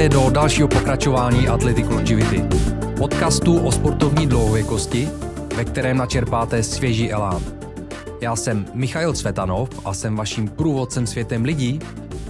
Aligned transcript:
Vítejte 0.00 0.16
do 0.16 0.30
dalšího 0.30 0.68
pokračování 0.68 1.48
Athletic 1.48 1.86
Longevity, 1.88 2.44
podcastu 2.96 3.58
o 3.58 3.72
sportovní 3.72 4.26
dlouhověkosti, 4.26 5.08
ve 5.56 5.64
kterém 5.64 5.96
načerpáte 5.96 6.62
svěží 6.62 7.12
elán. 7.12 7.42
Já 8.20 8.36
jsem 8.36 8.66
Michail 8.74 9.12
Cvetanov 9.12 9.68
a 9.84 9.94
jsem 9.94 10.16
vaším 10.16 10.48
průvodcem 10.48 11.06
světem 11.06 11.44
lidí, 11.44 11.80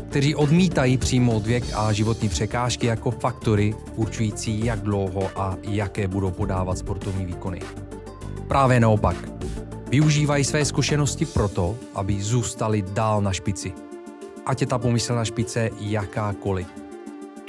kteří 0.08 0.34
odmítají 0.34 0.98
přijmout 0.98 1.46
věk 1.46 1.64
a 1.74 1.92
životní 1.92 2.28
překážky 2.28 2.86
jako 2.86 3.10
faktory 3.10 3.74
určující, 3.96 4.64
jak 4.64 4.80
dlouho 4.80 5.30
a 5.36 5.56
jaké 5.62 6.08
budou 6.08 6.30
podávat 6.30 6.78
sportovní 6.78 7.26
výkony. 7.26 7.60
Právě 8.48 8.80
naopak. 8.80 9.16
Využívají 9.88 10.44
své 10.44 10.64
zkušenosti 10.64 11.26
proto, 11.26 11.76
aby 11.94 12.22
zůstali 12.22 12.82
dál 12.92 13.22
na 13.22 13.32
špici. 13.32 13.72
Ať 14.46 14.60
je 14.60 14.66
ta 14.66 14.78
pomyslná 14.78 15.24
špice 15.24 15.70
jakákoliv. 15.80 16.79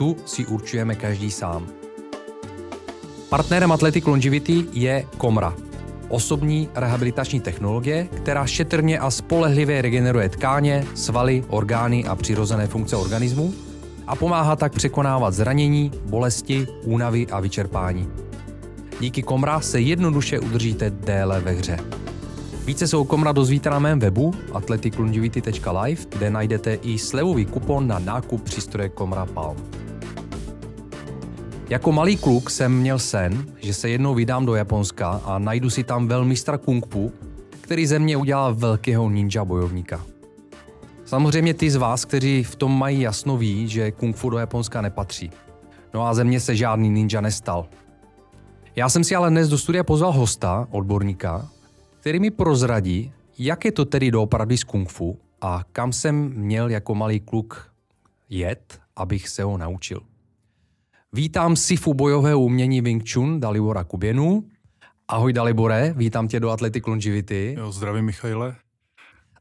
Tu 0.02 0.18
si 0.26 0.46
určujeme 0.46 0.96
každý 0.96 1.32
sám. 1.32 1.68
Partnerem 3.30 3.72
Athletic 3.72 4.06
Longevity 4.06 4.66
je 4.74 5.06
Komra, 5.18 5.54
osobní 6.10 6.70
rehabilitační 6.76 7.40
technologie, 7.40 8.08
která 8.14 8.46
šetrně 8.46 9.00
a 9.00 9.12
spolehlivě 9.12 9.82
regeneruje 9.82 10.30
tkáně, 10.30 10.86
svaly, 10.96 11.44
orgány 11.48 12.06
a 12.06 12.16
přirozené 12.16 12.68
funkce 12.68 12.96
organismu 12.96 13.54
a 14.08 14.16
pomáhá 14.16 14.56
tak 14.56 14.74
překonávat 14.74 15.34
zranění, 15.34 15.92
bolesti, 16.06 16.68
únavy 16.84 17.28
a 17.28 17.40
vyčerpání. 17.40 18.10
Díky 19.00 19.22
Komra 19.22 19.60
se 19.60 19.80
jednoduše 19.80 20.40
udržíte 20.40 20.90
déle 20.90 21.40
ve 21.40 21.52
hře. 21.52 21.78
Více 22.66 22.88
se 22.88 22.98
o 22.98 23.06
Komra 23.06 23.32
dozvíte 23.32 23.70
na 23.70 23.80
mém 23.80 24.00
webu 24.00 24.34
athleticlongevity.live, 24.54 26.02
kde 26.10 26.30
najdete 26.30 26.74
i 26.74 26.98
slevový 26.98 27.46
kupon 27.46 27.88
na 27.88 28.00
nákup 28.00 28.44
přístroje 28.44 28.90
Komra 28.90 29.26
Palm. 29.26 29.81
Jako 31.72 31.92
malý 31.92 32.18
kluk 32.18 32.50
jsem 32.50 32.78
měl 32.78 33.00
sen, 33.00 33.46
že 33.60 33.74
se 33.74 33.90
jednou 33.90 34.16
vydám 34.16 34.46
do 34.46 34.56
Japonska 34.56 35.10
a 35.10 35.40
najdu 35.40 35.70
si 35.70 35.84
tam 35.84 36.08
velmistra 36.08 36.58
kung 36.58 36.88
fu, 36.88 37.12
který 37.62 37.88
ze 37.88 38.00
mě 38.00 38.18
udělal 38.18 38.56
velkého 38.56 39.10
ninja 39.10 39.46
bojovníka. 39.46 40.06
Samozřejmě 41.06 41.54
ty 41.54 41.72
z 41.72 41.76
vás, 41.76 42.06
kteří 42.06 42.44
v 42.44 42.56
tom 42.56 42.80
mají 42.80 43.02
jasno 43.02 43.38
ví, 43.38 43.68
že 43.68 43.92
kung 43.92 44.16
fu 44.16 44.30
do 44.30 44.38
Japonska 44.38 44.82
nepatří. 44.82 45.32
No 45.94 46.08
a 46.08 46.14
ze 46.14 46.24
mě 46.24 46.40
se 46.40 46.56
žádný 46.56 46.90
ninja 46.90 47.22
nestal. 47.22 47.68
Já 48.76 48.90
jsem 48.90 49.04
si 49.04 49.16
ale 49.16 49.30
dnes 49.30 49.50
do 49.50 49.58
studia 49.58 49.84
pozval 49.84 50.12
hosta, 50.12 50.68
odborníka, 50.72 51.50
který 52.00 52.20
mi 52.20 52.32
prozradí, 52.32 53.12
jak 53.38 53.66
je 53.66 53.72
to 53.72 53.86
tedy 53.86 54.12
doopravdy 54.12 54.58
s 54.58 54.64
kung 54.64 54.90
fu 54.90 55.18
a 55.42 55.64
kam 55.72 55.94
jsem 55.94 56.34
měl 56.36 56.70
jako 56.70 56.96
malý 56.96 57.20
kluk 57.20 57.72
jet, 58.30 58.80
abych 58.96 59.30
se 59.30 59.44
ho 59.44 59.58
naučil. 59.58 60.11
Vítám 61.16 61.56
sifu 61.56 61.94
bojového 61.94 62.42
umění 62.42 62.82
Wing 62.82 63.10
Chun 63.14 63.40
Dalibora 63.40 63.84
Kuběnu. 63.84 64.48
Ahoj 65.08 65.34
Dalibore, 65.34 65.94
vítám 65.98 66.28
tě 66.28 66.40
do 66.40 66.50
Athletic 66.50 66.88
Longevity. 66.88 67.56
Jo, 67.58 67.72
zdravím 67.72 68.06
Michaile. 68.06 68.56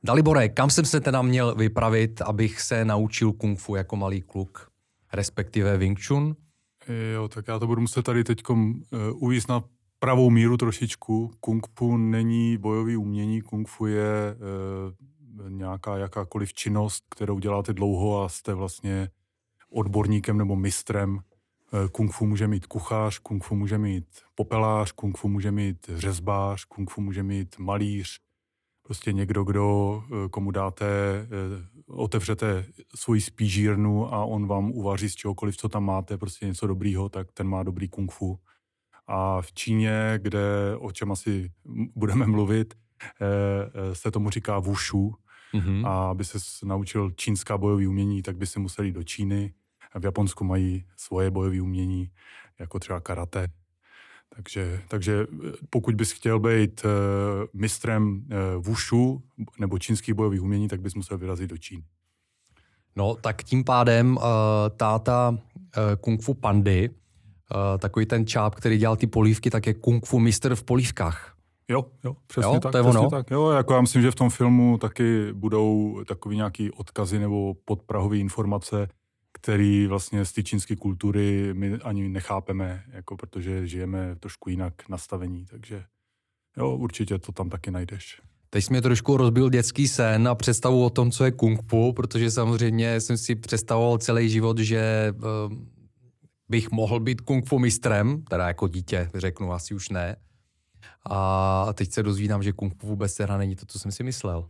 Dalibore, 0.04 0.48
kam 0.48 0.70
jsem 0.70 0.84
se 0.84 1.00
teda 1.00 1.22
měl 1.22 1.54
vypravit, 1.54 2.22
abych 2.22 2.61
se 2.61 2.84
naučil 2.84 3.33
kung 3.33 3.58
fu 3.58 3.74
jako 3.74 3.96
malý 3.96 4.20
kluk, 4.22 4.70
respektive 5.12 5.77
Wing 5.77 6.06
Chun? 6.06 6.36
Jo, 7.14 7.28
tak 7.28 7.48
já 7.48 7.58
to 7.58 7.67
budu 7.67 7.80
muset 7.80 8.02
tady 8.02 8.24
teď 8.24 8.42
uh, 8.48 8.58
uvíct 9.14 9.48
na 9.48 9.64
pravou 9.98 10.30
míru 10.30 10.56
trošičku. 10.56 11.30
Kung 11.40 11.66
fu 11.78 11.96
není 11.96 12.56
bojový 12.58 12.96
umění, 12.96 13.40
kung 13.42 13.68
fu 13.68 13.86
je 13.86 14.36
uh, 15.39 15.50
nějaká 15.50 15.98
jakákoliv 15.98 16.55
činnost, 16.55 17.05
kterou 17.11 17.39
děláte 17.39 17.72
dlouho 17.72 18.22
a 18.22 18.28
jste 18.28 18.55
vlastně 18.55 19.08
odborníkem 19.70 20.39
nebo 20.39 20.56
mistrem 20.56 21.20
Eh, 21.20 21.30
kung 21.92 22.13
fu 22.13 22.27
může 22.27 22.48
mít 22.48 22.67
kuchař, 22.67 23.19
kung 23.19 23.45
fu 23.45 23.57
může 23.57 23.79
mít 23.79 24.05
popelář, 24.35 24.92
kung 24.92 25.19
fu 25.19 25.29
může 25.29 25.53
mít 25.53 25.91
řezbář, 25.95 26.64
kung 26.64 26.91
fu 26.91 27.01
může 27.01 27.23
mít 27.23 27.58
malíř. 27.58 28.20
Prostě 28.83 29.13
někdo, 29.13 29.45
kdo, 29.45 30.03
eh, 30.07 30.29
komu 30.29 30.51
dáte, 30.51 30.86
eh, 30.86 31.27
otevřete 31.86 32.67
svoji 32.95 33.20
spížírnu 33.20 34.14
a 34.14 34.25
on 34.25 34.47
vám 34.47 34.70
uvaří 34.70 35.08
z 35.11 35.14
čehokoliv, 35.14 35.57
co 35.57 35.69
tam 35.69 35.85
máte, 35.85 36.19
prostě 36.19 36.47
něco 36.47 36.67
dobrýho, 36.67 37.08
tak 37.08 37.33
ten 37.33 37.48
má 37.48 37.63
dobrý 37.63 37.89
kung 37.89 38.13
fu. 38.13 38.39
A 39.07 39.42
v 39.42 39.52
Číně, 39.52 40.14
kde, 40.23 40.77
o 40.79 40.92
čem 40.92 41.13
asi 41.13 41.51
budeme 41.95 42.27
mluvit, 42.27 42.75
se 43.92 44.11
tomu 44.11 44.31
říká 44.31 44.58
wushu. 44.58 45.14
Mm-hmm. 45.55 45.87
A 45.87 46.11
aby 46.11 46.25
se 46.25 46.39
naučil 46.64 47.11
čínská 47.11 47.58
bojový 47.58 47.87
umění, 47.87 48.23
tak 48.23 48.37
by 48.37 48.47
se 48.47 48.61
museli 48.61 48.92
do 48.92 49.02
Číny 49.02 49.55
v 49.98 50.05
Japonsku 50.05 50.45
mají 50.45 50.84
svoje 50.96 51.30
bojové 51.30 51.61
umění, 51.61 52.11
jako 52.61 52.78
třeba 52.78 53.01
karate. 53.01 53.48
Takže, 54.34 54.83
takže 54.89 55.27
eh, 55.33 55.52
pokud 55.70 55.95
bys 55.95 56.12
chtěl 56.12 56.39
být 56.39 56.84
uh, 56.84 56.90
mistrem 57.61 58.12
uh, 58.56 58.64
wushu 58.64 59.23
nebo 59.58 59.78
čínských 59.78 60.14
bojových 60.14 60.42
umění, 60.42 60.68
tak 60.68 60.80
bys 60.80 60.95
musel 60.95 61.18
vyrazit 61.18 61.51
do 61.51 61.58
Číny. 61.58 61.84
No, 62.96 63.14
tak 63.14 63.42
tím 63.42 63.64
pádem 63.64 64.17
uh, 64.17 64.23
táta 64.77 65.30
uh, 65.30 65.36
Kung 66.01 66.22
Fu 66.22 66.34
Pandy, 66.34 66.89
uh, 66.90 67.78
takový 67.78 68.07
ten 68.07 68.27
čáp, 68.27 68.55
který 68.55 68.78
dělal 68.78 68.96
ty 68.96 69.07
polívky, 69.07 69.51
tak 69.51 69.67
je 69.67 69.74
Kung 69.74 70.07
Fu 70.07 70.18
mistr 70.18 70.55
v 70.55 70.62
polívkách. 70.62 71.36
Jo, 71.68 71.86
jo, 72.05 72.17
přesně 72.27 72.55
jo, 72.55 72.61
tak. 72.61 72.72
To 72.72 72.78
je 72.78 72.84
přesně 72.84 73.01
ono. 73.01 73.11
tak. 73.11 73.30
Jo, 73.30 73.51
jako 73.51 73.74
já 73.74 73.80
myslím, 73.80 74.02
že 74.02 74.11
v 74.11 74.14
tom 74.14 74.30
filmu 74.30 74.78
taky 74.78 75.33
budou 75.33 76.01
takový 76.05 76.36
nějaký 76.36 76.70
odkazy 76.70 77.18
nebo 77.18 77.55
podprahové 77.64 78.17
informace, 78.17 78.89
který 79.42 79.86
vlastně 79.86 80.24
z 80.24 80.33
té 80.33 80.42
čínské 80.42 80.77
kultury 80.77 81.55
my 81.55 81.74
ani 81.74 82.08
nechápeme, 82.08 82.84
jako 82.92 83.17
protože 83.17 83.67
žijeme 83.67 84.17
trošku 84.17 84.51
jinak 84.51 84.89
nastavení, 84.89 85.46
takže 85.51 85.84
jo, 86.56 86.77
určitě 86.77 87.18
to 87.18 87.33
tam 87.33 87.51
taky 87.51 87.70
najdeš. 87.70 88.20
Teď 88.51 88.64
jsi 88.64 88.73
mě 88.73 88.83
trošku 88.83 89.17
rozbil 89.17 89.51
dětský 89.51 89.89
sen 89.89 90.28
a 90.28 90.34
představu 90.34 90.84
o 90.84 90.90
tom, 90.90 91.11
co 91.11 91.24
je 91.24 91.30
kung 91.30 91.62
fu, 91.68 91.92
protože 91.92 92.30
samozřejmě 92.30 93.01
jsem 93.01 93.18
si 93.18 93.34
představoval 93.34 93.98
celý 93.98 94.28
život, 94.28 94.58
že 94.58 95.12
uh, 95.14 95.57
bych 96.48 96.70
mohl 96.70 97.01
být 97.01 97.20
kung 97.20 97.48
fu 97.48 97.58
mistrem, 97.58 98.22
teda 98.22 98.48
jako 98.48 98.68
dítě, 98.68 99.11
řeknu, 99.14 99.52
asi 99.52 99.74
už 99.74 99.89
ne. 99.89 100.17
A 101.11 101.72
teď 101.74 101.92
se 101.92 102.02
dozvídám, 102.02 102.42
že 102.42 102.52
kung 102.52 102.74
fu 102.80 102.86
vůbec 102.86 103.14
teda 103.14 103.36
není 103.39 103.57
to, 103.57 103.67
co 103.67 103.78
jsem 103.78 103.92
si 103.92 104.02
myslel. 104.02 104.48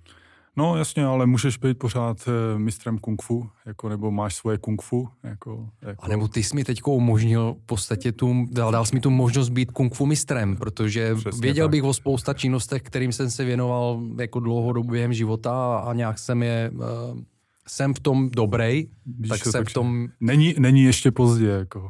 No 0.57 0.77
jasně, 0.77 1.05
ale 1.05 1.27
můžeš 1.27 1.57
být 1.57 1.79
pořád 1.79 2.29
eh, 2.29 2.59
mistrem 2.59 2.99
kung 2.99 3.23
fu, 3.23 3.51
jako, 3.67 3.89
nebo 3.89 4.11
máš 4.11 4.35
svoje 4.35 4.59
kung 4.59 4.83
fu. 4.83 5.09
Jako, 5.23 5.69
jako... 5.83 6.05
A 6.05 6.09
nebo 6.09 6.29
ty 6.29 6.43
jsi 6.43 6.57
mi 6.57 6.65
teď 6.65 6.81
umožnil 6.87 7.57
v 7.63 7.67
podstatě 7.67 8.13
tu, 8.13 8.47
dal, 8.51 8.73
dal 8.73 8.87
jsi 8.87 8.95
mi 8.95 9.01
tu 9.01 9.11
možnost 9.11 9.49
být 9.49 9.71
kung 9.71 9.95
fu 9.95 10.07
mistrem, 10.07 10.57
protože 10.57 11.15
Přesně 11.15 11.41
věděl 11.41 11.67
tak. 11.67 11.71
bych 11.71 11.85
o 11.85 11.95
spousta 11.95 12.35
činnostech, 12.35 12.83
kterým 12.83 13.13
jsem 13.13 13.31
se 13.31 13.45
věnoval 13.45 14.03
jako 14.21 14.41
dlouhodobě 14.41 14.91
během 14.91 15.13
života 15.13 15.79
a 15.79 15.95
nějak 15.95 16.19
jsem 16.19 16.43
je 16.43 16.71
uh, 16.75 17.21
jsem 17.69 17.95
v 17.95 18.01
tom 18.01 18.31
dobrý, 18.31 18.87
tak 19.29 19.47
jsem 19.47 19.65
v 19.65 19.73
tom... 19.73 20.09
Není, 20.21 20.55
není 20.59 20.83
ještě 20.83 21.11
pozdě, 21.11 21.47
jako. 21.47 21.89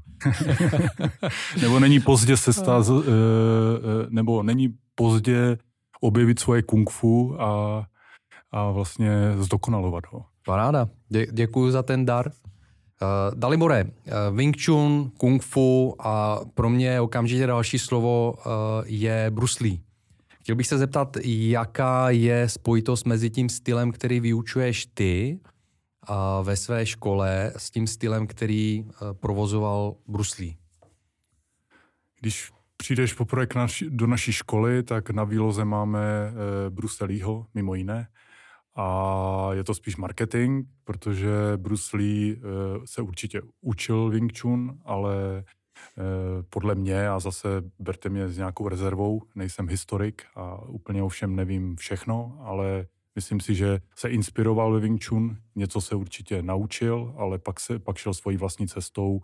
nebo 1.62 1.80
není 1.80 2.00
pozdě 2.00 2.36
se 2.36 2.52
stát, 2.52 2.88
uh, 2.88 2.96
uh, 2.96 3.04
nebo 4.08 4.42
není 4.42 4.74
pozdě 4.94 5.58
objevit 6.00 6.38
svoje 6.38 6.62
kung 6.62 6.90
fu 6.90 7.42
a 7.42 7.86
a 8.52 8.70
vlastně 8.70 9.10
zdokonalovat 9.38 10.04
ho. 10.10 10.24
Paráda. 10.46 10.88
Dě, 11.08 11.26
děkuji 11.32 11.70
za 11.70 11.82
ten 11.82 12.06
dar. 12.06 12.32
Uh, 13.02 13.38
Dalibore, 13.38 13.84
uh, 13.84 14.36
Wing 14.36 14.64
Chun, 14.64 15.10
Kung 15.18 15.42
Fu 15.42 15.96
a 15.98 16.40
pro 16.54 16.70
mě 16.70 17.00
okamžitě 17.00 17.46
další 17.46 17.78
slovo 17.78 18.32
uh, 18.32 18.52
je 18.84 19.26
Bruce 19.30 19.64
Lee. 19.64 19.80
Chtěl 20.40 20.56
bych 20.56 20.66
se 20.66 20.78
zeptat, 20.78 21.16
jaká 21.24 22.10
je 22.10 22.48
spojitost 22.48 23.06
mezi 23.06 23.30
tím 23.30 23.48
stylem, 23.48 23.92
který 23.92 24.20
vyučuješ 24.20 24.86
ty 24.86 25.40
uh, 26.10 26.46
ve 26.46 26.56
své 26.56 26.86
škole 26.86 27.52
s 27.56 27.70
tím 27.70 27.86
stylem, 27.86 28.26
který 28.26 28.84
uh, 28.84 29.12
provozoval 29.12 29.94
Bruce 30.08 30.42
Lee? 30.42 30.56
Když 32.20 32.52
přijdeš 32.76 33.12
poprvé 33.12 33.46
naši, 33.54 33.90
do 33.90 34.06
naší 34.06 34.32
školy, 34.32 34.82
tak 34.82 35.10
na 35.10 35.24
výloze 35.24 35.64
máme 35.64 36.00
uh, 36.30 36.74
Bruce 36.74 37.04
Leeho, 37.04 37.46
mimo 37.54 37.74
jiné. 37.74 38.08
A 38.74 39.48
je 39.52 39.64
to 39.64 39.74
spíš 39.74 39.96
marketing, 39.96 40.66
protože 40.84 41.30
Bruce 41.56 41.96
Lee 41.96 42.36
uh, 42.36 42.42
se 42.84 43.02
určitě 43.02 43.42
učil 43.60 44.10
Wing 44.10 44.38
Chun, 44.38 44.78
ale 44.84 45.44
uh, 45.96 46.04
podle 46.50 46.74
mě, 46.74 47.08
a 47.08 47.20
zase 47.20 47.48
berte 47.78 48.08
mě 48.08 48.28
s 48.28 48.36
nějakou 48.36 48.68
rezervou, 48.68 49.22
nejsem 49.34 49.68
historik 49.68 50.22
a 50.34 50.62
úplně 50.62 51.02
ovšem 51.02 51.36
nevím 51.36 51.76
všechno, 51.76 52.38
ale 52.40 52.86
myslím 53.14 53.40
si, 53.40 53.54
že 53.54 53.80
se 53.96 54.10
inspiroval 54.10 54.72
ve 54.72 54.80
Wing 54.80 55.04
Chun, 55.04 55.36
něco 55.54 55.80
se 55.80 55.94
určitě 55.94 56.42
naučil, 56.42 57.14
ale 57.16 57.38
pak, 57.38 57.60
se, 57.60 57.78
pak 57.78 57.96
šel 57.96 58.14
svojí 58.14 58.36
vlastní 58.36 58.68
cestou 58.68 59.20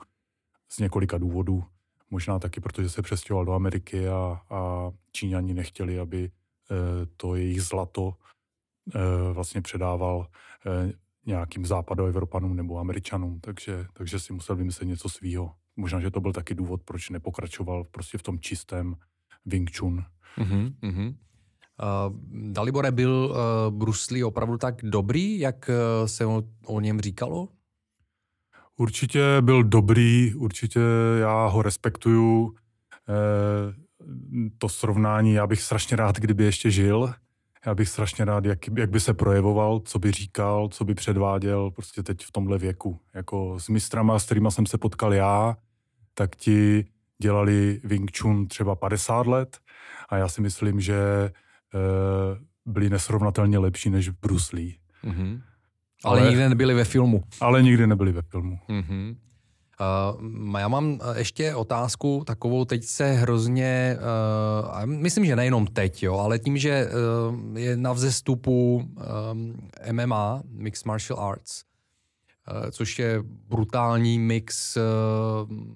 z 0.68 0.78
několika 0.78 1.18
důvodů. 1.18 1.64
Možná 2.10 2.38
taky, 2.38 2.60
protože 2.60 2.88
se 2.88 3.02
přestěhoval 3.02 3.44
do 3.44 3.52
Ameriky 3.52 4.08
a, 4.08 4.40
a 4.50 4.90
Číňani 5.12 5.54
nechtěli, 5.54 5.98
aby 5.98 6.30
uh, 6.70 6.76
to 7.16 7.34
jejich 7.34 7.62
zlato 7.62 8.14
Eh, 8.24 8.25
vlastně 9.32 9.62
předával 9.62 10.26
eh, 10.66 10.92
nějakým 11.26 11.66
západoevropanům 11.66 12.56
nebo 12.56 12.78
američanům, 12.78 13.40
takže, 13.40 13.86
takže 13.92 14.20
si 14.20 14.32
musel 14.32 14.56
vymyslet 14.56 14.86
něco 14.86 15.08
svýho. 15.08 15.54
Možná, 15.76 16.00
že 16.00 16.10
to 16.10 16.20
byl 16.20 16.32
taky 16.32 16.54
důvod, 16.54 16.82
proč 16.84 17.10
nepokračoval 17.10 17.84
prostě 17.84 18.18
v 18.18 18.22
tom 18.22 18.38
čistém 18.38 18.96
Wing 19.46 19.76
Chun. 19.76 20.04
Uh-huh, 20.38 20.74
uh-huh. 20.82 21.14
Uh, 21.82 22.52
Dalibore, 22.52 22.92
byl 22.92 23.34
uh, 23.70 23.78
Bruce 23.78 24.14
Lee 24.14 24.24
opravdu 24.24 24.58
tak 24.58 24.74
dobrý, 24.82 25.38
jak 25.38 25.70
uh, 25.70 26.06
se 26.06 26.26
o, 26.26 26.42
o 26.66 26.80
něm 26.80 27.00
říkalo? 27.00 27.48
Určitě 28.76 29.20
byl 29.40 29.62
dobrý, 29.62 30.34
určitě 30.34 30.80
já 31.20 31.46
ho 31.46 31.62
respektuju. 31.62 32.54
Eh, 33.08 33.74
to 34.58 34.68
srovnání, 34.68 35.32
já 35.32 35.46
bych 35.46 35.62
strašně 35.62 35.96
rád, 35.96 36.16
kdyby 36.16 36.44
ještě 36.44 36.70
žil. 36.70 37.14
Já 37.66 37.74
bych 37.74 37.88
strašně 37.88 38.24
rád, 38.24 38.44
jak, 38.44 38.58
jak 38.78 38.90
by 38.90 39.00
se 39.00 39.14
projevoval, 39.14 39.80
co 39.80 39.98
by 39.98 40.10
říkal, 40.10 40.68
co 40.68 40.84
by 40.84 40.94
předváděl 40.94 41.70
prostě 41.70 42.02
teď 42.02 42.24
v 42.24 42.32
tomhle 42.32 42.58
věku. 42.58 43.00
Jako 43.14 43.60
s 43.60 43.68
mistrama, 43.68 44.18
s 44.18 44.24
kterými 44.24 44.50
jsem 44.50 44.66
se 44.66 44.78
potkal 44.78 45.14
já, 45.14 45.56
tak 46.14 46.36
ti 46.36 46.84
dělali 47.22 47.80
Wing 47.84 48.18
Chun 48.18 48.48
třeba 48.48 48.74
50 48.74 49.26
let 49.26 49.58
a 50.08 50.16
já 50.16 50.28
si 50.28 50.40
myslím, 50.40 50.80
že 50.80 50.96
e, 50.96 51.30
byli 52.66 52.90
nesrovnatelně 52.90 53.58
lepší 53.58 53.90
než 53.90 54.08
Bruce 54.08 54.56
Lee. 54.56 54.76
Mm-hmm. 55.04 55.40
Ale, 56.04 56.20
ale 56.20 56.30
nikdy 56.30 56.48
nebyli 56.48 56.74
ve 56.74 56.84
filmu. 56.84 57.22
Ale 57.40 57.62
nikdy 57.62 57.86
nebyli 57.86 58.12
ve 58.12 58.22
filmu. 58.22 58.58
Mm-hmm. 58.68 59.16
Uh, 59.80 60.58
já 60.58 60.68
mám 60.68 61.00
ještě 61.16 61.54
otázku 61.54 62.22
takovou, 62.26 62.64
teď 62.64 62.84
se 62.84 63.12
hrozně, 63.12 63.98
uh, 64.80 64.86
myslím, 64.86 65.24
že 65.24 65.36
nejenom 65.36 65.66
teď, 65.66 66.02
jo, 66.02 66.14
ale 66.14 66.38
tím, 66.38 66.58
že 66.58 66.88
uh, 66.88 67.58
je 67.58 67.76
na 67.76 67.92
vzestupu 67.92 68.76
um, 69.32 69.68
MMA, 69.92 70.42
Mixed 70.48 70.86
Martial 70.86 71.20
Arts, 71.20 71.62
což 72.70 72.98
je 72.98 73.18
brutální 73.22 74.18
mix 74.18 74.78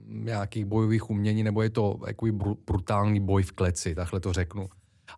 nějakých 0.07 0.65
bojových 0.65 1.11
umění, 1.11 1.43
nebo 1.43 1.63
je 1.63 1.71
to 1.71 1.99
takový 2.05 2.33
brutální 2.67 3.21
boj 3.21 3.43
v 3.43 3.53
kleci, 3.53 3.95
takhle 3.95 4.21
to 4.21 4.33
řeknu. 4.33 4.69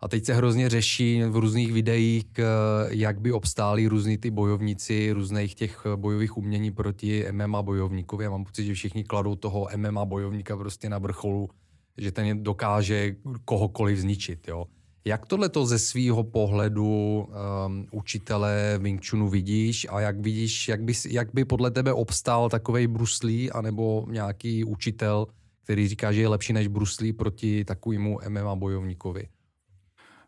A 0.03 0.07
teď 0.07 0.25
se 0.25 0.33
hrozně 0.33 0.69
řeší 0.69 1.23
v 1.23 1.35
různých 1.35 1.73
videích, 1.73 2.25
eh, 2.37 2.43
jak 2.89 3.21
by 3.21 3.31
obstáli 3.31 3.87
různý 3.87 4.17
ty 4.17 4.31
bojovníci 4.31 5.11
různých 5.11 5.55
těch 5.55 5.83
eh, 5.85 5.97
bojových 5.97 6.37
umění 6.37 6.71
proti 6.71 7.25
MMA 7.31 7.61
bojovníkovi. 7.61 8.23
Já 8.23 8.29
mám 8.29 8.43
pocit, 8.43 8.65
že 8.65 8.73
všichni 8.73 9.03
kladou 9.03 9.35
toho 9.35 9.67
MMA 9.75 10.05
bojovníka 10.05 10.57
prostě 10.57 10.89
na 10.89 10.97
vrcholu, 10.97 11.49
že 11.97 12.11
ten 12.11 12.43
dokáže 12.43 13.15
kohokoliv 13.45 13.99
zničit. 13.99 14.47
Jo. 14.47 14.65
Jak 15.05 15.25
tohle 15.25 15.49
to 15.49 15.65
ze 15.65 15.79
svého 15.79 16.23
pohledu 16.23 17.27
um, 17.67 17.87
učitele 17.91 18.79
Wing 18.81 19.07
Chunu 19.09 19.29
vidíš 19.29 19.87
a 19.89 19.99
jak 19.99 20.19
vidíš, 20.19 20.67
jak 20.67 20.83
by, 20.83 20.93
jak 21.09 21.33
by 21.33 21.45
podle 21.45 21.71
tebe 21.71 21.93
obstál 21.93 22.49
takový 22.49 22.87
Bruce 22.87 23.27
Lee 23.27 23.51
anebo 23.51 24.05
nějaký 24.09 24.63
učitel, 24.63 25.27
který 25.63 25.87
říká, 25.87 26.11
že 26.11 26.21
je 26.21 26.27
lepší 26.27 26.53
než 26.53 26.67
Bruce 26.67 27.03
Lee 27.03 27.13
proti 27.13 27.65
takovému 27.65 28.19
MMA 28.29 28.55
bojovníkovi? 28.55 29.27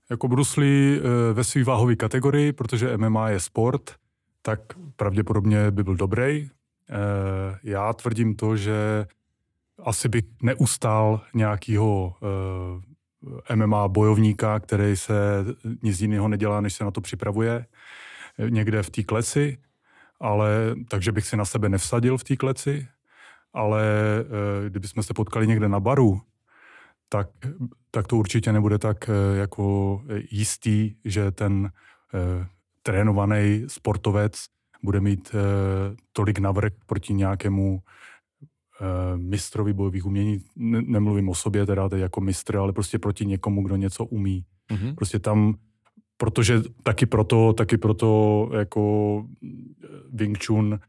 Jako 0.10 0.28
Bruce 0.28 0.62
Lee 0.62 1.00
eh, 1.00 1.34
ve 1.34 1.44
své 1.44 1.64
váhové 1.64 1.96
kategorii, 1.96 2.54
protože 2.54 2.98
MMA 2.98 3.30
je 3.30 3.40
sport, 3.40 3.96
tak 4.42 4.60
pravděpodobně 4.96 5.72
by 5.72 5.84
byl 5.84 5.96
dobrý. 5.96 6.50
Eh, 6.90 7.60
já 7.64 7.94
tvrdím 7.94 8.36
to, 8.36 8.58
že 8.58 9.08
asi 9.84 10.10
bych 10.10 10.26
neustál 10.42 11.22
nějakého 11.34 12.16
eh, 13.50 13.56
MMA 13.56 13.88
bojovníka, 13.88 14.60
který 14.60 14.96
se 14.96 15.46
nic 15.84 16.02
jiného 16.02 16.28
nedělá, 16.28 16.62
než 16.62 16.74
se 16.74 16.84
na 16.84 16.92
to 16.92 17.02
připravuje 17.02 17.66
někde 18.50 18.84
v 18.84 18.90
té 18.90 19.04
kleci, 19.04 19.58
ale 20.20 20.76
takže 20.88 21.12
bych 21.12 21.28
si 21.28 21.38
na 21.38 21.46
sebe 21.46 21.70
nevsadil 21.70 22.18
v 22.18 22.24
té 22.24 22.36
kleci, 22.36 22.88
ale 23.54 23.84
kdybychom 24.70 25.04
se 25.04 25.14
potkali 25.14 25.48
někde 25.48 25.70
na 25.70 25.80
baru, 25.80 26.22
tak, 27.16 27.30
tak 27.92 28.08
to 28.08 28.18
určitě 28.18 28.52
nebude 28.52 28.78
tak 28.78 29.10
eh, 29.10 29.38
jako 29.38 30.02
jistý, 30.32 30.96
že 31.06 31.32
ten 31.32 31.72
eh, 32.14 32.48
trénovaný 32.82 33.64
sportovec 33.68 34.46
bude 34.84 35.00
mít 35.00 35.32
eh, 35.34 35.96
tolik 36.14 36.40
navrh 36.40 36.74
proti 36.86 37.14
nějakému 37.14 37.80
mistrovi 39.16 39.74
bojových 39.74 40.06
umění. 40.06 40.40
Nemluvím 40.56 41.30
o 41.30 41.36
sobě 41.36 41.66
teda 41.66 41.90
teď 41.90 42.00
jako 42.00 42.22
mistr, 42.22 42.58
ale 42.58 42.74
prostě 42.74 43.00
proti 43.00 43.26
někomu, 43.26 43.64
kdo 43.64 43.76
něco 43.76 44.06
umí. 44.06 44.46
Mm-hmm. 44.72 44.96
Prostě 44.96 45.20
tam, 45.20 45.56
protože 46.18 46.62
taky 46.84 47.06
proto, 47.06 47.54
taky 47.54 47.78
proto 47.78 48.50
jako 48.54 49.26
Wing 50.14 50.46
Chun 50.46 50.80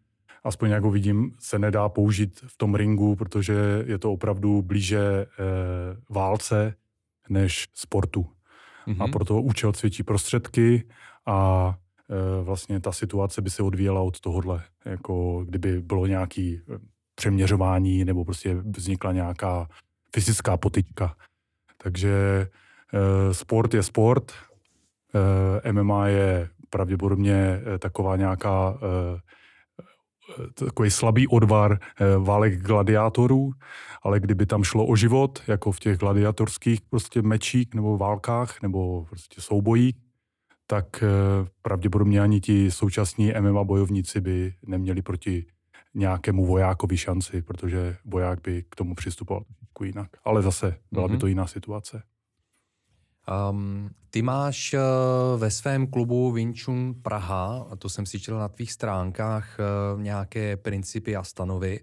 aspoň 0.46 0.70
jak 0.70 0.84
ho 0.84 0.90
vidím, 0.90 1.34
se 1.38 1.58
nedá 1.58 1.88
použít 1.88 2.40
v 2.46 2.56
tom 2.56 2.74
ringu, 2.74 3.16
protože 3.16 3.84
je 3.86 3.98
to 3.98 4.12
opravdu 4.12 4.62
blíže 4.62 4.98
e, 4.98 5.26
válce 6.10 6.74
než 7.28 7.68
sportu. 7.74 8.22
Mm-hmm. 8.22 9.02
A 9.02 9.04
mhm. 9.04 9.12
proto 9.12 9.42
účel 9.42 9.72
cvičí 9.72 10.02
prostředky 10.02 10.88
a 11.26 11.74
e, 12.10 12.44
vlastně 12.44 12.80
ta 12.80 12.92
situace 12.92 13.42
by 13.42 13.50
se 13.50 13.62
odvíjela 13.62 14.00
od 14.00 14.20
tohohle. 14.20 14.62
Jako 14.84 15.44
kdyby 15.44 15.82
bylo 15.82 16.06
nějaký 16.06 16.60
eh, 16.60 16.78
přeměřování 17.14 18.04
nebo 18.04 18.24
prostě 18.24 18.54
vznikla 18.54 19.12
nějaká 19.12 19.68
fyzická 20.14 20.56
potyčka. 20.56 21.16
Takže 21.78 22.48
e, 22.92 23.34
sport 23.34 23.74
je 23.74 23.82
sport, 23.82 24.32
e, 25.64 25.72
MMA 25.72 26.08
je 26.08 26.48
pravděpodobně 26.70 27.60
taková 27.78 28.16
nějaká 28.16 28.78
e, 28.82 29.20
takový 30.54 30.90
slabý 30.90 31.28
odvar 31.28 31.78
eh, 32.00 32.04
válek 32.18 32.62
gladiátorů, 32.62 33.52
ale 34.02 34.20
kdyby 34.20 34.46
tam 34.46 34.64
šlo 34.64 34.86
o 34.86 34.96
život, 34.96 35.42
jako 35.46 35.72
v 35.72 35.80
těch 35.80 35.98
gladiatorských 35.98 36.80
prostě 36.80 37.22
mečích 37.22 37.74
nebo 37.74 37.98
válkách 37.98 38.62
nebo 38.62 39.04
prostě 39.04 39.40
soubojích, 39.40 39.96
tak 40.66 41.02
eh, 41.02 41.08
pravděpodobně 41.62 42.20
ani 42.20 42.40
ti 42.40 42.70
současní 42.70 43.32
MMA 43.40 43.64
bojovníci 43.64 44.20
by 44.20 44.54
neměli 44.66 45.02
proti 45.02 45.46
nějakému 45.94 46.46
vojákovi 46.46 46.96
šanci, 46.96 47.42
protože 47.42 47.96
voják 48.04 48.40
by 48.42 48.64
k 48.70 48.76
tomu 48.76 48.94
přistupoval 48.94 49.44
jinak. 49.84 50.10
Ale 50.24 50.42
zase 50.42 50.76
byla 50.92 51.08
by 51.08 51.12
mhm. 51.12 51.20
to 51.20 51.26
jiná 51.26 51.46
situace. 51.46 52.02
Um, 53.50 53.90
ty 54.10 54.22
máš 54.22 54.74
uh, 54.74 55.40
ve 55.40 55.50
svém 55.50 55.86
klubu 55.86 56.32
Vinčun 56.32 56.94
Praha, 57.02 57.66
a 57.70 57.76
to 57.76 57.88
jsem 57.88 58.06
si 58.06 58.20
četl 58.20 58.38
na 58.38 58.48
tvých 58.48 58.72
stránkách, 58.72 59.58
uh, 59.58 60.02
nějaké 60.02 60.56
principy 60.56 61.16
a 61.16 61.22
stanovy. 61.22 61.80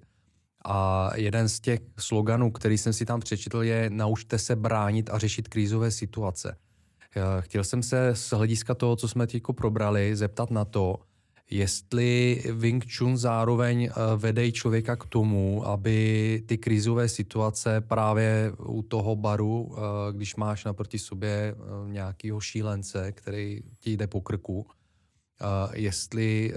A 0.66 1.10
jeden 1.16 1.50
z 1.50 1.60
těch 1.60 1.80
sloganů, 2.00 2.52
který 2.52 2.78
jsem 2.78 2.94
si 2.94 3.06
tam 3.06 3.20
přečetl, 3.20 3.64
je 3.64 3.90
naučte 3.90 4.40
se 4.40 4.56
bránit 4.56 5.10
a 5.10 5.18
řešit 5.18 5.48
krízové 5.48 5.92
situace. 5.92 6.58
Uh, 7.16 7.24
chtěl 7.42 7.64
jsem 7.64 7.84
se 7.84 8.16
z 8.16 8.30
hlediska 8.32 8.76
toho, 8.76 8.96
co 8.96 9.08
jsme 9.08 9.28
teď 9.28 9.44
probrali, 9.58 10.16
zeptat 10.16 10.52
na 10.52 10.66
to, 10.66 11.00
jestli 11.50 12.44
Wing 12.52 12.86
Chun 12.98 13.18
zároveň 13.18 13.84
eh, 13.84 13.92
vede 14.16 14.52
člověka 14.52 14.96
k 14.96 15.06
tomu, 15.06 15.68
aby 15.68 16.44
ty 16.46 16.58
krizové 16.58 17.10
situace 17.10 17.82
právě 17.82 18.54
u 18.60 18.82
toho 18.82 19.16
baru, 19.16 19.76
eh, 19.76 20.14
když 20.14 20.36
máš 20.36 20.66
naproti 20.66 21.00
sobě 21.00 21.56
eh, 21.56 21.92
nějakého 21.92 22.40
šílence, 22.40 23.12
který 23.12 23.62
ti 23.80 23.92
jde 23.92 24.08
po 24.08 24.22
krku, 24.22 24.68
jestli 25.74 26.54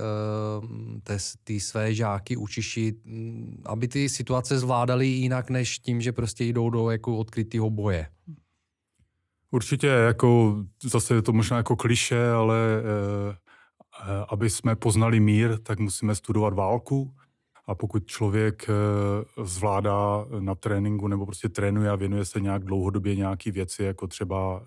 ty 1.45 1.61
své 1.61 1.95
žáky 1.95 2.37
učíš, 2.37 2.79
mm, 3.05 3.63
aby 3.65 3.89
ty 3.89 4.09
situace 4.09 4.59
zvládali 4.59 5.07
jinak, 5.07 5.51
než 5.51 5.79
tím, 5.79 6.01
že 6.01 6.13
prostě 6.13 6.45
jdou 6.45 6.71
do 6.71 6.91
jako 6.91 7.17
odkrytého 7.17 7.71
boje. 7.71 8.07
Určitě, 9.51 9.87
jako 9.87 10.57
zase 10.83 11.15
je 11.15 11.23
to 11.23 11.33
možná 11.33 11.57
jako 11.57 11.77
kliše, 11.77 12.31
ale 12.31 12.83
aby 14.29 14.51
jsme 14.51 14.77
poznali 14.77 15.21
mír, 15.21 15.59
tak 15.63 15.79
musíme 15.79 16.15
studovat 16.15 16.55
válku. 16.55 17.15
A 17.67 17.75
pokud 17.75 18.07
člověk 18.07 18.67
eh, 18.69 19.45
zvládá 19.45 20.27
na 20.41 20.55
tréninku 20.55 21.09
nebo 21.09 21.27
prostě 21.27 21.49
trénuje 21.49 21.91
a 21.91 21.97
věnuje 21.97 22.25
se 22.25 22.41
nějak 22.41 22.65
dlouhodobě 22.65 23.17
nějaký 23.17 23.51
věci, 23.51 23.83
jako 23.85 24.07
třeba 24.07 24.63
eh, 24.63 24.67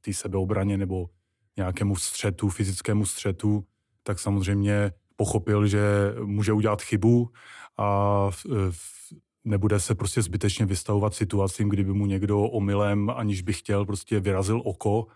té 0.00 0.12
sebeobraně 0.12 0.78
nebo 0.78 1.10
nějakému 1.56 1.96
střetu, 1.96 2.48
fyzickému 2.48 3.06
střetu, 3.06 3.64
tak 4.02 4.18
samozřejmě 4.18 4.92
pochopil, 5.16 5.66
že 5.66 6.14
může 6.24 6.52
udělat 6.52 6.82
chybu 6.82 7.30
a 7.76 8.30
nebude 9.44 9.80
se 9.80 9.94
prostě 9.94 10.22
zbytečně 10.22 10.66
vystavovat 10.66 11.14
situacím, 11.14 11.68
kdyby 11.68 11.92
mu 11.92 12.06
někdo 12.06 12.42
omylem, 12.42 13.10
aniž 13.10 13.42
by 13.42 13.52
chtěl, 13.52 13.86
prostě 13.86 14.20
vyrazil 14.20 14.62
oko. 14.64 15.06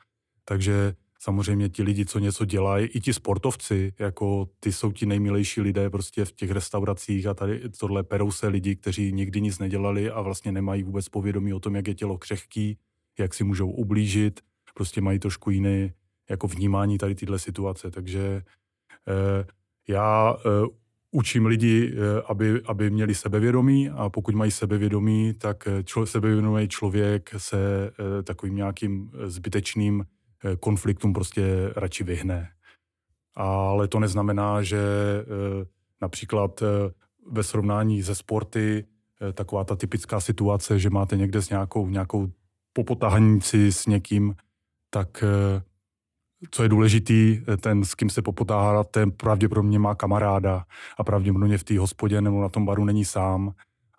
Takže 0.45 0.95
samozřejmě 1.23 1.69
ti 1.69 1.83
lidi, 1.83 2.07
co 2.07 2.19
něco 2.19 2.45
dělají, 2.45 2.87
i 2.87 3.01
ti 3.01 3.13
sportovci, 3.13 3.93
jako 3.99 4.49
ty 4.61 4.73
jsou 4.73 4.93
ti 4.93 5.07
nejmilejší 5.07 5.61
lidé 5.61 5.91
prostě 5.91 6.25
v 6.25 6.33
těch 6.33 6.51
restauracích 6.51 7.27
a 7.27 7.35
tady 7.35 7.61
tohle 7.79 8.03
perou 8.03 8.31
se 8.31 8.49
lidi, 8.49 8.77
kteří 8.77 9.13
nikdy 9.13 9.41
nic 9.41 9.59
nedělali 9.59 10.11
a 10.11 10.21
vlastně 10.21 10.53
nemají 10.53 10.83
vůbec 10.83 11.09
povědomí 11.09 11.55
o 11.55 11.61
tom, 11.61 11.77
jak 11.77 11.89
je 11.89 11.95
tělo 11.95 12.19
křehký, 12.19 12.79
jak 13.19 13.35
si 13.35 13.45
můžou 13.45 13.71
ublížit, 13.71 14.41
prostě 14.75 15.01
mají 15.01 15.19
trošku 15.19 15.51
jiné 15.51 15.95
jako 16.31 16.47
vnímání 16.47 16.99
tady 16.99 17.15
tyhle 17.15 17.39
situace, 17.39 17.91
takže 17.91 18.43
eh, 19.09 19.47
Já 19.89 20.33
uh, 20.33 20.67
učím 21.11 21.47
lidi, 21.47 21.93
uh, 21.93 21.99
aby, 22.27 22.63
aby 22.67 22.91
měli 22.91 23.15
sebevědomí 23.15 23.91
a 23.91 24.09
pokud 24.09 24.35
mají 24.35 24.51
sebevědomí, 24.51 25.35
tak 25.35 25.69
člo, 25.85 26.07
sebevědomý 26.07 26.69
člověk 26.69 27.35
se 27.37 27.91
uh, 27.91 28.23
takovým 28.23 28.57
nějakým 28.57 29.11
zbytečným 29.27 29.99
uh, 29.99 30.07
konfliktům 30.61 31.13
prostě 31.13 31.73
radši 31.77 32.05
vyhne. 32.05 32.49
Ale 33.35 33.89
to 33.89 34.01
neznamená, 34.01 34.63
že 34.63 34.79
uh, 34.79 35.65
například 36.01 36.63
uh, 36.63 36.69
ve 37.33 37.43
srovnání 37.43 38.03
ze 38.03 38.15
sporty 38.15 38.85
taková 39.33 39.65
ta 39.65 39.77
typická 39.77 40.21
situace, 40.21 40.79
že 40.79 40.91
máte 40.91 41.17
někde 41.17 41.43
s 41.43 41.51
nějakou, 41.51 41.89
nějakou 41.89 42.33
popotahanici 42.73 43.73
s 43.73 43.87
někým, 43.87 44.35
tak 44.91 45.25
co 46.51 46.63
je 46.63 46.69
důležitý, 46.69 47.41
ten, 47.61 47.85
s 47.85 47.95
kým 47.95 48.11
se 48.11 48.23
popotáhá, 48.23 48.85
ten 48.85 49.11
pravděpodobně 49.11 49.79
má 49.79 49.95
kamaráda 49.95 50.65
a 50.99 51.05
pravděpodobně 51.05 51.59
v 51.59 51.65
té 51.65 51.79
hospodě 51.79 52.21
nebo 52.21 52.43
na 52.43 52.49
tom 52.49 52.67
baru 52.67 52.85
není 52.85 53.05
sám. 53.05 53.55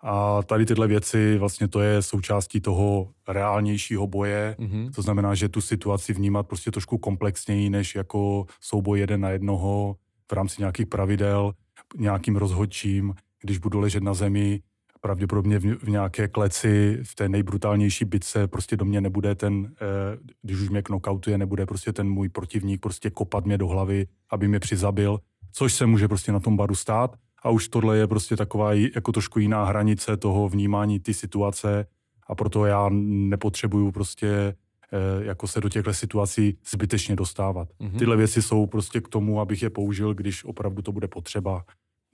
A 0.06 0.42
tady 0.42 0.66
tyhle 0.66 0.86
věci, 0.86 1.38
vlastně 1.38 1.68
to 1.68 1.80
je 1.80 2.02
součástí 2.02 2.60
toho 2.60 3.08
reálnějšího 3.28 4.06
boje. 4.06 4.56
Mm-hmm. 4.58 4.90
To 4.94 5.02
znamená, 5.02 5.34
že 5.34 5.48
tu 5.48 5.60
situaci 5.60 6.12
vnímat 6.12 6.46
prostě 6.46 6.70
trošku 6.70 6.98
komplexněji, 6.98 7.70
než 7.70 7.94
jako 7.94 8.46
souboj 8.60 9.00
jeden 9.00 9.20
na 9.20 9.30
jednoho 9.30 9.96
v 10.30 10.32
rámci 10.32 10.56
nějakých 10.58 10.86
pravidel, 10.86 11.52
nějakým 11.96 12.36
rozhodčím, 12.36 13.14
když 13.42 13.58
budu 13.58 13.80
ležet 13.80 14.02
na 14.02 14.14
zemi, 14.14 14.60
pravděpodobně 15.00 15.58
v, 15.58 15.62
v 15.62 15.88
nějaké 15.88 16.28
kleci, 16.28 16.98
v 17.02 17.14
té 17.14 17.28
nejbrutálnější 17.28 18.04
bitce 18.04 18.46
prostě 18.46 18.76
do 18.76 18.84
mě 18.84 19.00
nebude 19.00 19.34
ten, 19.34 19.72
eh, 19.72 20.18
když 20.42 20.60
už 20.60 20.68
mě 20.68 20.82
knockoutuje, 20.82 21.38
nebude 21.38 21.66
prostě 21.66 21.92
ten 21.92 22.08
můj 22.08 22.28
protivník 22.28 22.80
prostě 22.80 23.10
kopat 23.10 23.44
mě 23.44 23.58
do 23.58 23.68
hlavy, 23.68 24.06
aby 24.30 24.48
mě 24.48 24.60
přizabil, 24.60 25.18
což 25.52 25.74
se 25.74 25.86
může 25.86 26.08
prostě 26.08 26.32
na 26.32 26.40
tom 26.40 26.56
baru 26.56 26.74
stát. 26.74 27.16
A 27.44 27.50
už 27.50 27.68
tohle 27.68 27.96
je 27.98 28.06
prostě 28.06 28.36
taková 28.36 28.72
jako 28.72 29.12
trošku 29.12 29.38
jiná 29.38 29.64
hranice 29.64 30.16
toho 30.16 30.48
vnímání 30.48 31.00
ty 31.00 31.14
situace 31.14 31.86
a 32.26 32.34
proto 32.34 32.66
já 32.66 32.88
nepotřebuju 33.02 33.92
prostě 33.92 34.28
eh, 34.28 35.24
jako 35.24 35.46
se 35.46 35.60
do 35.60 35.68
těchto 35.68 35.94
situací 35.94 36.58
zbytečně 36.70 37.16
dostávat. 37.16 37.68
Mm-hmm. 37.80 37.98
Tyhle 37.98 38.16
věci 38.16 38.42
jsou 38.42 38.66
prostě 38.66 39.00
k 39.00 39.08
tomu, 39.08 39.40
abych 39.40 39.62
je 39.62 39.70
použil, 39.70 40.14
když 40.14 40.44
opravdu 40.44 40.82
to 40.82 40.92
bude 40.92 41.08
potřeba 41.08 41.64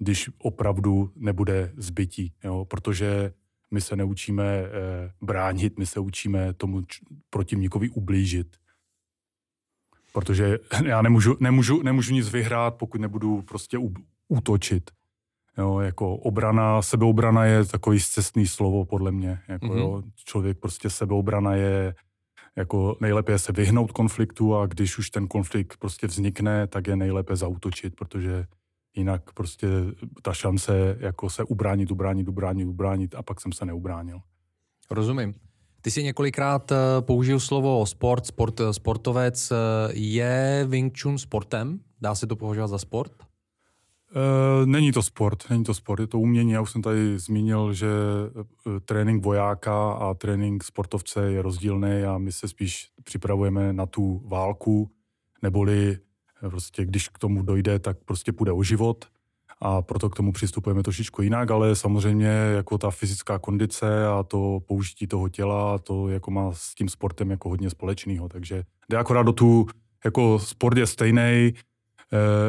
když 0.01 0.31
opravdu 0.39 1.13
nebude 1.17 1.73
zbytí, 1.77 2.33
jo? 2.45 2.65
protože 2.65 3.33
my 3.71 3.81
se 3.81 3.97
neučíme 3.97 4.45
eh, 4.45 5.13
bránit, 5.21 5.79
my 5.79 5.87
se 5.87 6.01
učíme 6.01 6.53
tomu 6.53 6.83
č- 6.83 7.01
protivníkovi 7.31 7.89
ublížit. 7.89 8.57
Protože 10.13 10.59
já 10.85 11.03
nemůžu, 11.03 11.37
nemůžu, 11.41 11.83
nemůžu 11.83 12.15
nic 12.15 12.29
vyhrát, 12.29 12.75
pokud 12.75 13.01
nebudu 13.01 13.43
prostě 13.43 13.79
u, 13.79 13.95
útočit. 14.29 14.91
Jo, 15.59 15.81
jako 15.81 16.17
obrana, 16.17 16.83
sebeobrana 16.83 17.45
je 17.45 17.65
takový 17.65 18.01
cestný 18.01 18.47
slovo 18.47 18.85
podle 18.85 19.13
mě. 19.13 19.39
Jako, 19.49 19.67
mm-hmm. 19.67 19.79
jo, 19.79 20.03
člověk 20.25 20.59
prostě 20.59 20.91
sebeobrana 20.91 21.55
je 21.55 21.95
jako 22.57 22.97
nejlépe 23.01 23.33
je 23.33 23.39
se 23.39 23.53
vyhnout 23.53 23.93
konfliktu 23.93 24.57
a 24.57 24.67
když 24.67 24.99
už 24.99 25.11
ten 25.11 25.29
konflikt 25.29 25.77
prostě 25.77 26.07
vznikne, 26.07 26.67
tak 26.67 26.87
je 26.87 26.97
nejlépe 26.97 27.37
zautočit, 27.37 27.97
protože 27.97 28.47
Jinak 28.97 29.33
prostě 29.33 29.67
ta 30.23 30.33
šance 30.33 30.97
jako 31.01 31.31
se 31.31 31.45
ubránit, 31.45 31.91
ubránit, 31.91 32.29
ubránit, 32.29 32.69
ubránit 32.69 33.15
a 33.15 33.23
pak 33.23 33.41
jsem 33.41 33.53
se 33.53 33.65
neubránil. 33.65 34.21
Rozumím. 34.91 35.35
Ty 35.81 35.91
jsi 35.91 36.03
několikrát 36.03 36.73
eh, 36.73 36.77
použil 37.01 37.41
slovo 37.41 37.87
sport, 37.87 38.27
sport, 38.27 38.61
eh, 38.61 38.73
sportovec. 38.73 39.51
Eh, 39.51 39.57
je 39.93 40.67
Wing 40.69 41.01
Chun 41.03 41.19
sportem? 41.19 41.81
Dá 42.01 42.15
se 42.15 42.27
to 42.27 42.37
považovat 42.37 42.67
za 42.69 42.79
sport? 42.79 43.13
Není 44.65 44.93
to 44.93 45.03
sport, 45.03 45.51
není 45.51 45.65
to 45.65 45.75
sport, 45.75 46.01
je 46.01 46.07
to 46.07 46.19
umění. 46.19 46.53
Já 46.53 46.61
už 46.61 46.71
jsem 46.71 46.83
tady 46.83 47.19
zmínil, 47.19 47.73
že 47.73 47.89
trénink 48.85 49.25
vojáka 49.25 49.93
a 49.93 50.15
trénink 50.15 50.65
sportovce 50.65 51.33
je 51.33 51.43
rozdílný 51.43 52.03
a 52.03 52.19
my 52.19 52.33
se 52.33 52.49
spíš 52.49 52.89
připravujeme 53.05 53.73
na 53.73 53.87
tu 53.87 54.23
válku, 54.29 54.91
neboli 55.43 55.99
Prostě 56.49 56.85
když 56.85 57.09
k 57.09 57.19
tomu 57.19 57.43
dojde, 57.43 57.79
tak 57.79 57.97
prostě 58.05 58.33
půjde 58.33 58.53
o 58.53 58.63
život 58.63 59.05
a 59.61 59.83
proto 59.83 60.11
k 60.11 60.17
tomu 60.17 60.33
přistupujeme 60.33 60.83
trošičku 60.83 61.23
jinak, 61.23 61.51
ale 61.51 61.77
samozřejmě 61.77 62.27
jako 62.29 62.79
ta 62.79 62.91
fyzická 62.91 63.39
kondice 63.39 64.07
a 64.07 64.23
to 64.23 64.61
použití 64.67 65.07
toho 65.07 65.29
těla, 65.29 65.79
to 65.79 66.09
jako 66.09 66.31
má 66.31 66.53
s 66.53 66.75
tím 66.75 66.89
sportem 66.89 67.31
jako 67.31 67.49
hodně 67.49 67.71
společného, 67.71 68.29
takže 68.29 68.63
jde 68.89 68.97
akorát 68.97 69.23
do 69.23 69.33
tu, 69.33 69.67
jako 70.05 70.39
sport 70.39 70.79
je 70.79 70.87
stejný, 70.87 71.21
eh, 71.21 71.53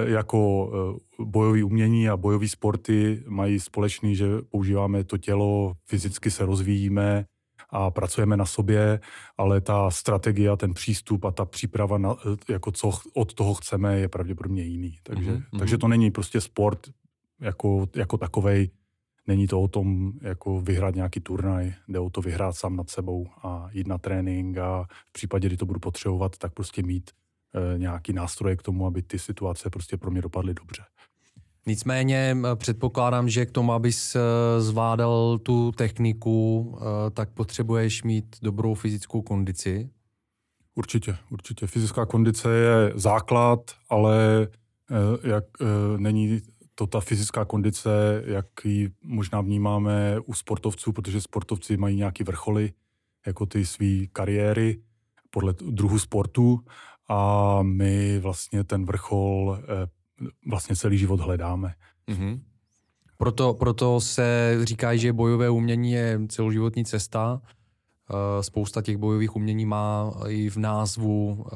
jako 0.06 0.72
eh, 0.74 1.24
bojové 1.24 1.64
umění 1.64 2.10
a 2.10 2.18
bojové 2.18 2.48
sporty 2.48 3.24
mají 3.28 3.60
společný, 3.60 4.16
že 4.16 4.28
používáme 4.50 5.04
to 5.04 5.18
tělo, 5.18 5.74
fyzicky 5.86 6.32
se 6.32 6.46
rozvíjíme, 6.46 7.26
a 7.72 7.92
pracujeme 7.92 8.38
na 8.38 8.46
sobě, 8.46 9.00
ale 9.38 9.62
ta 9.62 9.92
strategie 9.92 10.50
a 10.50 10.56
ten 10.56 10.74
přístup 10.74 11.26
a 11.26 11.32
ta 11.32 11.46
příprava, 11.46 11.98
na, 11.98 12.16
jako 12.50 12.72
co 12.72 12.92
od 13.14 13.34
toho 13.34 13.54
chceme, 13.54 14.00
je 14.00 14.08
pravděpodobně 14.08 14.64
jiný. 14.64 14.98
Takže, 15.04 15.32
mm-hmm. 15.32 15.60
takže 15.60 15.78
to 15.78 15.88
není 15.88 16.12
prostě 16.12 16.42
sport 16.42 16.90
jako, 17.40 17.88
jako 17.96 18.18
takovej, 18.18 18.70
není 19.28 19.48
to 19.48 19.62
o 19.62 19.68
tom 19.68 20.14
jako 20.22 20.62
vyhrát 20.62 20.96
nějaký 20.96 21.20
turnaj, 21.20 21.74
jde 21.88 22.00
o 22.00 22.10
to 22.10 22.22
vyhrát 22.22 22.56
sám 22.56 22.76
nad 22.76 22.90
sebou 22.90 23.28
a 23.44 23.70
jít 23.72 23.88
na 23.88 23.98
trénink 23.98 24.58
a 24.58 24.84
v 25.10 25.14
případě, 25.14 25.48
kdy 25.48 25.58
to 25.58 25.66
budu 25.66 25.80
potřebovat, 25.80 26.38
tak 26.38 26.54
prostě 26.54 26.84
mít 26.84 27.12
nějaký 27.78 28.14
nástroje 28.14 28.56
k 28.56 28.62
tomu, 28.62 28.86
aby 28.86 29.02
ty 29.02 29.20
situace 29.20 29.70
prostě 29.70 29.98
pro 29.98 30.12
mě 30.12 30.22
dopadly 30.22 30.54
dobře. 30.54 30.84
Nicméně 31.66 32.38
předpokládám, 32.56 33.30
že 33.30 33.46
k 33.46 33.52
tomu, 33.52 33.74
abys 33.74 34.16
e, 34.16 34.20
zvládal 34.62 35.38
tu 35.38 35.72
techniku, 35.72 36.78
tak 37.14 37.30
potřebuješ 37.30 38.04
mít 38.04 38.36
dobrou 38.42 38.74
fyzickou 38.74 39.22
kondici. 39.22 39.90
Určitě, 40.76 41.18
určitě. 41.30 41.68
Fyzická 41.68 42.06
kondice 42.06 42.50
je 42.50 42.92
základ, 42.96 43.60
ale 43.90 44.48
jak 45.24 45.44
není 45.98 46.42
to 46.76 46.88
ta 46.88 47.00
fyzická 47.00 47.46
kondice, 47.46 48.24
jak 48.26 48.46
ji 48.64 48.90
možná 49.04 49.42
vnímáme 49.42 50.20
u 50.26 50.34
sportovců, 50.34 50.92
protože 50.92 51.22
sportovci 51.22 51.78
mají 51.78 51.96
nějaký 51.96 52.24
vrcholy, 52.24 52.74
jako 53.26 53.46
ty 53.46 53.66
své 53.66 54.08
kariéry 54.14 54.82
podle 55.30 55.54
druhu 55.54 56.00
sportu 56.00 56.60
a 57.12 57.60
my 57.64 58.20
vlastně 58.20 58.64
ten 58.64 58.86
vrchol 58.86 59.60
vlastně 60.48 60.76
celý 60.76 60.98
život 60.98 61.20
hledáme. 61.20 61.74
Mm-hmm. 62.08 62.40
Proto, 63.18 63.54
proto 63.54 64.02
se 64.02 64.58
říká, 64.64 64.96
že 64.96 65.14
bojové 65.14 65.50
umění 65.50 65.92
je 65.92 66.20
celoživotní 66.28 66.86
cesta. 66.86 67.42
Eh, 68.10 68.44
spousta 68.44 68.82
těch 68.82 68.98
bojových 68.98 69.36
umění 69.36 69.66
má 69.66 70.14
i 70.28 70.50
v 70.50 70.58
názvu 70.58 71.46
eh, 71.48 71.56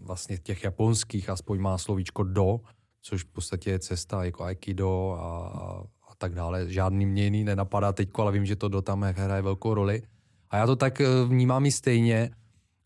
vlastně 0.00 0.38
těch 0.38 0.64
japonských, 0.64 1.30
aspoň 1.30 1.60
má 1.60 1.78
slovíčko 1.78 2.22
do, 2.22 2.60
což 3.02 3.24
v 3.24 3.26
podstatě 3.26 3.70
je 3.70 3.78
cesta 3.78 4.24
jako 4.24 4.44
aikido 4.44 5.16
a, 5.20 5.48
a 6.08 6.14
tak 6.18 6.34
dále. 6.34 6.70
Žádný 6.70 7.06
mě 7.06 7.24
jiný 7.24 7.44
nenapadá 7.44 7.92
teď, 7.92 8.08
ale 8.14 8.32
vím, 8.32 8.46
že 8.46 8.56
to 8.56 8.68
do 8.68 8.82
tam 8.82 9.02
hraje 9.02 9.42
velkou 9.42 9.74
roli. 9.74 10.02
A 10.50 10.56
já 10.56 10.66
to 10.66 10.76
tak 10.76 11.00
eh, 11.00 11.06
vnímám 11.28 11.66
i 11.66 11.72
stejně. 11.72 12.30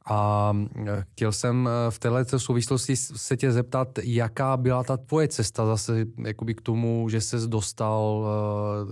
A 0.06 0.52
eh, 0.86 1.04
chtěl 1.12 1.32
jsem 1.32 1.68
eh, 1.68 1.90
v 1.90 1.98
této 1.98 2.38
souvislosti 2.38 2.96
se 2.96 3.36
tě 3.36 3.52
zeptat, 3.52 3.98
jaká 4.02 4.56
byla 4.56 4.84
ta 4.84 4.96
tvoje 4.96 5.28
cesta 5.28 5.66
zase 5.66 6.06
jakoby 6.24 6.54
k 6.54 6.60
tomu, 6.60 7.08
že 7.08 7.20
ses 7.20 7.46
dostal 7.46 8.26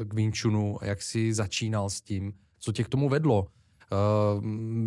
eh, 0.00 0.04
k 0.04 0.14
Vinčunu, 0.14 0.78
jak 0.82 1.02
jsi 1.02 1.34
začínal 1.34 1.90
s 1.90 2.00
tím, 2.00 2.32
co 2.60 2.72
tě 2.72 2.84
k 2.84 2.88
tomu 2.88 3.08
vedlo? 3.08 3.46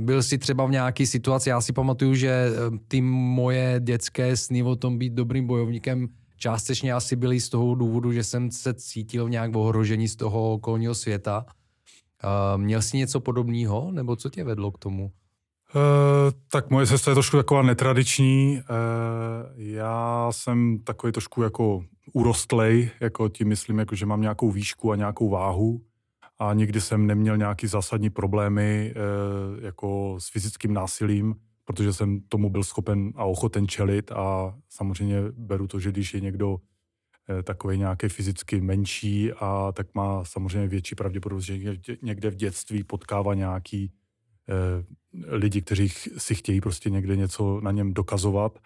Byl 0.03 0.23
jsi 0.23 0.37
třeba 0.37 0.65
v 0.65 0.71
nějaké 0.71 1.05
situaci, 1.05 1.49
já 1.49 1.61
si 1.61 1.73
pamatuju, 1.73 2.15
že 2.15 2.49
ty 2.87 3.01
moje 3.01 3.79
dětské 3.83 4.37
sny 4.37 4.63
o 4.63 4.75
tom 4.75 4.97
být 4.97 5.13
dobrým 5.13 5.47
bojovníkem 5.47 6.07
částečně 6.37 6.93
asi 6.93 7.15
byly 7.15 7.39
z 7.41 7.49
toho 7.49 7.75
důvodu, 7.75 8.11
že 8.11 8.23
jsem 8.23 8.51
se 8.51 8.73
cítil 8.73 9.29
nějak 9.29 9.51
v 9.51 9.57
ohrožení 9.57 10.07
z 10.07 10.15
toho 10.15 10.53
okolního 10.53 10.95
světa. 10.95 11.45
Měl 12.57 12.81
jsi 12.81 12.97
něco 12.97 13.19
podobného, 13.19 13.91
nebo 13.91 14.15
co 14.15 14.29
tě 14.29 14.43
vedlo 14.43 14.71
k 14.71 14.77
tomu? 14.77 15.11
Uh, 15.75 15.81
tak 16.51 16.69
moje 16.69 16.87
cesta 16.87 17.11
je 17.11 17.15
trošku 17.15 17.37
taková 17.37 17.61
netradiční. 17.61 18.61
Uh, 18.69 19.61
já 19.61 20.27
jsem 20.31 20.79
takový 20.79 21.13
trošku 21.13 21.41
jako 21.41 21.83
urostlej, 22.13 22.89
jako 22.99 23.29
tím 23.29 23.47
myslím, 23.47 23.79
jako 23.79 23.95
že 23.95 24.05
mám 24.05 24.21
nějakou 24.21 24.51
výšku 24.51 24.91
a 24.91 24.95
nějakou 24.95 25.29
váhu 25.29 25.81
a 26.39 26.53
nikdy 26.53 26.81
jsem 26.81 27.07
neměl 27.07 27.37
nějaký 27.37 27.67
zásadní 27.67 28.09
problémy 28.09 28.93
uh, 28.95 29.63
jako 29.63 30.15
s 30.19 30.29
fyzickým 30.29 30.73
násilím, 30.73 31.35
protože 31.65 31.93
jsem 31.93 32.21
tomu 32.21 32.49
byl 32.49 32.63
schopen 32.63 33.11
a 33.15 33.25
ochoten 33.25 33.67
čelit 33.67 34.11
a 34.11 34.55
samozřejmě 34.69 35.21
beru 35.31 35.67
to, 35.67 35.79
že 35.79 35.91
když 35.91 36.13
je 36.13 36.19
někdo 36.19 36.57
takový 37.43 37.77
nějaký 37.77 38.09
fyzicky 38.09 38.61
menší 38.61 39.33
a 39.33 39.71
tak 39.71 39.87
má 39.93 40.25
samozřejmě 40.25 40.67
větší 40.67 40.95
pravděpodobnost, 40.95 41.45
že 41.45 41.75
někde 42.01 42.29
v 42.29 42.35
dětství 42.35 42.83
potkává 42.83 43.33
nějaký 43.33 43.91
lidi, 45.27 45.61
kteří 45.61 45.89
si 46.17 46.35
chtějí 46.35 46.61
prostě 46.61 46.89
někde 46.89 47.15
něco 47.15 47.61
na 47.63 47.71
něm 47.71 47.93
dokazovat. 47.93 48.59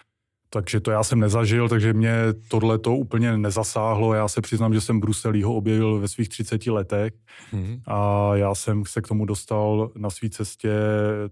takže 0.51 0.79
to 0.79 0.91
já 0.91 1.03
jsem 1.03 1.19
nezažil, 1.19 1.69
takže 1.69 1.93
mě 1.93 2.13
tohle 2.47 2.77
to 2.77 2.95
úplně 2.95 3.37
nezasáhlo. 3.37 4.13
Já 4.13 4.27
se 4.27 4.41
přiznám, 4.41 4.73
že 4.73 4.81
jsem 4.81 4.99
Bruselího 4.99 5.55
objevil 5.55 5.99
ve 5.99 6.07
svých 6.07 6.29
30 6.29 6.67
letech 6.67 7.13
hmm. 7.51 7.81
a 7.85 8.31
já 8.35 8.55
jsem 8.55 8.85
se 8.85 9.01
k 9.01 9.07
tomu 9.07 9.25
dostal 9.25 9.91
na 9.95 10.09
své 10.09 10.29
cestě 10.29 10.73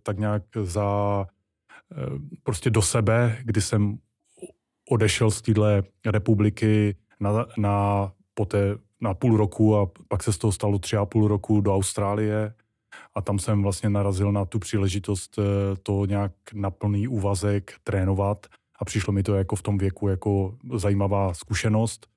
tak 0.03 0.19
nějak 0.19 0.43
za 0.63 1.25
eh, 1.91 1.95
prostě 2.43 2.69
do 2.69 2.81
sebe, 2.81 3.37
kdy 3.43 3.61
jsem 3.61 3.97
odešel 4.89 5.31
z 5.31 5.41
téhle 5.41 5.83
republiky 6.05 6.95
na, 7.19 7.45
na, 7.57 8.11
poté, 8.33 8.77
na 9.01 9.13
půl 9.13 9.37
roku 9.37 9.77
a 9.77 9.89
pak 10.07 10.23
se 10.23 10.33
z 10.33 10.37
toho 10.37 10.51
stalo 10.51 10.79
tři 10.79 10.97
a 10.97 11.05
půl 11.05 11.27
roku 11.27 11.61
do 11.61 11.75
Austrálie 11.75 12.53
a 13.17 13.21
tam 13.21 13.39
jsem 13.39 13.63
vlastně 13.63 13.89
narazil 13.89 14.31
na 14.31 14.45
tu 14.45 14.59
příležitost 14.59 15.39
eh, 15.39 15.41
to 15.83 16.05
nějak 16.05 16.31
na 16.53 16.71
plný 16.71 17.07
úvazek 17.07 17.73
trénovat 17.83 18.47
a 18.79 18.85
přišlo 18.85 19.13
mi 19.13 19.23
to 19.23 19.35
jako 19.35 19.55
v 19.55 19.61
tom 19.61 19.77
věku 19.77 20.07
jako 20.07 20.57
zajímavá 20.73 21.33
zkušenost. 21.33 22.07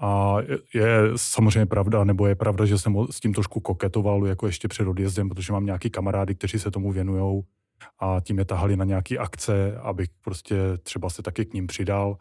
A 0.00 0.36
je 0.74 1.00
samozřejmě 1.16 1.66
pravda, 1.66 2.04
nebo 2.04 2.26
je 2.26 2.34
pravda, 2.34 2.64
že 2.66 2.78
jsem 2.78 3.06
s 3.10 3.20
tím 3.20 3.34
trošku 3.34 3.60
koketoval 3.60 4.26
jako 4.26 4.46
ještě 4.46 4.68
před 4.68 4.88
odjezdem, 4.88 5.28
protože 5.28 5.52
mám 5.52 5.66
nějaký 5.66 5.90
kamarády, 5.90 6.34
kteří 6.34 6.58
se 6.58 6.70
tomu 6.70 6.92
věnují 6.92 7.42
a 7.98 8.20
tím 8.20 8.38
je 8.38 8.44
tahali 8.44 8.76
na 8.76 8.84
nějaké 8.84 9.18
akce, 9.18 9.76
abych 9.82 10.08
prostě 10.24 10.56
třeba 10.82 11.10
se 11.10 11.22
taky 11.22 11.44
k 11.44 11.54
ním 11.54 11.66
přidal. 11.66 12.16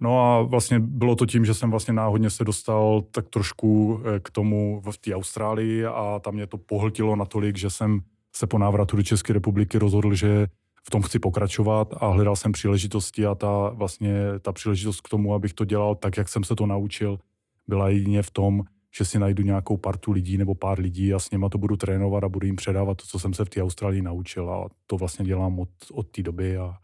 No 0.00 0.20
a 0.20 0.42
vlastně 0.42 0.80
bylo 0.80 1.16
to 1.16 1.26
tím, 1.26 1.44
že 1.44 1.54
jsem 1.54 1.70
vlastně 1.70 1.94
náhodně 1.94 2.30
se 2.30 2.44
dostal 2.44 3.02
tak 3.10 3.28
trošku 3.28 4.00
eh, 4.04 4.20
k 4.20 4.30
tomu 4.30 4.82
v 4.90 4.98
té 4.98 5.14
Austrálii 5.14 5.84
a 5.84 6.20
tam 6.24 6.34
mě 6.34 6.46
to 6.46 6.58
pohltilo 6.58 7.16
natolik, 7.16 7.56
že 7.56 7.70
jsem 7.70 8.00
se 8.36 8.46
po 8.46 8.58
návratu 8.58 8.96
do 8.96 9.02
České 9.02 9.32
republiky 9.32 9.78
rozhodl, 9.78 10.14
že 10.14 10.46
v 10.86 10.90
tom 10.90 11.02
chci 11.02 11.18
pokračovat 11.18 11.94
a 11.96 12.08
hledal 12.08 12.36
jsem 12.36 12.52
příležitosti 12.52 13.26
a 13.26 13.34
ta 13.34 13.70
vlastně 13.70 14.14
ta 14.42 14.52
příležitost 14.52 15.00
k 15.00 15.08
tomu, 15.08 15.34
abych 15.34 15.52
to 15.52 15.64
dělal 15.64 15.94
tak, 15.94 16.16
jak 16.16 16.28
jsem 16.28 16.44
se 16.44 16.56
to 16.56 16.66
naučil, 16.66 17.18
byla 17.66 17.88
jedině 17.88 18.22
v 18.22 18.30
tom, 18.30 18.62
že 18.96 19.04
si 19.04 19.18
najdu 19.18 19.42
nějakou 19.42 19.76
partu 19.76 20.12
lidí 20.12 20.38
nebo 20.38 20.54
pár 20.54 20.80
lidí 20.80 21.14
a 21.14 21.18
s 21.18 21.30
něma 21.30 21.48
to 21.48 21.58
budu 21.58 21.76
trénovat 21.76 22.24
a 22.24 22.28
budu 22.28 22.46
jim 22.46 22.56
předávat 22.56 22.94
to, 22.96 23.04
co 23.06 23.18
jsem 23.18 23.34
se 23.34 23.44
v 23.44 23.48
té 23.48 23.62
Austrálii 23.62 24.02
naučil 24.02 24.50
a 24.50 24.68
to 24.86 24.96
vlastně 24.96 25.24
dělám 25.24 25.60
od, 25.60 25.68
od 25.92 26.10
té 26.10 26.22
doby 26.22 26.56
a, 26.56 26.74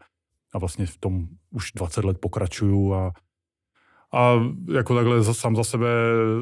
a 0.55 0.57
vlastně 0.57 0.85
v 0.85 0.97
tom 0.97 1.27
už 1.51 1.71
20 1.75 2.05
let 2.05 2.17
pokračuju 2.19 2.93
a, 2.93 3.13
a 4.13 4.33
jako 4.73 4.95
takhle 4.95 5.33
sám 5.33 5.55
za 5.55 5.63
sebe 5.63 5.87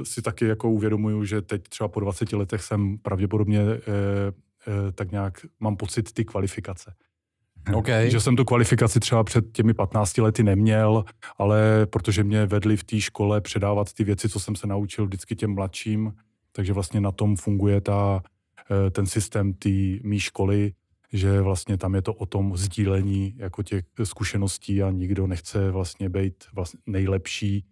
si 0.04 0.22
taky 0.22 0.46
jako 0.46 0.70
uvědomuju, 0.70 1.26
že 1.26 1.42
teď 1.42 1.64
třeba 1.68 1.88
po 1.88 2.00
20 2.00 2.34
letech 2.34 2.64
jsem 2.64 2.98
pravděpodobně 2.98 3.62
eh, 3.62 3.82
eh, 4.68 4.92
tak 4.92 5.12
nějak 5.12 5.46
mám 5.60 5.78
pocit 5.78 6.14
ty 6.14 6.26
kvalifikace. 6.26 6.94
Okay. 7.76 8.12
Že 8.12 8.20
jsem 8.20 8.36
tu 8.36 8.46
kvalifikaci 8.46 9.00
třeba 9.00 9.24
před 9.24 9.52
těmi 9.52 9.74
15 9.74 10.18
lety 10.18 10.44
neměl, 10.44 11.06
ale 11.38 11.86
protože 11.86 12.24
mě 12.24 12.46
vedli 12.46 12.78
v 12.78 12.84
té 12.84 13.00
škole 13.02 13.42
předávat 13.42 13.94
ty 13.94 14.04
věci, 14.04 14.30
co 14.30 14.40
jsem 14.40 14.56
se 14.56 14.68
naučil 14.68 15.06
vždycky 15.06 15.36
těm 15.36 15.56
mladším, 15.56 16.14
takže 16.52 16.74
vlastně 16.74 17.02
na 17.02 17.12
tom 17.12 17.36
funguje 17.36 17.82
ta, 17.82 18.22
eh, 18.72 18.90
ten 18.90 19.06
systém 19.06 19.54
té 19.54 19.70
mý 20.04 20.20
školy, 20.20 20.74
že 21.14 21.42
vlastně 21.42 21.78
tam 21.78 21.96
je 21.96 22.02
to 22.02 22.14
o 22.14 22.26
tom 22.26 22.58
sdílení 22.58 23.36
jako 23.38 23.64
těch 23.64 23.86
zkušeností 24.04 24.84
a 24.84 24.92
nikdo 24.92 25.28
nechce 25.28 25.72
vlastně 25.72 26.10
být 26.10 26.44
vlastně 26.54 26.80
nejlepší, 26.86 27.66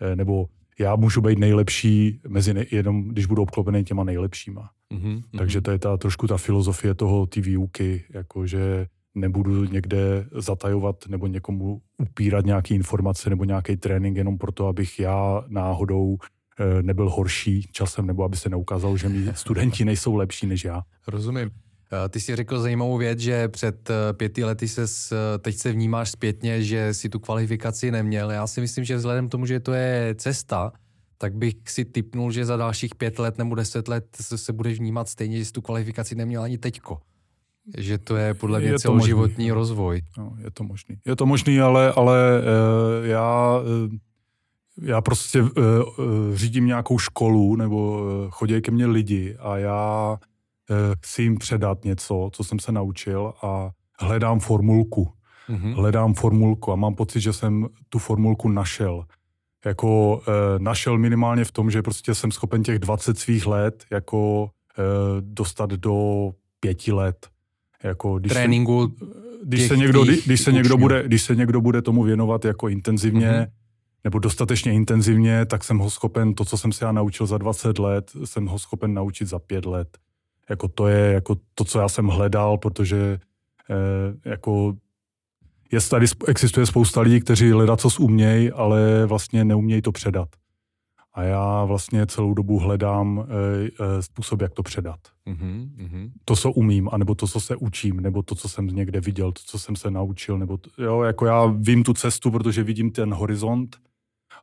eh, 0.00 0.16
nebo 0.16 0.48
já 0.78 0.96
můžu 0.96 1.20
být 1.20 1.38
nejlepší 1.38 2.20
mezi 2.28 2.54
ne, 2.54 2.64
jenom, 2.70 3.08
když 3.08 3.26
budu 3.26 3.42
obklopený 3.42 3.84
těma 3.84 4.04
nejlepšíma. 4.04 4.70
Mm-hmm. 4.94 5.22
Takže 5.38 5.60
to 5.60 5.70
je 5.70 5.78
ta 5.78 5.96
trošku 5.96 6.26
ta 6.26 6.36
filozofie 6.36 6.94
toho, 6.94 7.26
ty 7.26 7.40
výuky, 7.40 8.04
jakože 8.10 8.86
nebudu 9.14 9.64
někde 9.64 10.26
zatajovat 10.32 11.04
nebo 11.08 11.26
někomu 11.26 11.80
upírat 11.98 12.46
nějaké 12.46 12.74
informace 12.74 13.30
nebo 13.30 13.44
nějaký 13.44 13.76
trénink 13.76 14.16
jenom 14.16 14.38
proto, 14.38 14.66
abych 14.66 15.00
já 15.00 15.44
náhodou 15.48 16.16
eh, 16.60 16.82
nebyl 16.82 17.10
horší 17.10 17.68
časem, 17.72 18.06
nebo 18.06 18.24
aby 18.24 18.36
se 18.36 18.48
neukázal, 18.48 18.96
že 18.96 19.08
mi 19.08 19.30
studenti 19.34 19.84
nejsou 19.84 20.14
lepší 20.14 20.46
než 20.46 20.64
já. 20.64 20.82
Rozumím. 21.06 21.50
Eh, 21.92 22.08
ty 22.08 22.20
jsi 22.20 22.36
řekl 22.36 22.60
zajímavou 22.60 22.98
věc, 22.98 23.18
že 23.18 23.48
před 23.48 23.90
eh, 23.90 24.12
pěti 24.12 24.44
lety 24.44 24.68
se 24.68 24.86
teď 25.38 25.56
se 25.56 25.72
vnímáš 25.72 26.10
zpětně, 26.10 26.62
že 26.62 26.94
si 26.94 27.08
tu 27.08 27.18
kvalifikaci 27.18 27.90
neměl. 27.90 28.30
Já 28.30 28.46
si 28.46 28.60
myslím, 28.60 28.84
že 28.84 28.96
vzhledem 28.96 29.28
k 29.28 29.30
tomu, 29.30 29.46
že 29.46 29.60
to 29.60 29.72
je 29.72 30.14
cesta, 30.18 30.72
tak 31.18 31.34
bych 31.34 31.54
si 31.66 31.84
typnul, 31.84 32.32
že 32.32 32.44
za 32.44 32.56
dalších 32.56 32.94
pět 32.94 33.18
let 33.18 33.38
nebo 33.38 33.54
deset 33.54 33.88
let 33.88 34.04
se 34.20 34.52
budeš 34.52 34.78
vnímat 34.78 35.08
stejně, 35.08 35.38
že 35.38 35.44
jsi 35.44 35.52
tu 35.52 35.62
kvalifikaci 35.62 36.14
neměl 36.14 36.42
ani 36.42 36.58
teďko. 36.58 36.98
Že 37.78 37.98
to 37.98 38.16
je 38.16 38.34
podle 38.34 38.60
mě 38.60 38.68
je 38.68 38.78
celoživotní 38.78 39.52
rozvoj. 39.52 40.02
No, 40.18 40.36
je 40.38 40.50
to 40.50 40.64
možný. 40.64 40.96
Je 41.06 41.16
to 41.16 41.26
možný, 41.26 41.60
ale, 41.60 41.92
ale 41.92 42.16
uh, 42.40 43.06
já, 43.06 43.58
uh, 43.58 43.92
já 44.82 45.00
prostě 45.00 45.42
uh, 45.42 45.48
uh, 45.48 46.34
řídím 46.34 46.66
nějakou 46.66 46.98
školu 46.98 47.56
nebo 47.56 48.02
uh, 48.02 48.30
chodí 48.30 48.60
ke 48.60 48.70
mně 48.70 48.86
lidi 48.86 49.36
a 49.38 49.56
já 49.58 50.18
chci 51.02 51.22
jim 51.22 51.38
předat 51.38 51.84
něco, 51.84 52.30
co 52.32 52.44
jsem 52.44 52.58
se 52.58 52.72
naučil 52.72 53.32
a 53.42 53.70
hledám 54.00 54.40
formulku. 54.40 55.12
Mm-hmm. 55.48 55.74
Hledám 55.74 56.14
formulku 56.14 56.72
a 56.72 56.76
mám 56.76 56.94
pocit, 56.94 57.20
že 57.20 57.32
jsem 57.32 57.66
tu 57.88 57.98
formulku 57.98 58.48
našel. 58.48 59.04
Jako 59.64 60.16
uh, 60.16 60.22
našel 60.58 60.98
minimálně 60.98 61.44
v 61.44 61.52
tom, 61.52 61.70
že 61.70 61.82
prostě 61.82 62.14
jsem 62.14 62.30
schopen 62.30 62.62
těch 62.62 62.78
20 62.78 63.18
svých 63.18 63.46
let 63.46 63.84
jako 63.90 64.42
uh, 64.42 64.48
dostat 65.20 65.70
do 65.70 66.30
pěti 66.60 66.92
let 66.92 67.28
jako 67.82 68.18
když 68.18 68.32
tréninku. 68.32 68.94
Se, 68.98 69.06
když 69.44 69.68
se, 69.68 69.76
někdo, 69.76 70.04
když, 70.26 70.40
se 70.40 70.52
někdo 70.52 70.76
bude, 70.76 71.02
když 71.02 71.22
se 71.22 71.34
někdo 71.36 71.60
bude 71.60 71.82
tomu 71.82 72.02
věnovat 72.02 72.44
jako 72.44 72.68
intenzivně, 72.68 73.30
mm-hmm. 73.30 73.50
nebo 74.04 74.18
dostatečně 74.18 74.72
intenzivně, 74.72 75.46
tak 75.46 75.64
jsem 75.64 75.78
ho 75.78 75.90
schopen, 75.90 76.34
to, 76.34 76.44
co 76.44 76.58
jsem 76.58 76.72
se 76.72 76.84
já 76.84 76.92
naučil 76.92 77.26
za 77.26 77.38
20 77.38 77.78
let, 77.78 78.10
jsem 78.24 78.46
ho 78.46 78.58
schopen 78.58 78.94
naučit 78.94 79.28
za 79.28 79.38
5 79.38 79.66
let. 79.66 79.98
Jako 80.50 80.68
to 80.68 80.88
je 80.88 81.12
jako 81.12 81.36
to, 81.54 81.64
co 81.64 81.78
já 81.78 81.88
jsem 81.88 82.06
hledal, 82.06 82.58
protože 82.58 83.20
eh, 83.70 84.30
jako 84.30 84.76
je 85.72 85.80
tady, 85.90 86.06
existuje 86.28 86.66
spousta 86.66 87.00
lidí, 87.00 87.20
kteří 87.20 87.50
hledat 87.50 87.80
co 87.80 87.88
umějí, 88.00 88.52
ale 88.52 89.06
vlastně 89.06 89.44
neumějí 89.44 89.82
to 89.82 89.92
předat 89.92 90.28
a 91.16 91.22
já 91.22 91.64
vlastně 91.64 92.06
celou 92.06 92.34
dobu 92.34 92.58
hledám 92.58 93.26
e, 93.28 93.66
e, 93.66 94.02
způsob, 94.02 94.42
jak 94.42 94.52
to 94.52 94.62
předat. 94.62 95.00
Mm-hmm. 95.26 96.10
To, 96.24 96.36
co 96.36 96.52
umím, 96.52 96.88
anebo 96.92 97.14
to, 97.14 97.26
co 97.26 97.40
se 97.40 97.56
učím, 97.56 98.00
nebo 98.00 98.22
to, 98.22 98.34
co 98.34 98.48
jsem 98.48 98.66
někde 98.66 99.00
viděl, 99.00 99.32
to, 99.32 99.40
co 99.44 99.58
jsem 99.58 99.76
se 99.76 99.90
naučil, 99.90 100.38
nebo 100.38 100.56
to, 100.56 100.82
jo, 100.82 101.02
jako 101.02 101.26
já 101.26 101.46
vím 101.46 101.82
tu 101.82 101.94
cestu, 101.94 102.30
protože 102.30 102.62
vidím 102.62 102.90
ten 102.90 103.14
horizont, 103.14 103.76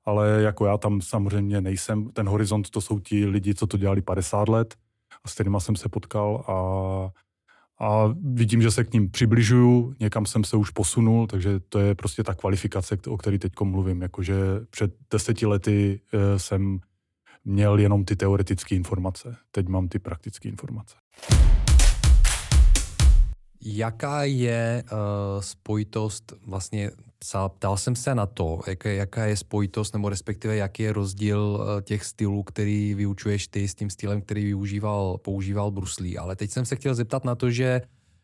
ale 0.05 0.41
jako 0.41 0.65
já 0.65 0.77
tam 0.77 1.01
samozřejmě 1.01 1.61
nejsem. 1.61 2.09
Ten 2.09 2.29
horizont, 2.29 2.69
to 2.69 2.81
jsou 2.81 2.99
ti 2.99 3.25
lidi, 3.25 3.55
co 3.55 3.67
to 3.67 3.77
dělali 3.77 4.01
50 4.01 4.49
let 4.49 4.75
a 5.25 5.29
s 5.29 5.33
kterými 5.33 5.57
jsem 5.59 5.75
se 5.75 5.89
potkal 5.89 6.43
a 6.47 7.23
a 7.79 8.15
vidím, 8.33 8.61
že 8.61 8.71
se 8.71 8.83
k 8.83 8.93
ním 8.93 9.11
přibližuju, 9.11 9.93
někam 9.99 10.25
jsem 10.25 10.43
se 10.43 10.57
už 10.57 10.69
posunul, 10.69 11.27
takže 11.27 11.59
to 11.59 11.79
je 11.79 11.95
prostě 11.95 12.23
ta 12.23 12.33
kvalifikace, 12.33 12.97
o 13.07 13.17
které 13.17 13.39
teď 13.39 13.51
mluvím. 13.63 14.01
Jakože 14.01 14.35
před 14.69 14.93
deseti 15.11 15.45
lety 15.45 16.01
eh, 16.13 16.39
jsem 16.39 16.79
měl 17.45 17.79
jenom 17.79 18.05
ty 18.05 18.15
teoretické 18.15 18.75
informace, 18.75 19.37
teď 19.51 19.67
mám 19.67 19.87
ty 19.87 19.99
praktické 19.99 20.49
informace. 20.49 20.95
Jaká 23.65 24.23
je 24.23 24.83
uh, 24.83 24.97
spojitost, 25.41 26.33
vlastně 26.45 26.91
ptal 27.47 27.77
jsem 27.77 27.95
se 27.95 28.15
na 28.15 28.25
to, 28.25 28.59
jaká, 28.67 28.89
jaká 28.89 29.25
je 29.25 29.37
spojitost, 29.37 29.93
nebo 29.93 30.09
respektive 30.09 30.55
jaký 30.55 30.83
je 30.83 30.93
rozdíl 30.93 31.39
uh, 31.39 31.81
těch 31.81 32.05
stylů, 32.05 32.43
který 32.43 32.93
vyučuješ 32.93 33.47
ty 33.47 33.67
s 33.67 33.75
tím 33.75 33.89
stylem, 33.89 34.21
který 34.21 34.43
využíval, 34.43 35.17
používal 35.17 35.71
Bruslí. 35.71 36.17
Ale 36.17 36.35
teď 36.35 36.51
jsem 36.51 36.65
se 36.65 36.75
chtěl 36.75 36.95
zeptat 36.95 37.25
na 37.25 37.35
to, 37.35 37.49
že 37.49 37.81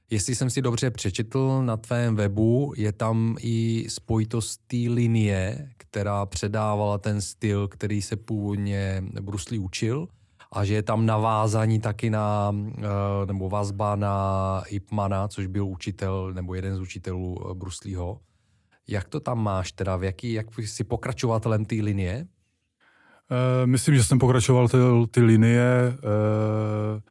jestli 0.09 0.35
jsem 0.35 0.49
si 0.49 0.61
dobře 0.61 0.91
přečetl 0.91 1.61
na 1.63 1.77
tvém 1.77 2.15
webu, 2.15 2.73
je 2.77 2.91
tam 2.91 3.35
i 3.39 3.85
spojitost 3.89 4.61
té 4.67 4.77
linie, 4.77 5.69
která 5.77 6.25
předávala 6.25 6.97
ten 6.97 7.21
styl, 7.21 7.67
který 7.67 8.01
se 8.01 8.15
původně 8.15 9.03
Bruslí 9.21 9.59
učil– 9.59 10.07
a 10.51 10.65
že 10.65 10.73
je 10.73 10.83
tam 10.83 11.05
navázání 11.05 11.79
taky 11.79 12.09
na, 12.09 12.55
eh, 12.77 12.81
nebo 13.25 13.49
vazba 13.49 13.95
na 13.95 14.63
Ipmana, 14.69 15.27
což 15.27 15.47
byl 15.47 15.67
učitel, 15.67 16.33
nebo 16.33 16.55
jeden 16.55 16.75
z 16.75 16.79
učitelů 16.79 17.37
eh, 17.39 17.53
Bruslího. 17.53 18.19
Jak 18.87 19.07
to 19.07 19.19
tam 19.19 19.43
máš 19.43 19.71
teda? 19.71 19.95
V 19.95 20.03
jaký, 20.03 20.33
jak 20.33 20.45
jsi 20.59 20.83
pokračovatelem 20.83 21.65
té 21.65 21.75
linie? 21.75 22.27
Uh, 23.31 23.67
myslím, 23.67 23.95
že 23.95 24.03
jsem 24.03 24.19
pokračoval 24.19 24.67
ty, 24.67 24.77
ty 25.11 25.21
linie. 25.21 25.93
Uh, 25.93 27.01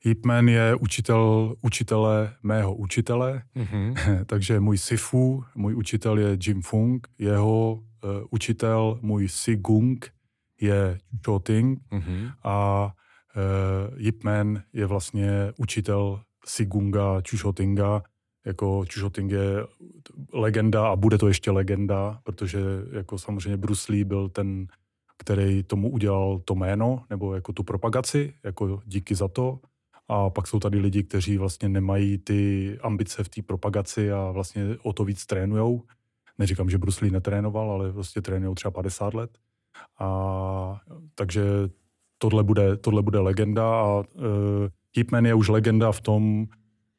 Hipman 0.00 0.48
je 0.48 0.74
učitel 0.74 1.54
učitele 1.60 2.34
mého 2.42 2.74
učitele, 2.74 3.42
mm-hmm. 3.56 3.94
takže 4.26 4.60
můj 4.60 4.78
Sifu, 4.78 5.44
můj 5.54 5.74
učitel 5.74 6.18
je 6.18 6.38
Jim 6.46 6.62
Fung, 6.62 7.08
jeho 7.18 7.72
uh, 7.72 8.10
učitel, 8.30 8.98
můj 9.02 9.28
Sigung, 9.28 10.10
je 10.60 10.98
Choting 11.24 11.78
mm-hmm. 11.92 12.32
a 12.42 12.84
uh, 13.36 14.00
Yip 14.00 14.24
Man 14.24 14.62
je 14.72 14.86
vlastně 14.86 15.52
učitel 15.56 16.20
Sigunga 16.44 17.22
Chushotinga, 17.30 18.02
jako 18.46 18.84
Chuchoting 18.94 19.30
je 19.30 19.66
legenda 20.32 20.88
a 20.88 20.96
bude 20.96 21.18
to 21.18 21.28
ještě 21.28 21.50
legenda, 21.50 22.20
protože 22.22 22.60
jako 22.92 23.18
samozřejmě 23.18 23.56
Bruce 23.56 23.92
Lee 23.92 24.04
byl 24.04 24.28
ten, 24.28 24.66
který 25.18 25.62
tomu 25.62 25.90
udělal 25.90 26.38
to 26.44 26.54
jméno, 26.54 27.04
nebo 27.10 27.34
jako 27.34 27.52
tu 27.52 27.62
propagaci, 27.62 28.34
jako 28.44 28.80
díky 28.84 29.14
za 29.14 29.28
to. 29.28 29.60
A 30.08 30.30
pak 30.30 30.46
jsou 30.46 30.58
tady 30.58 30.78
lidi, 30.78 31.02
kteří 31.02 31.38
vlastně 31.38 31.68
nemají 31.68 32.18
ty 32.18 32.78
ambice 32.82 33.24
v 33.24 33.28
té 33.28 33.42
propagaci 33.42 34.12
a 34.12 34.30
vlastně 34.30 34.76
o 34.82 34.92
to 34.92 35.04
víc 35.04 35.26
trénujou. 35.26 35.82
Neříkám, 36.38 36.70
že 36.70 36.78
Bruce 36.78 37.04
Lee 37.04 37.12
netrénoval, 37.12 37.70
ale 37.70 37.90
vlastně 37.90 38.22
trénují 38.22 38.54
třeba 38.54 38.70
50 38.70 39.14
let. 39.14 39.38
A 39.98 40.80
takže 41.14 41.42
tohle 42.18 42.44
bude, 42.44 42.76
tohle 42.76 43.02
bude 43.02 43.18
legenda 43.18 43.80
a 43.80 43.98
uh, 43.98 44.04
Hipman 44.96 45.26
je 45.26 45.34
už 45.34 45.48
legenda 45.48 45.92
v 45.92 46.00
tom, 46.00 46.46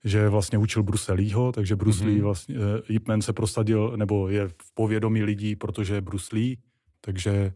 že 0.03 0.29
vlastně 0.29 0.57
učil 0.57 0.83
Bruce 0.83 1.13
Leeho, 1.13 1.51
takže 1.51 1.75
Bruce 1.75 2.03
mm-hmm. 2.03 2.07
Lee 2.07 2.21
vlastně, 2.21 2.55
uh, 2.55 2.63
Hipman 2.87 3.21
se 3.21 3.33
prosadil, 3.33 3.93
nebo 3.97 4.29
je 4.29 4.47
v 4.47 4.73
povědomí 4.73 5.23
lidí, 5.23 5.55
protože 5.55 5.93
je 5.93 6.01
Bruce 6.01 6.35
Lee, 6.35 6.57
takže 7.01 7.53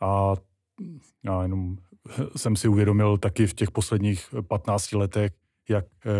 a 0.00 0.34
já 1.24 1.42
jenom 1.42 1.76
jsem 2.36 2.56
si 2.56 2.68
uvědomil 2.68 3.18
taky 3.18 3.46
v 3.46 3.54
těch 3.54 3.70
posledních 3.70 4.34
15 4.48 4.92
letech, 4.92 5.32
jak 5.68 5.84
uh, 5.84 6.12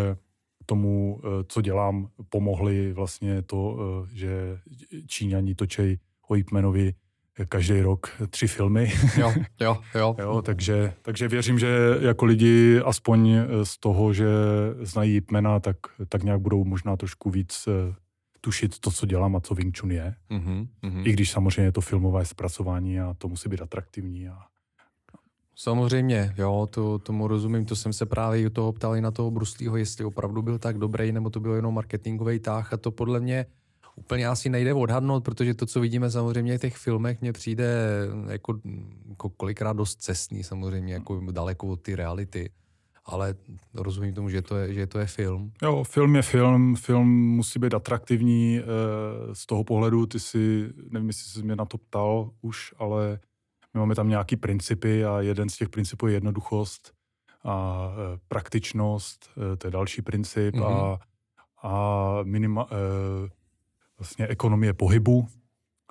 tomu, 0.67 1.15
uh, 1.15 1.23
co 1.49 1.61
dělám, 1.61 2.09
pomohli 2.29 2.93
vlastně 2.93 3.43
to, 3.43 3.57
uh, 3.57 4.09
že 4.13 4.59
Číňani 5.07 5.55
točej 5.55 5.99
o 6.29 6.35
Hipmanovi 6.35 6.95
každý 7.49 7.81
rok 7.81 8.11
tři 8.31 8.47
filmy. 8.47 8.93
Jo, 9.17 9.33
jo, 9.61 9.77
jo. 9.95 10.17
jo 10.21 10.43
takže, 10.43 10.95
takže 11.03 11.29
věřím, 11.29 11.59
že 11.59 11.99
jako 12.01 12.25
lidi 12.25 12.81
aspoň 12.85 13.37
z 13.63 13.79
toho, 13.79 14.13
že 14.13 14.29
znají 14.81 15.13
Jipmena, 15.13 15.61
tak, 15.61 15.77
tak 16.09 16.23
nějak 16.23 16.41
budou 16.41 16.65
možná 16.65 16.97
trošku 16.97 17.31
víc 17.31 17.69
eh, 17.69 17.95
tušit 18.41 18.79
to, 18.79 18.91
co 18.91 19.07
dělám 19.07 19.37
a 19.37 19.41
co 19.41 19.55
Wing 19.55 19.79
Chun 19.79 19.91
je. 19.91 20.15
Mm-hmm, 20.31 20.67
mm-hmm. 20.83 21.09
I 21.09 21.13
když 21.13 21.31
samozřejmě 21.31 21.63
je 21.63 21.73
to 21.73 21.81
filmové 21.81 22.25
zpracování 22.25 23.01
a 23.01 23.15
to 23.19 23.29
musí 23.29 23.49
být 23.49 23.63
atraktivní. 23.63 24.29
A... 24.29 24.39
Samozřejmě, 25.57 26.35
jo, 26.39 26.69
to, 26.71 26.99
tomu 26.99 27.29
rozumím, 27.29 27.65
to 27.65 27.77
jsem 27.77 27.93
se 27.93 28.07
právě 28.07 28.47
u 28.47 28.51
toho 28.51 28.73
ptal 28.73 28.97
i 28.97 29.01
na 29.01 29.11
toho 29.11 29.31
Bruslího, 29.31 29.77
jestli 29.77 30.05
opravdu 30.05 30.43
byl 30.43 30.59
tak 30.59 30.79
dobrý, 30.79 31.13
nebo 31.13 31.31
to 31.31 31.41
byl 31.41 31.55
jenom 31.55 31.75
marketingový 31.75 32.39
táh 32.39 32.73
a 32.73 32.77
to 32.77 32.91
podle 32.91 33.21
mě 33.21 33.47
úplně 33.97 34.27
asi 34.27 34.49
nejde 34.49 34.75
odhadnout, 34.75 35.25
protože 35.25 35.55
to, 35.55 35.67
co 35.67 35.81
vidíme 35.81 36.11
samozřejmě 36.11 36.59
v 36.59 36.61
těch 36.61 36.77
filmech, 36.77 37.21
mně 37.21 37.33
přijde 37.33 37.79
jako, 38.29 38.61
jako 39.09 39.29
kolikrát 39.31 39.77
dost 39.77 40.03
cestný 40.03 40.45
samozřejmě, 40.45 40.95
jako 40.95 41.21
daleko 41.31 41.67
od 41.69 41.83
ty 41.83 41.97
reality. 41.97 42.51
Ale 43.05 43.35
rozumím 43.75 44.15
tomu, 44.15 44.29
že 44.29 44.43
to, 44.43 44.57
je, 44.57 44.75
že 44.75 44.87
to 44.87 44.99
je 44.99 45.07
film. 45.07 45.53
Jo, 45.63 45.85
film 45.85 46.17
je 46.17 46.23
film, 46.23 46.77
film 46.77 47.09
musí 47.09 47.59
být 47.59 47.75
atraktivní 47.75 48.59
e, 48.59 48.63
z 49.35 49.47
toho 49.47 49.65
pohledu, 49.65 50.07
ty 50.07 50.21
si, 50.21 50.69
nevím, 50.91 51.09
jestli 51.09 51.25
jsi 51.25 51.43
mě 51.43 51.57
na 51.57 51.65
to 51.65 51.79
ptal 51.79 52.31
už, 52.41 52.75
ale 52.79 53.21
my 53.75 53.81
máme 53.81 53.95
tam 53.95 54.09
nějaký 54.09 54.37
principy 54.37 55.05
a 55.05 55.21
jeden 55.21 55.49
z 55.49 55.57
těch 55.57 55.69
principů 55.69 56.07
je 56.07 56.15
jednoduchost 56.15 56.93
a 57.45 57.89
e, 57.93 58.19
praktičnost, 58.29 59.31
e, 59.53 59.57
to 59.57 59.67
je 59.67 59.71
další 59.71 60.03
princip 60.03 60.55
mm-hmm. 60.55 60.67
a, 60.67 60.99
a 61.63 62.19
minima, 62.23 62.69
vlastně 64.03 64.27
ekonomie 64.27 64.73
pohybu. 64.73 65.29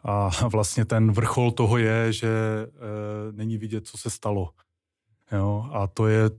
A 0.04 0.30
vlastně 0.48 0.86
ten 0.86 1.12
vrchol 1.12 1.52
toho 1.52 1.78
je, 1.78 2.14
že 2.14 2.28
e, 2.28 3.32
není 3.32 3.58
vidět, 3.58 3.88
co 3.88 3.98
se 3.98 4.10
stalo. 4.10 4.50
Jo? 5.32 5.70
A 5.72 5.88
to 5.88 6.08
je 6.08 6.30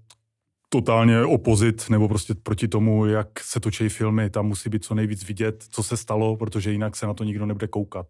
totálně 0.69 1.25
opozit, 1.25 1.91
nebo 1.91 2.09
prostě 2.09 2.35
proti 2.35 2.69
tomu, 2.69 3.07
jak 3.07 3.41
se 3.41 3.61
točí 3.61 3.89
filmy. 3.89 4.31
Tam 4.31 4.47
musí 4.47 4.71
být 4.71 4.85
co 4.85 4.95
nejvíc 4.95 5.25
vidět, 5.25 5.65
co 5.71 5.83
se 5.83 5.97
stalo, 5.97 6.37
protože 6.37 6.73
jinak 6.73 6.97
se 6.97 7.07
na 7.07 7.15
to 7.15 7.25
nikdo 7.25 7.47
nebude 7.47 7.69
koukat. 7.69 8.07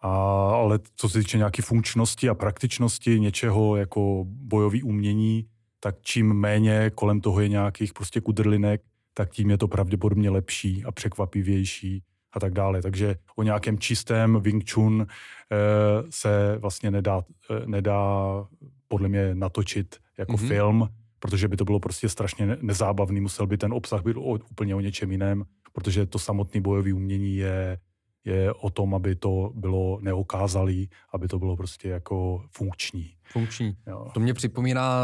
A, 0.00 0.08
ale 0.50 0.78
co 0.96 1.08
se 1.08 1.18
týče 1.18 1.36
nějaké 1.36 1.62
funkčnosti 1.62 2.28
a 2.28 2.34
praktičnosti 2.34 3.20
něčeho 3.20 3.76
jako 3.76 4.24
bojový 4.26 4.82
umění, 4.82 5.48
tak 5.80 5.96
čím 6.02 6.34
méně 6.34 6.90
kolem 6.94 7.20
toho 7.20 7.40
je 7.40 7.48
nějakých 7.48 7.92
prostě 7.92 8.20
kudrlinek, 8.20 8.82
tak 9.14 9.30
tím 9.30 9.50
je 9.50 9.58
to 9.58 9.68
pravděpodobně 9.68 10.30
lepší 10.30 10.84
a 10.84 10.92
překvapivější 10.92 12.02
a 12.36 12.40
tak 12.40 12.52
dále. 12.52 12.82
Takže 12.82 13.16
o 13.36 13.42
nějakém 13.42 13.78
čistém 13.78 14.40
Wing 14.40 14.70
Chun 14.70 15.06
eh, 15.06 15.56
se 16.10 16.58
vlastně 16.58 16.90
nedá, 16.90 17.22
eh, 17.50 17.66
nedá 17.66 18.00
podle 18.88 19.08
mě 19.08 19.34
natočit 19.34 19.96
jako 20.18 20.32
mm-hmm. 20.32 20.48
film, 20.48 20.88
protože 21.18 21.48
by 21.48 21.56
to 21.56 21.64
bylo 21.64 21.80
prostě 21.80 22.08
strašně 22.08 22.58
nezábavný, 22.60 23.20
musel 23.20 23.46
by 23.46 23.58
ten 23.58 23.72
obsah 23.72 24.02
být 24.02 24.16
o, 24.16 24.20
úplně 24.20 24.74
o 24.74 24.80
něčem 24.80 25.12
jiném, 25.12 25.44
protože 25.72 26.06
to 26.06 26.18
samotné 26.18 26.60
bojové 26.60 26.92
umění 26.92 27.36
je 27.36 27.78
je 28.26 28.52
o 28.52 28.70
tom, 28.70 28.94
aby 28.94 29.14
to 29.14 29.52
bylo 29.54 29.98
neokázalý, 30.02 30.90
aby 31.12 31.28
to 31.28 31.38
bylo 31.38 31.56
prostě 31.56 31.88
jako 31.88 32.44
funkční. 32.50 33.15
Funkční. 33.32 33.76
Jo. 33.86 34.06
To 34.14 34.20
mě 34.20 34.34
připomíná 34.34 35.00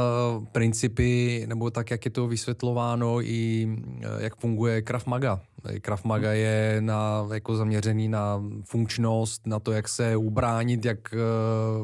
principy, 0.52 1.44
nebo 1.48 1.70
tak, 1.70 1.90
jak 1.90 2.04
je 2.04 2.10
to 2.10 2.26
vysvětlováno, 2.26 3.22
i 3.22 3.68
eh, 4.00 4.06
jak 4.18 4.36
funguje 4.36 4.82
Krav 4.82 5.06
Maga. 5.06 5.40
Krav 5.80 6.04
Maga 6.04 6.28
hmm. 6.28 6.38
je 6.38 6.76
na, 6.80 7.26
jako 7.32 7.56
zaměřený 7.56 8.08
na 8.08 8.42
funkčnost, 8.64 9.46
na 9.46 9.58
to, 9.58 9.72
jak 9.72 9.88
se 9.88 10.16
ubránit, 10.16 10.84
jak 10.84 11.14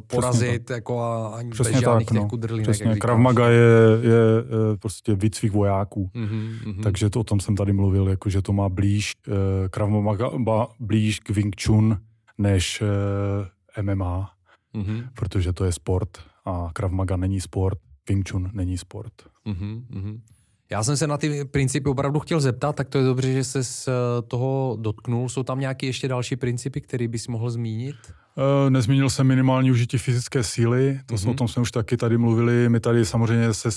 porazit, 0.07 0.71
jako 0.71 1.01
a 1.01 1.29
ani 1.29 1.51
Přesně 1.51 1.73
bez 1.73 1.81
žádných 1.81 2.09
tak, 2.09 2.17
no. 2.17 2.63
Přesně, 2.63 2.97
Krav 2.97 3.19
Maga 3.19 3.49
je, 3.49 3.61
je, 4.03 4.13
prostě 4.79 5.15
výcvik 5.15 5.53
vojáků. 5.53 6.11
Mm-hmm, 6.15 6.59
mm-hmm. 6.65 6.83
Takže 6.83 7.11
to, 7.11 7.21
o 7.21 7.25
tom 7.25 7.41
jsem 7.41 7.57
tady 7.57 7.73
mluvil, 7.73 8.09
jako, 8.09 8.31
že 8.31 8.43
to 8.43 8.53
má 8.53 8.69
blíž, 8.69 9.13
uh, 9.29 9.35
Krav 9.71 9.91
Maga 9.91 10.31
má 10.37 10.67
blíž 10.81 11.21
k 11.21 11.31
Wing 11.31 11.63
Chun 11.63 11.99
než 12.39 12.83
eh, 13.77 13.83
MMA, 13.83 14.31
mm-hmm. 14.75 15.09
protože 15.15 15.53
to 15.53 15.65
je 15.65 15.73
sport 15.73 16.19
a 16.49 16.71
Krav 16.73 16.93
Maga 16.93 17.17
není 17.17 17.41
sport, 17.41 17.79
Wing 18.09 18.31
Chun 18.31 18.51
není 18.53 18.79
sport. 18.79 19.13
Mm-hmm. 19.47 20.21
Já 20.71 20.85
jsem 20.85 20.97
se 20.97 21.07
na 21.07 21.17
ty 21.17 21.45
principy 21.45 21.89
opravdu 21.89 22.21
chtěl 22.21 22.41
zeptat, 22.41 22.77
tak 22.77 22.89
to 22.89 22.99
je 22.99 23.05
dobře, 23.05 23.33
že 23.33 23.45
se 23.45 23.65
z 23.65 23.89
eh, 23.89 23.93
toho 24.23 24.77
dotknul. 24.81 25.29
Jsou 25.29 25.43
tam 25.43 25.61
nějaké 25.61 25.87
ještě 25.87 26.09
další 26.09 26.37
principy, 26.37 26.81
které 26.81 27.09
bys 27.09 27.29
mohl 27.29 27.51
zmínit? 27.51 27.97
Uh, 28.37 28.71
nezmínil 28.71 29.11
jsem 29.11 29.27
minimální 29.27 29.71
užití 29.71 29.99
fyzické 29.99 30.43
síly, 30.43 31.01
to 31.07 31.15
mm-hmm. 31.15 31.31
o 31.31 31.35
tom 31.35 31.49
jsme 31.49 31.63
už 31.63 31.71
taky 31.71 31.97
tady 31.97 32.19
mluvili. 32.19 32.69
My 32.69 32.81
tady 32.81 33.05
samozřejmě 33.05 33.55
se 33.55 33.69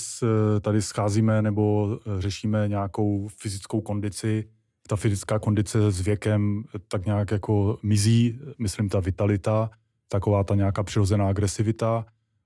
tady 0.60 0.82
scházíme 0.82 1.42
nebo 1.42 1.88
řešíme 2.18 2.68
nějakou 2.68 3.28
fyzickou 3.40 3.80
kondici, 3.80 4.44
ta 4.88 4.96
fyzická 4.96 5.38
kondice 5.38 5.90
s 5.90 6.00
věkem 6.00 6.64
tak 6.88 7.06
nějak 7.06 7.30
jako 7.30 7.78
mizí, 7.82 8.38
myslím 8.58 8.88
ta 8.88 9.00
vitalita, 9.00 9.70
taková 10.08 10.44
ta 10.44 10.54
nějaká 10.54 10.82
přirozená 10.82 11.28
agresivita, 11.28 12.04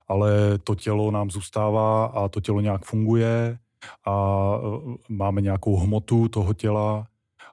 ale 0.09 0.59
to 0.65 0.75
tělo 0.75 1.11
nám 1.11 1.31
zůstává 1.31 2.05
a 2.07 2.29
to 2.29 2.41
tělo 2.41 2.61
nějak 2.61 2.85
funguje 2.85 3.59
a 4.07 4.55
e, 4.57 4.95
máme 5.09 5.41
nějakou 5.41 5.77
hmotu 5.77 6.29
toho 6.29 6.55
těla 6.55 7.07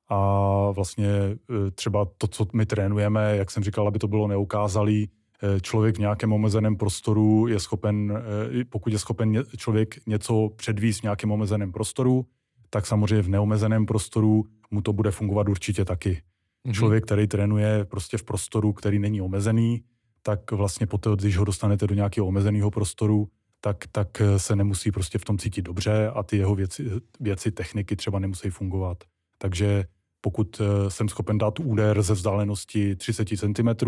a 0.09 0.71
vlastně 0.71 1.07
e, 1.07 1.37
třeba 1.71 2.07
to, 2.17 2.27
co 2.27 2.47
my 2.53 2.65
trénujeme, 2.65 3.37
jak 3.37 3.51
jsem 3.51 3.63
říkal, 3.63 3.87
aby 3.87 3.99
to 3.99 4.07
bylo 4.07 4.27
neukázalý, 4.27 5.09
e, 5.43 5.59
člověk 5.59 5.95
v 5.95 5.99
nějakém 5.99 6.33
omezeném 6.33 6.75
prostoru 6.75 7.47
je 7.47 7.59
schopen, 7.59 8.23
pokud 8.69 8.93
je 8.93 8.99
schopen 8.99 9.43
člověk 9.57 10.07
něco 10.07 10.49
předvíst 10.55 10.99
v 10.99 11.03
nějakém 11.03 11.31
omezeném 11.31 11.71
prostoru, 11.71 12.25
tak 12.69 12.85
samozřejmě 12.85 13.21
v 13.21 13.29
neomezeném 13.29 13.85
prostoru 13.85 14.43
mu 14.71 14.81
to 14.81 14.93
bude 14.93 15.11
fungovat 15.11 15.49
určitě 15.49 15.85
taky. 15.85 16.21
Mm-hmm. 16.67 16.73
Člověk, 16.73 17.03
který 17.03 17.27
trénuje 17.27 17.85
prostě 17.85 18.17
v 18.17 18.23
prostoru, 18.23 18.73
který 18.73 18.99
není 18.99 19.21
omezený, 19.21 19.83
tak 20.23 20.51
vlastně 20.51 20.87
poté, 20.87 21.09
když 21.15 21.37
ho 21.37 21.45
dostanete 21.45 21.87
do 21.87 21.95
nějakého 21.95 22.27
omezeného 22.27 22.71
prostoru, 22.71 23.29
tak, 23.61 23.77
tak 23.91 24.21
se 24.37 24.55
nemusí 24.55 24.91
prostě 24.91 25.17
v 25.17 25.25
tom 25.25 25.37
cítit 25.37 25.61
dobře 25.61 26.09
a 26.15 26.23
ty 26.23 26.37
jeho 26.37 26.55
věci, 26.55 26.91
věci, 27.19 27.51
techniky 27.51 27.95
třeba 27.95 28.19
nemusí 28.19 28.49
fungovat. 28.49 29.03
Takže 29.37 29.85
pokud 30.21 30.61
eh, 30.61 30.89
jsem 30.89 31.09
schopen 31.09 31.37
dát 31.37 31.59
úder 31.59 32.01
ze 32.01 32.13
vzdálenosti 32.13 32.95
30 32.95 33.27
cm, 33.37 33.87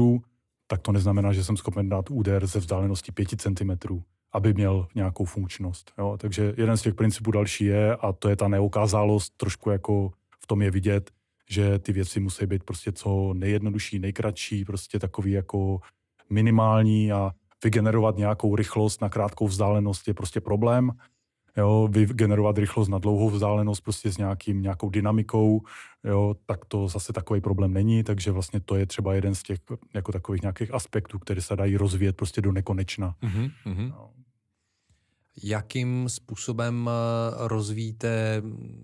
tak 0.68 0.82
to 0.82 0.92
neznamená, 0.92 1.34
že 1.34 1.44
jsem 1.44 1.58
schopen 1.58 1.90
dát 1.90 2.12
úder 2.12 2.48
ze 2.48 2.60
vzdálenosti 2.60 3.12
5 3.12 3.42
cm, 3.42 4.02
aby 4.32 4.54
měl 4.54 4.88
nějakou 4.96 5.26
funkčnost. 5.26 5.92
Jo? 5.98 6.18
Takže 6.20 6.54
jeden 6.58 6.78
z 6.78 6.82
těch 6.82 6.94
principů 6.94 7.32
další 7.32 7.66
je, 7.66 7.96
a 7.96 8.14
to 8.14 8.30
je 8.30 8.36
ta 8.36 8.48
neukázálost, 8.48 9.34
trošku 9.38 9.70
jako 9.70 10.12
v 10.40 10.48
tom 10.48 10.62
je 10.62 10.72
vidět, 10.72 11.12
že 11.50 11.80
ty 11.80 11.94
věci 11.94 12.20
musí 12.20 12.46
být 12.46 12.64
prostě 12.64 12.92
co 12.92 13.34
nejjednodušší, 13.34 14.00
nejkratší, 14.00 14.66
prostě 14.66 15.00
takový 15.00 15.32
jako 15.32 15.80
minimální 16.30 17.12
a 17.12 17.32
vygenerovat 17.64 18.18
nějakou 18.18 18.56
rychlost 18.56 19.02
na 19.02 19.10
krátkou 19.10 19.48
vzdálenost 19.48 20.08
je 20.08 20.14
prostě 20.14 20.42
problém. 20.42 20.92
Jo, 21.58 21.88
vygenerovat 21.92 22.58
rychlost 22.58 22.88
na 22.88 23.00
dlouhou 23.00 23.30
vzdálenost 23.30 23.82
prostě 23.82 24.12
s 24.12 24.18
nějakým, 24.18 24.62
nějakou 24.62 24.90
dynamikou, 24.90 25.62
jo, 26.04 26.36
tak 26.46 26.66
to 26.66 26.88
zase 26.88 27.14
takový 27.14 27.42
problém 27.42 27.74
není, 27.74 28.04
takže 28.04 28.32
vlastně 28.32 28.60
to 28.60 28.76
je 28.76 28.86
třeba 28.86 29.14
jeden 29.14 29.36
z 29.36 29.44
těch 29.44 29.60
jako 29.94 30.12
takových 30.12 30.42
nějakých 30.42 30.74
aspektů, 30.74 31.20
které 31.20 31.42
se 31.42 31.56
dají 31.56 31.78
rozvíjet 31.78 32.16
prostě 32.16 32.42
do 32.42 32.52
nekonečna. 32.52 33.16
Mm-hmm. 33.24 33.90
No. 33.90 34.10
Jakým 35.44 36.10
způsobem 36.10 36.90
eh, 36.90 37.48
rozvíjíte 37.48 38.42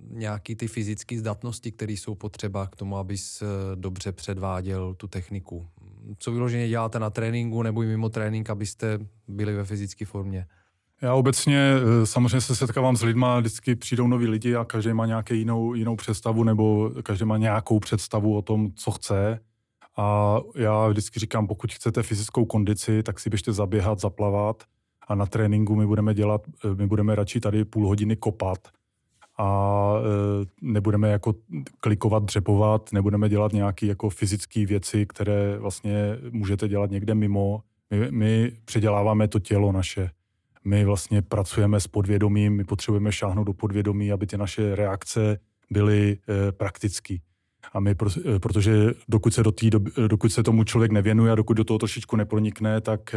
nějaký 0.09 0.55
ty 0.55 0.67
fyzické 0.67 1.19
zdatnosti, 1.19 1.71
které 1.71 1.93
jsou 1.93 2.15
potřeba 2.15 2.67
k 2.67 2.75
tomu, 2.75 2.97
abys 2.97 3.41
eh, 3.41 3.45
dobře 3.75 4.11
předváděl 4.11 4.93
tu 4.93 5.07
techniku? 5.07 5.67
Co 6.19 6.31
vyloženě 6.31 6.67
děláte 6.67 6.99
na 6.99 7.09
tréninku 7.09 7.63
nebo 7.63 7.83
i 7.83 7.85
mimo 7.85 8.09
trénink, 8.09 8.49
abyste 8.49 8.99
byli 9.27 9.53
ve 9.53 9.65
fyzické 9.65 10.05
formě? 10.05 10.45
Já 11.01 11.13
obecně 11.13 11.73
eh, 11.75 12.05
samozřejmě 12.05 12.41
se 12.41 12.55
setkávám 12.55 12.97
s 12.97 13.03
lidma, 13.03 13.39
vždycky 13.39 13.75
přijdou 13.75 14.07
noví 14.07 14.27
lidi 14.27 14.55
a 14.55 14.65
každý 14.65 14.93
má 14.93 15.05
nějakou 15.05 15.33
jinou, 15.33 15.73
jinou 15.73 15.95
představu 15.95 16.43
nebo 16.43 16.91
každý 17.03 17.25
má 17.25 17.37
nějakou 17.37 17.79
představu 17.79 18.37
o 18.37 18.41
tom, 18.41 18.71
co 18.75 18.91
chce. 18.91 19.39
A 19.97 20.37
já 20.55 20.87
vždycky 20.87 21.19
říkám, 21.19 21.47
pokud 21.47 21.73
chcete 21.73 22.03
fyzickou 22.03 22.45
kondici, 22.45 23.03
tak 23.03 23.19
si 23.19 23.29
běžte 23.29 23.53
zaběhat, 23.53 23.99
zaplavat 23.99 24.63
a 25.07 25.15
na 25.15 25.25
tréninku 25.25 25.75
my 25.75 25.87
budeme 25.87 26.13
dělat, 26.13 26.41
eh, 26.65 26.75
my 26.75 26.87
budeme 26.87 27.15
radši 27.15 27.39
tady 27.39 27.65
půl 27.65 27.87
hodiny 27.87 28.15
kopat 28.15 28.59
a 29.41 29.93
e, 29.97 30.45
nebudeme 30.61 31.11
jako 31.11 31.35
klikovat, 31.79 32.23
dřepovat, 32.23 32.93
nebudeme 32.93 33.29
dělat 33.29 33.53
nějaké 33.53 33.85
jako 33.85 34.09
fyzické 34.09 34.65
věci, 34.65 35.05
které 35.05 35.57
vlastně 35.57 36.17
můžete 36.31 36.67
dělat 36.67 36.91
někde 36.91 37.15
mimo. 37.15 37.61
My, 37.91 38.11
my 38.11 38.51
předěláváme 38.65 39.27
to 39.27 39.39
tělo 39.39 39.71
naše. 39.71 40.09
My 40.65 40.85
vlastně 40.85 41.21
pracujeme 41.21 41.79
s 41.79 41.87
podvědomím, 41.87 42.55
my 42.55 42.63
potřebujeme 42.63 43.11
šáhnout 43.11 43.47
do 43.47 43.53
podvědomí, 43.53 44.11
aby 44.11 44.27
ty 44.27 44.37
naše 44.37 44.75
reakce 44.75 45.39
byly 45.69 46.17
e, 46.29 46.51
praktické. 46.51 47.15
A 47.73 47.79
my, 47.79 47.91
e, 47.91 48.39
protože 48.39 48.73
dokud 49.07 49.33
se, 49.33 49.43
do 49.43 49.51
tý, 49.51 49.69
dokud 50.07 50.29
se 50.29 50.43
tomu 50.43 50.63
člověk 50.63 50.91
nevěnuje 50.91 51.31
a 51.31 51.35
dokud 51.35 51.53
do 51.53 51.63
toho 51.63 51.77
trošičku 51.77 52.15
nepronikne, 52.15 52.81
tak, 52.81 53.15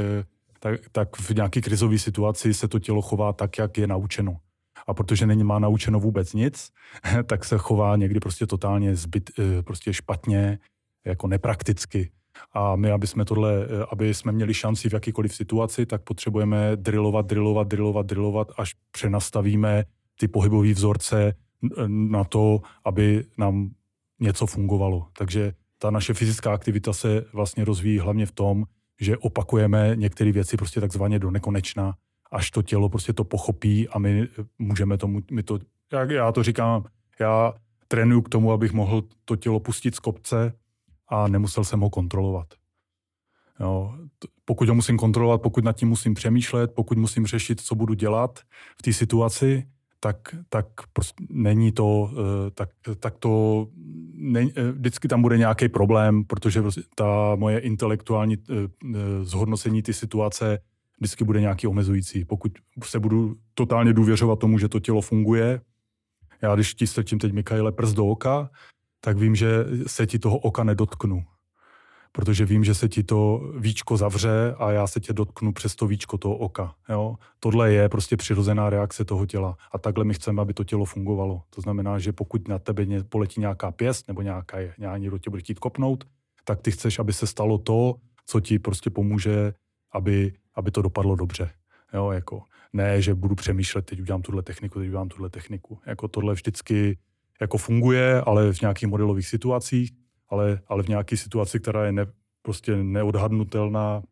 tak, 0.61 0.81
tak 0.93 1.17
v 1.17 1.31
nějaké 1.31 1.61
krizové 1.61 1.99
situaci 1.99 2.55
se 2.55 2.69
to 2.69 2.79
tělo 2.79 3.03
chová 3.03 3.33
tak, 3.33 3.59
jak 3.59 3.79
je 3.79 3.87
naučeno. 3.87 4.37
A 4.87 4.95
protože 4.95 5.27
není 5.27 5.45
má 5.45 5.59
naučeno 5.59 6.01
vůbec 6.01 6.33
nic, 6.33 6.71
tak 7.27 7.45
se 7.45 7.59
chová 7.59 7.97
někdy 7.97 8.21
prostě 8.21 8.47
totálně 8.47 8.97
zbyt, 8.97 9.31
e, 9.39 9.63
prostě 9.63 9.93
špatně, 9.93 10.59
jako 11.05 11.29
neprakticky. 11.29 12.11
A 12.53 12.77
my, 12.77 12.91
aby 12.91 13.07
jsme 13.07 13.25
tohle, 13.25 13.67
aby 13.91 14.15
jsme 14.15 14.33
měli 14.33 14.55
šanci 14.55 14.89
v 14.89 14.93
jakýkoliv 14.93 15.35
situaci, 15.35 15.87
tak 15.87 16.03
potřebujeme 16.03 16.77
drillovat, 16.77 17.27
drillovat, 17.27 17.69
drillovat, 17.69 18.07
drillovat, 18.07 18.53
až 18.59 18.75
přenastavíme 18.91 19.85
ty 20.19 20.29
pohybové 20.29 20.73
vzorce 20.73 21.35
na 21.87 22.25
to, 22.25 22.61
aby 22.85 23.25
nám 23.39 23.71
něco 24.21 24.47
fungovalo. 24.47 25.07
Takže 25.19 25.53
ta 25.79 25.91
naše 25.91 26.15
fyzická 26.15 26.55
aktivita 26.55 26.93
se 26.93 27.25
vlastně 27.33 27.65
rozvíjí 27.65 27.99
hlavně 27.99 28.27
v 28.27 28.33
tom, 28.33 28.65
že 29.01 29.17
opakujeme 29.17 29.93
některé 29.95 30.33
věci 30.33 30.57
prostě 30.57 30.81
takzvaně 30.81 31.19
do 31.19 31.31
nekonečna, 31.31 31.95
až 32.35 32.51
to 32.51 32.63
tělo 32.63 32.89
prostě 32.89 33.13
to 33.13 33.25
pochopí 33.25 33.89
a 33.89 33.99
my 33.99 34.29
můžeme 34.59 34.99
tomu, 34.99 35.21
my 35.31 35.43
to, 35.43 35.59
jak 35.93 36.11
já 36.11 36.33
to 36.33 36.43
říkám, 36.43 36.85
já 37.21 37.53
trénuju 37.89 38.23
k 38.23 38.29
tomu, 38.29 38.53
abych 38.53 38.73
mohl 38.73 39.03
to 39.25 39.37
tělo 39.37 39.61
pustit 39.61 39.95
z 39.95 39.99
kopce 39.99 40.53
a 41.09 41.29
nemusel 41.29 41.65
jsem 41.65 41.81
ho 41.81 41.91
kontrolovat. 41.91 42.47
Jo, 43.61 43.95
pokud 44.45 44.69
ho 44.69 44.75
musím 44.75 44.99
kontrolovat, 44.99 45.43
pokud 45.43 45.65
nad 45.65 45.77
tím 45.77 45.89
musím 45.89 46.15
přemýšlet, 46.15 46.75
pokud 46.75 46.99
musím 46.99 47.27
řešit, 47.27 47.61
co 47.61 47.75
budu 47.75 47.95
dělat 47.95 48.41
v 48.79 48.83
té 48.83 48.93
situaci, 48.93 49.67
tak, 50.01 50.35
tak 50.49 50.67
prostě 50.93 51.25
není 51.31 51.73
to, 51.73 52.11
eh, 52.13 52.51
tak, 52.51 52.69
tak 53.01 53.19
to, 53.19 53.67
ne, 54.15 54.47
eh, 54.57 54.73
vždycky 54.73 55.09
tam 55.09 55.23
bude 55.23 55.39
nějaký 55.39 55.69
problém, 55.69 56.25
protože 56.25 56.63
prostě 56.63 56.83
ta 56.95 57.35
moje 57.35 57.59
intelektuální 57.59 58.37
eh, 58.37 58.55
zhodnocení 59.23 59.83
ty 59.83 59.93
situace 59.93 60.59
vždycky 60.99 61.25
bude 61.25 61.41
nějaký 61.41 61.67
omezující. 61.67 62.25
Pokud 62.25 62.53
se 62.85 63.01
budu 63.01 63.37
totálně 63.55 63.93
důvěřovat 63.93 64.39
tomu, 64.39 64.59
že 64.59 64.69
to 64.69 64.81
tělo 64.81 65.01
funguje, 65.01 65.61
já 66.43 66.55
když 66.55 66.75
ti 66.75 66.87
strčím 66.87 67.19
teď 67.19 67.33
Mikaele 67.33 67.73
prst 67.73 67.95
do 67.95 68.07
oka, 68.07 68.51
tak 69.01 69.19
vím, 69.19 69.35
že 69.35 69.49
se 69.87 70.07
ti 70.07 70.19
toho 70.19 70.39
oka 70.39 70.65
nedotknu 70.65 71.25
protože 72.17 72.45
vím, 72.45 72.65
že 72.65 72.75
se 72.75 72.89
ti 72.89 73.03
to 73.03 73.41
víčko 73.59 73.97
zavře 73.97 74.55
a 74.59 74.71
já 74.71 74.87
se 74.87 75.01
tě 75.01 75.13
dotknu 75.13 75.53
přes 75.53 75.75
to 75.75 75.87
víčko 75.87 76.19
toho 76.19 76.37
oka. 76.37 76.75
Jo? 76.89 77.17
Tohle 77.41 77.73
je 77.73 77.89
prostě 77.89 78.17
přirozená 78.17 78.71
reakce 78.71 79.05
toho 79.05 79.27
těla. 79.27 79.57
A 79.73 79.79
takhle 79.79 80.05
my 80.05 80.15
chceme, 80.15 80.43
aby 80.43 80.55
to 80.55 80.65
tělo 80.65 80.85
fungovalo. 80.85 81.43
To 81.51 81.61
znamená, 81.61 81.99
že 81.99 82.13
pokud 82.13 82.49
na 82.49 82.59
tebe 82.59 82.87
poletí 83.09 83.41
nějaká 83.41 83.73
pěst 83.73 84.09
nebo 84.09 84.23
nějaká, 84.23 84.59
někdo 84.97 85.19
tě 85.19 85.31
bude 85.31 85.43
chtít 85.43 85.59
kopnout, 85.59 86.05
tak 86.45 86.61
ty 86.61 86.71
chceš, 86.71 86.99
aby 86.99 87.13
se 87.13 87.27
stalo 87.27 87.59
to, 87.59 87.95
co 88.27 88.41
ti 88.41 88.59
prostě 88.59 88.91
pomůže, 88.91 89.55
aby, 89.93 90.33
aby 90.55 90.71
to 90.71 90.83
dopadlo 90.83 91.17
dobře. 91.17 91.51
Jo, 91.95 92.11
jako 92.11 92.43
ne, 92.73 93.03
že 93.03 93.15
budu 93.15 93.35
přemýšlet, 93.35 93.87
teď 93.87 94.01
udělám 94.01 94.23
tuhle 94.23 94.43
techniku, 94.43 94.79
teď 94.79 94.89
udělám 94.89 95.09
tuhle 95.09 95.31
techniku. 95.31 95.79
Jako 95.87 96.09
tohle 96.09 96.35
vždycky 96.35 96.99
jako 97.41 97.59
funguje, 97.59 98.21
ale 98.21 98.53
v 98.53 98.61
nějakých 98.61 98.89
modelových 98.89 99.27
situacích 99.27 99.91
ale, 100.29 100.61
ale 100.67 100.83
v 100.83 100.89
nějaké 100.89 101.17
situaci, 101.17 101.61
která 101.61 101.87
je 101.87 101.93
ne, 101.93 102.07
prostě 102.43 102.77
neodhadnutelná, 102.77 104.03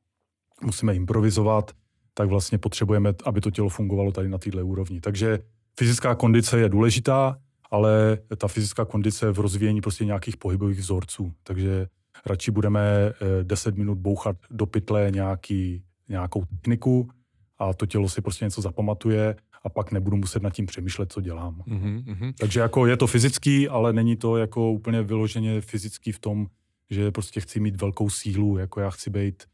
musíme 0.62 0.94
improvizovat, 0.94 1.70
tak 2.14 2.28
vlastně 2.28 2.58
potřebujeme, 2.58 3.14
aby 3.24 3.40
to 3.40 3.50
tělo 3.50 3.68
fungovalo 3.68 4.12
tady 4.12 4.28
na 4.28 4.38
této 4.38 4.66
úrovni. 4.66 5.00
Takže 5.00 5.38
fyzická 5.78 6.14
kondice 6.14 6.60
je 6.60 6.68
důležitá, 6.68 7.38
ale 7.70 8.18
ta 8.36 8.48
fyzická 8.48 8.84
kondice 8.84 9.30
v 9.30 9.38
rozvíjení 9.38 9.80
prostě 9.80 10.04
nějakých 10.04 10.36
pohybových 10.36 10.78
vzorců. 10.78 11.32
Takže 11.42 11.86
radši 12.26 12.50
budeme 12.50 13.12
10 13.42 13.74
eh, 13.74 13.78
minut 13.78 13.98
bouchat 13.98 14.36
do 14.50 14.66
pytle 14.66 15.10
nějaký, 15.10 15.84
nějakou 16.08 16.44
techniku 16.44 17.10
a 17.58 17.74
to 17.74 17.86
tělo 17.86 18.08
si 18.08 18.20
prostě 18.20 18.44
něco 18.44 18.60
zapamatuje 18.60 19.36
a 19.64 19.68
pak 19.68 19.92
nebudu 19.92 20.16
muset 20.16 20.42
nad 20.42 20.50
tím 20.50 20.66
přemýšlet, 20.66 21.12
co 21.12 21.20
dělám. 21.20 21.62
Mm-hmm. 21.66 22.32
Takže 22.38 22.60
jako 22.60 22.86
je 22.86 22.96
to 22.96 23.06
fyzický, 23.06 23.68
ale 23.68 23.92
není 23.92 24.16
to 24.16 24.36
jako 24.36 24.70
úplně 24.70 25.02
vyloženě 25.02 25.60
fyzický 25.60 26.12
v 26.12 26.18
tom, 26.18 26.46
že 26.90 27.10
prostě 27.10 27.40
chci 27.40 27.60
mít 27.60 27.80
velkou 27.80 28.10
sílu, 28.10 28.58
jako 28.58 28.80
já 28.80 28.90
chci 28.90 29.10
být 29.10 29.44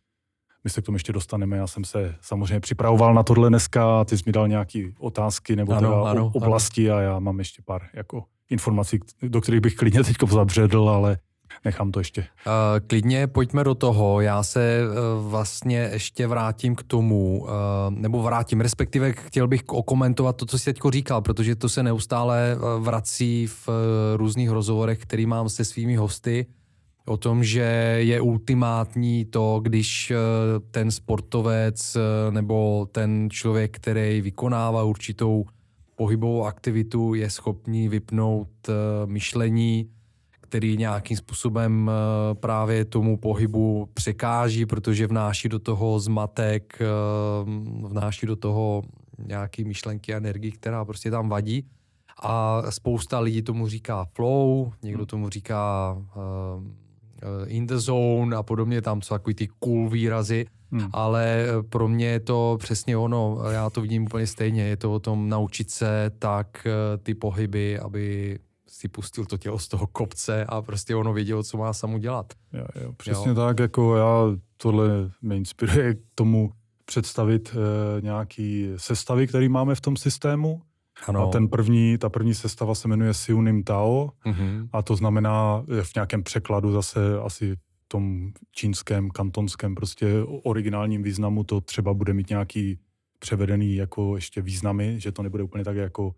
my 0.64 0.70
se 0.70 0.82
k 0.82 0.84
tomu 0.84 0.96
ještě 0.96 1.12
dostaneme. 1.12 1.56
Já 1.56 1.66
jsem 1.66 1.84
se 1.84 2.14
samozřejmě 2.20 2.60
připravoval 2.60 3.14
na 3.14 3.22
tohle 3.22 3.48
dneska, 3.48 4.04
ty 4.04 4.18
jsi 4.18 4.22
mi 4.26 4.32
dal 4.32 4.48
nějaké 4.48 4.90
otázky 4.98 5.56
nebo 5.56 5.72
ano, 5.72 5.88
teda 5.88 6.10
ano, 6.10 6.30
oblasti 6.34 6.90
ano. 6.90 6.98
a 6.98 7.02
já 7.02 7.18
mám 7.18 7.38
ještě 7.38 7.62
pár 7.62 7.82
jako 7.94 8.24
informací, 8.50 9.00
do 9.22 9.40
kterých 9.40 9.60
bych 9.60 9.74
klidně 9.74 10.04
teď 10.04 10.16
zabředl, 10.26 10.88
ale 10.88 11.18
nechám 11.64 11.90
to 11.90 12.00
ještě. 12.00 12.20
Uh, 12.20 12.52
klidně 12.86 13.26
pojďme 13.26 13.64
do 13.64 13.74
toho. 13.74 14.20
Já 14.20 14.42
se 14.42 14.80
uh, 14.82 15.30
vlastně 15.30 15.90
ještě 15.92 16.26
vrátím 16.26 16.74
k 16.74 16.82
tomu, 16.82 17.40
uh, 17.42 17.48
nebo 17.90 18.22
vrátím, 18.22 18.60
respektive 18.60 19.12
chtěl 19.12 19.48
bych 19.48 19.62
okomentovat 19.68 20.36
to, 20.36 20.46
co 20.46 20.58
jsi 20.58 20.64
teď 20.64 20.82
říkal, 20.92 21.22
protože 21.22 21.56
to 21.56 21.68
se 21.68 21.82
neustále 21.82 22.56
vrací 22.78 23.46
v 23.46 23.68
různých 24.16 24.50
rozhovorech, 24.50 24.98
který 24.98 25.26
mám 25.26 25.48
se 25.48 25.64
svými 25.64 25.96
hosty, 25.96 26.46
o 27.06 27.16
tom, 27.16 27.44
že 27.44 27.60
je 27.98 28.20
ultimátní 28.20 29.24
to, 29.24 29.60
když 29.62 30.12
ten 30.70 30.90
sportovec 30.90 31.96
nebo 32.30 32.88
ten 32.92 33.28
člověk, 33.30 33.76
který 33.76 34.20
vykonává 34.20 34.84
určitou 34.84 35.44
pohybovou 35.96 36.44
aktivitu, 36.44 37.14
je 37.14 37.30
schopný 37.30 37.88
vypnout 37.88 38.48
myšlení, 39.06 39.90
který 40.48 40.76
nějakým 40.76 41.16
způsobem 41.16 41.90
eh, 41.90 42.34
právě 42.34 42.84
tomu 42.84 43.16
pohybu 43.16 43.88
překáží, 43.94 44.66
protože 44.66 45.06
vnáší 45.06 45.48
do 45.48 45.58
toho 45.58 46.00
zmatek, 46.00 46.78
eh, 46.80 46.86
vnáší 47.88 48.26
do 48.26 48.36
toho 48.36 48.82
nějaký 49.26 49.64
myšlenky 49.64 50.14
a 50.14 50.16
energii, 50.16 50.52
která 50.52 50.84
prostě 50.84 51.10
tam 51.10 51.28
vadí. 51.28 51.64
A 52.22 52.62
spousta 52.70 53.20
lidí 53.20 53.42
tomu 53.42 53.68
říká 53.68 54.06
flow, 54.14 54.72
někdo 54.82 55.06
tomu 55.06 55.28
říká 55.28 55.96
uh, 55.98 56.62
in 57.46 57.66
the 57.66 57.76
zone 57.76 58.36
a 58.36 58.42
podobně, 58.42 58.82
tam 58.82 59.02
jsou 59.02 59.14
takový 59.14 59.34
ty 59.34 59.48
cool 59.58 59.88
výrazy, 59.88 60.46
hmm. 60.72 60.88
ale 60.92 61.46
pro 61.68 61.88
mě 61.88 62.06
je 62.06 62.20
to 62.20 62.56
přesně 62.60 62.96
ono, 62.96 63.38
já 63.50 63.70
to 63.70 63.80
vidím 63.80 64.04
úplně 64.04 64.26
stejně, 64.26 64.62
je 64.62 64.76
to 64.76 64.92
o 64.92 64.98
tom 64.98 65.28
naučit 65.28 65.70
se 65.70 66.10
tak 66.18 66.66
ty 67.02 67.14
pohyby, 67.14 67.78
aby 67.78 68.38
si 68.78 68.88
pustil 68.88 69.24
to 69.24 69.36
tělo 69.36 69.58
z 69.58 69.68
toho 69.68 69.86
kopce 69.86 70.44
a 70.44 70.62
prostě 70.62 70.94
ono 70.94 71.12
vědělo, 71.12 71.42
co 71.42 71.56
má 71.56 71.72
samu 71.72 71.98
dělat. 71.98 72.32
Jo, 72.52 72.66
jo, 72.82 72.92
přesně 72.92 73.28
jo. 73.28 73.34
tak, 73.34 73.60
jako 73.60 73.96
já 73.96 74.38
tohle 74.56 74.88
mě 75.22 75.36
inspiruje 75.36 75.94
k 75.94 75.98
tomu 76.14 76.52
představit 76.84 77.56
e, 77.56 78.00
nějaký 78.00 78.68
sestavy, 78.76 79.26
který 79.26 79.48
máme 79.48 79.74
v 79.74 79.80
tom 79.80 79.96
systému. 79.96 80.62
Ano. 81.06 81.28
A 81.28 81.30
ten 81.30 81.48
první, 81.48 81.98
ta 81.98 82.08
první 82.08 82.34
sestava 82.34 82.74
se 82.74 82.88
jmenuje 82.88 83.14
Siunim 83.14 83.64
Tao 83.64 84.10
mm-hmm. 84.26 84.68
a 84.72 84.82
to 84.82 84.96
znamená 84.96 85.64
v 85.82 85.94
nějakém 85.94 86.22
překladu 86.22 86.72
zase 86.72 87.20
asi 87.20 87.56
v 87.56 87.88
tom 87.88 88.32
čínském, 88.52 89.10
kantonském 89.10 89.74
prostě 89.74 90.06
originálním 90.44 91.02
významu 91.02 91.44
to 91.44 91.60
třeba 91.60 91.94
bude 91.94 92.14
mít 92.14 92.28
nějaký 92.28 92.78
převedený 93.18 93.74
jako 93.76 94.14
ještě 94.16 94.42
významy, 94.42 95.00
že 95.00 95.12
to 95.12 95.22
nebude 95.22 95.42
úplně 95.42 95.64
tak 95.64 95.76
jako 95.76 96.14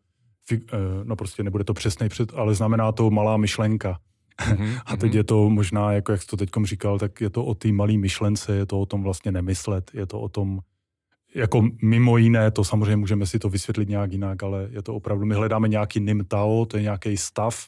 no 1.05 1.17
prostě 1.17 1.43
nebude 1.43 1.65
to 1.65 1.75
přesný 1.75 2.09
před, 2.09 2.33
ale 2.35 2.55
znamená 2.55 2.93
to 2.93 3.11
malá 3.11 3.37
myšlenka. 3.37 3.99
Mm-hmm. 4.41 4.81
A 4.87 4.97
teď 4.97 5.11
mhm. 5.11 5.17
je 5.17 5.25
to 5.25 5.51
možná, 5.51 5.93
jako 5.93 6.13
jak 6.13 6.23
jsi 6.23 6.27
to 6.27 6.37
teď 6.37 6.51
říkal, 6.65 6.99
tak 6.99 7.21
je 7.21 7.31
to 7.31 7.45
o 7.45 7.55
té 7.55 7.73
malé 7.73 7.93
myšlence, 7.93 8.55
je 8.55 8.67
to 8.67 8.81
o 8.81 8.87
tom 8.87 9.03
vlastně 9.03 9.33
nemyslet, 9.33 9.91
je 9.95 10.07
to 10.07 10.21
o 10.21 10.29
tom 10.29 10.61
jako 11.35 11.69
mimo 11.83 12.17
jiné, 12.17 12.51
to 12.51 12.65
samozřejmě 12.65 12.97
můžeme 12.97 13.27
si 13.27 13.39
to 13.39 13.49
vysvětlit 13.49 13.89
nějak 13.89 14.13
jinak, 14.13 14.43
ale 14.43 14.69
je 14.71 14.83
to 14.83 14.95
opravdu, 14.95 15.27
my 15.27 15.35
hledáme 15.35 15.69
nějaký 15.69 16.01
nimtao, 16.01 16.67
to 16.67 16.77
je 16.77 16.83
nějaký 16.83 17.17
stav 17.17 17.67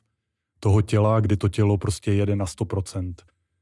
toho 0.61 0.83
těla, 0.83 1.21
kdy 1.21 1.37
to 1.37 1.49
tělo 1.49 1.79
prostě 1.79 2.13
jede 2.13 2.37
na 2.37 2.45
100%. 2.45 3.15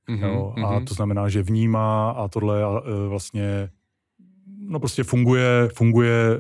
Mm-hmm, 0.08 0.28
jo? 0.28 0.54
A 0.56 0.60
mm-hmm. 0.60 0.84
to 0.84 0.94
znamená, 0.94 1.28
že 1.28 1.42
vnímá 1.42 2.10
a 2.10 2.28
tohle 2.28 2.62
e, 2.62 3.08
vlastně 3.08 3.70
no 4.58 4.78
prostě 4.80 5.04
funguje, 5.04 5.68
funguje, 5.74 6.12
e, 6.34 6.38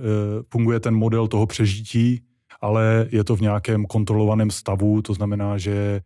funguje 0.50 0.80
ten 0.80 0.94
model 0.94 1.28
toho 1.28 1.46
přežití, 1.46 2.22
ale 2.60 3.06
je 3.10 3.24
to 3.24 3.36
v 3.36 3.40
nějakém 3.40 3.86
kontrolovaném 3.86 4.50
stavu, 4.50 5.02
to 5.02 5.14
znamená, 5.14 5.58
že 5.58 5.72
e, 5.72 6.00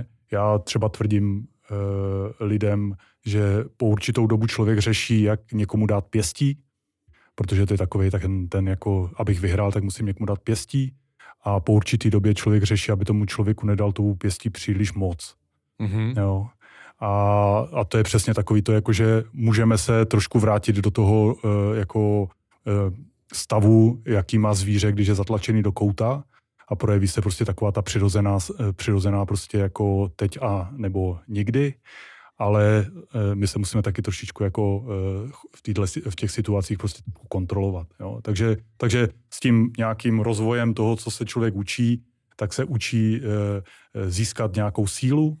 já 0.32 0.58
třeba 0.58 0.88
tvrdím 0.88 1.46
lidem, 2.40 2.94
že 3.26 3.64
po 3.76 3.86
určitou 3.86 4.26
dobu 4.26 4.46
člověk 4.46 4.78
řeší, 4.78 5.22
jak 5.22 5.52
někomu 5.52 5.86
dát 5.86 6.04
pěstí, 6.04 6.58
protože 7.34 7.66
to 7.66 7.74
je 7.74 7.78
takový 7.78 8.10
tak 8.10 8.22
ten, 8.22 8.48
ten 8.48 8.68
jako, 8.68 9.10
abych 9.16 9.40
vyhrál, 9.40 9.72
tak 9.72 9.82
musím 9.82 10.06
někomu 10.06 10.26
dát 10.26 10.38
pěstí. 10.38 10.94
A 11.42 11.60
po 11.60 11.72
určitý 11.72 12.10
době 12.10 12.34
člověk 12.34 12.62
řeší, 12.62 12.92
aby 12.92 13.04
tomu 13.04 13.26
člověku 13.26 13.66
nedal 13.66 13.92
tu 13.92 14.14
pěstí 14.14 14.50
příliš 14.50 14.92
moc. 14.92 15.34
Mm-hmm. 15.80 16.18
Jo. 16.20 16.46
A, 17.00 17.10
a 17.72 17.84
to 17.84 17.98
je 17.98 18.04
přesně 18.04 18.34
takový 18.34 18.62
to, 18.62 18.72
jako 18.72 18.92
že 18.92 19.24
můžeme 19.32 19.78
se 19.78 20.04
trošku 20.04 20.38
vrátit 20.38 20.76
do 20.76 20.90
toho 20.90 21.34
uh, 21.34 21.50
jako 21.76 22.28
stavu, 23.34 24.02
jaký 24.06 24.38
má 24.38 24.54
zvíře, 24.54 24.92
když 24.92 25.08
je 25.08 25.14
zatlačený 25.14 25.62
do 25.62 25.72
kouta 25.72 26.24
a 26.68 26.76
projeví 26.76 27.08
se 27.08 27.20
prostě 27.20 27.44
taková 27.44 27.72
ta 27.72 27.82
přirozená, 27.82 28.34
uh, 28.34 28.72
přirozená 28.72 29.26
prostě 29.26 29.58
jako 29.58 30.10
teď 30.16 30.38
a 30.42 30.70
nebo 30.76 31.18
nikdy 31.28 31.74
ale 32.38 32.86
eh, 33.14 33.34
my 33.34 33.46
se 33.46 33.58
musíme 33.58 33.82
taky 33.82 34.02
trošičku 34.02 34.44
jako 34.44 34.84
eh, 34.86 35.32
v, 35.56 35.62
týhle, 35.62 35.86
v 35.86 36.16
těch 36.16 36.30
situacích 36.30 36.78
prostě 36.78 37.02
kontrolovat. 37.28 37.86
Jo. 38.00 38.20
Takže, 38.22 38.56
takže 38.76 39.08
s 39.30 39.40
tím 39.40 39.72
nějakým 39.78 40.20
rozvojem 40.20 40.74
toho, 40.74 40.96
co 40.96 41.10
se 41.10 41.24
člověk 41.24 41.54
učí, 41.54 42.04
tak 42.36 42.52
se 42.52 42.64
učí 42.64 43.20
eh, 43.20 44.10
získat 44.10 44.54
nějakou 44.54 44.86
sílu 44.86 45.38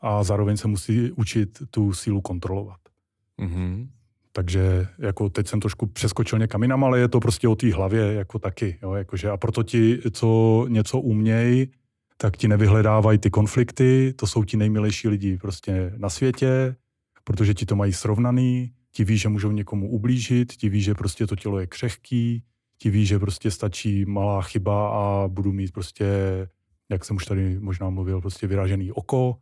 a 0.00 0.24
zároveň 0.24 0.56
se 0.56 0.68
musí 0.68 1.12
učit 1.12 1.62
tu 1.70 1.92
sílu 1.92 2.20
kontrolovat. 2.20 2.80
Mm-hmm. 3.40 3.88
Takže 4.38 4.86
jako 4.98 5.28
teď 5.28 5.48
jsem 5.48 5.60
trošku 5.60 5.86
přeskočil 5.86 6.38
někam 6.38 6.62
jinam, 6.62 6.84
ale 6.84 6.98
je 6.98 7.08
to 7.08 7.20
prostě 7.20 7.48
o 7.48 7.56
té 7.56 7.74
hlavě 7.74 8.12
jako 8.12 8.38
taky. 8.38 8.78
Jo, 8.82 8.94
jakože, 8.94 9.30
a 9.30 9.36
proto 9.36 9.62
ti, 9.62 9.98
co 10.10 10.66
něco 10.68 11.00
umějí, 11.00 11.70
tak 12.16 12.36
ti 12.36 12.48
nevyhledávají 12.48 13.18
ty 13.18 13.30
konflikty, 13.30 14.14
to 14.16 14.26
jsou 14.26 14.44
ti 14.44 14.56
nejmilejší 14.56 15.08
lidi 15.08 15.38
prostě 15.38 15.92
na 15.96 16.10
světě, 16.10 16.76
protože 17.24 17.54
ti 17.54 17.66
to 17.66 17.76
mají 17.76 17.92
srovnaný, 17.92 18.72
ti 18.92 19.04
ví, 19.04 19.18
že 19.18 19.28
můžou 19.28 19.50
někomu 19.50 19.90
ublížit, 19.90 20.52
ti 20.52 20.68
ví, 20.68 20.82
že 20.82 20.94
prostě 20.94 21.26
to 21.26 21.36
tělo 21.36 21.58
je 21.58 21.66
křehký, 21.66 22.42
ti 22.78 22.90
ví, 22.90 23.06
že 23.06 23.18
prostě 23.18 23.50
stačí 23.50 24.04
malá 24.04 24.42
chyba 24.42 24.88
a 24.88 25.28
budu 25.28 25.52
mít 25.52 25.72
prostě, 25.72 26.06
jak 26.90 27.04
jsem 27.04 27.16
už 27.16 27.24
tady 27.24 27.58
možná 27.60 27.90
mluvil, 27.90 28.20
prostě 28.20 28.46
vyražený 28.46 28.92
oko, 28.92 29.38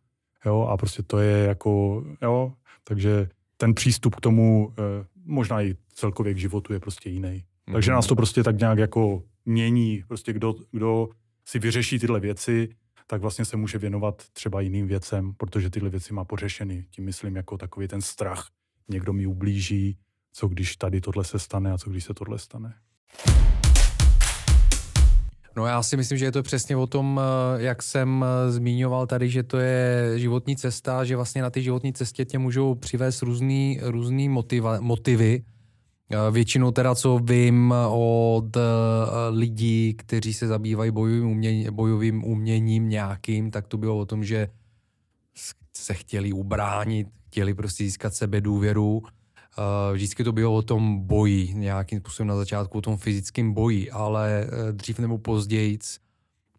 jo, 0.46 0.61
a 0.61 0.76
prostě 0.76 1.02
to 1.02 1.18
je 1.18 1.46
jako, 1.46 2.04
jo, 2.22 2.52
takže 2.85 3.28
ten 3.56 3.74
přístup 3.74 4.14
k 4.14 4.20
tomu, 4.20 4.74
eh, 4.78 5.06
možná 5.24 5.62
i 5.62 5.76
celkově 5.94 6.34
k 6.34 6.38
životu 6.38 6.72
je 6.72 6.80
prostě 6.80 7.10
jiný. 7.10 7.28
Mm-hmm. 7.28 7.72
Takže 7.72 7.92
nás 7.92 8.06
to 8.06 8.16
prostě 8.16 8.42
tak 8.42 8.58
nějak 8.58 8.78
jako 8.78 9.22
mění, 9.44 10.04
prostě 10.08 10.32
kdo, 10.32 10.54
kdo 10.72 11.08
si 11.44 11.58
vyřeší 11.58 11.98
tyhle 11.98 12.20
věci, 12.20 12.68
tak 13.06 13.20
vlastně 13.20 13.44
se 13.44 13.56
může 13.56 13.78
věnovat 13.78 14.22
třeba 14.32 14.60
jiným 14.60 14.86
věcem, 14.86 15.34
protože 15.34 15.70
tyhle 15.70 15.90
věci 15.90 16.14
má 16.14 16.24
pořešeny. 16.24 16.86
Tím 16.90 17.04
myslím 17.04 17.36
jako 17.36 17.58
takový 17.58 17.88
ten 17.88 18.02
strach. 18.02 18.48
Někdo 18.88 19.12
mi 19.12 19.26
ublíží, 19.26 19.98
co 20.32 20.48
když 20.48 20.76
tady 20.76 21.00
tohle 21.00 21.24
se 21.24 21.38
stane 21.38 21.72
a 21.72 21.78
co 21.78 21.90
když 21.90 22.04
se 22.04 22.14
tohle 22.14 22.38
stane. 22.38 22.74
No 25.56 25.66
já 25.66 25.82
si 25.82 25.96
myslím, 25.96 26.18
že 26.18 26.24
je 26.24 26.32
to 26.32 26.42
přesně 26.42 26.76
o 26.76 26.86
tom, 26.86 27.20
eh, 27.20 27.62
jak 27.62 27.82
jsem 27.82 28.24
eh, 28.24 28.52
zmiňoval 28.52 29.06
tady, 29.06 29.28
že 29.28 29.42
to 29.42 29.58
je 29.58 30.12
životní 30.16 30.56
cesta, 30.56 31.04
že 31.04 31.16
vlastně 31.16 31.42
na 31.42 31.50
té 31.50 31.62
životní 31.62 31.92
cestě 31.92 32.24
tě 32.24 32.38
můžou 32.38 32.74
přivést 32.74 33.22
různý, 33.22 33.80
různý 33.82 34.28
motiva, 34.28 34.80
motivy, 34.80 35.42
Eh, 36.10 36.30
většinou 36.30 36.70
teda, 36.70 36.94
co 36.94 37.18
vím 37.18 37.74
od 37.90 38.56
lidí, 39.30 39.94
kteří 39.94 40.34
se 40.34 40.46
zabývají 40.46 40.90
bojovým, 40.90 41.30
umění, 41.30 41.66
bojovým 41.70 42.24
uměním 42.24 42.88
nějakým, 42.88 43.50
tak 43.50 43.66
to 43.66 43.78
bylo 43.78 43.98
o 43.98 44.06
tom, 44.06 44.24
že 44.24 44.48
se 45.76 45.94
chtěli 45.94 46.32
ubránit, 46.32 47.08
chtěli 47.26 47.54
prostě 47.54 47.84
získat 47.84 48.14
sebe 48.14 48.40
důvěru. 48.40 49.02
Eh, 49.58 49.94
vždycky 49.94 50.24
to 50.24 50.32
bylo 50.32 50.54
o 50.54 50.62
tom 50.62 51.06
boji, 51.06 51.54
nějakým 51.54 52.00
způsobem 52.00 52.28
na 52.28 52.36
začátku 52.36 52.78
o 52.78 52.80
tom 52.80 52.96
fyzickém 52.96 53.52
boji, 53.52 53.90
ale 53.90 54.46
dřív 54.72 54.98
nebo 54.98 55.18
později 55.18 55.78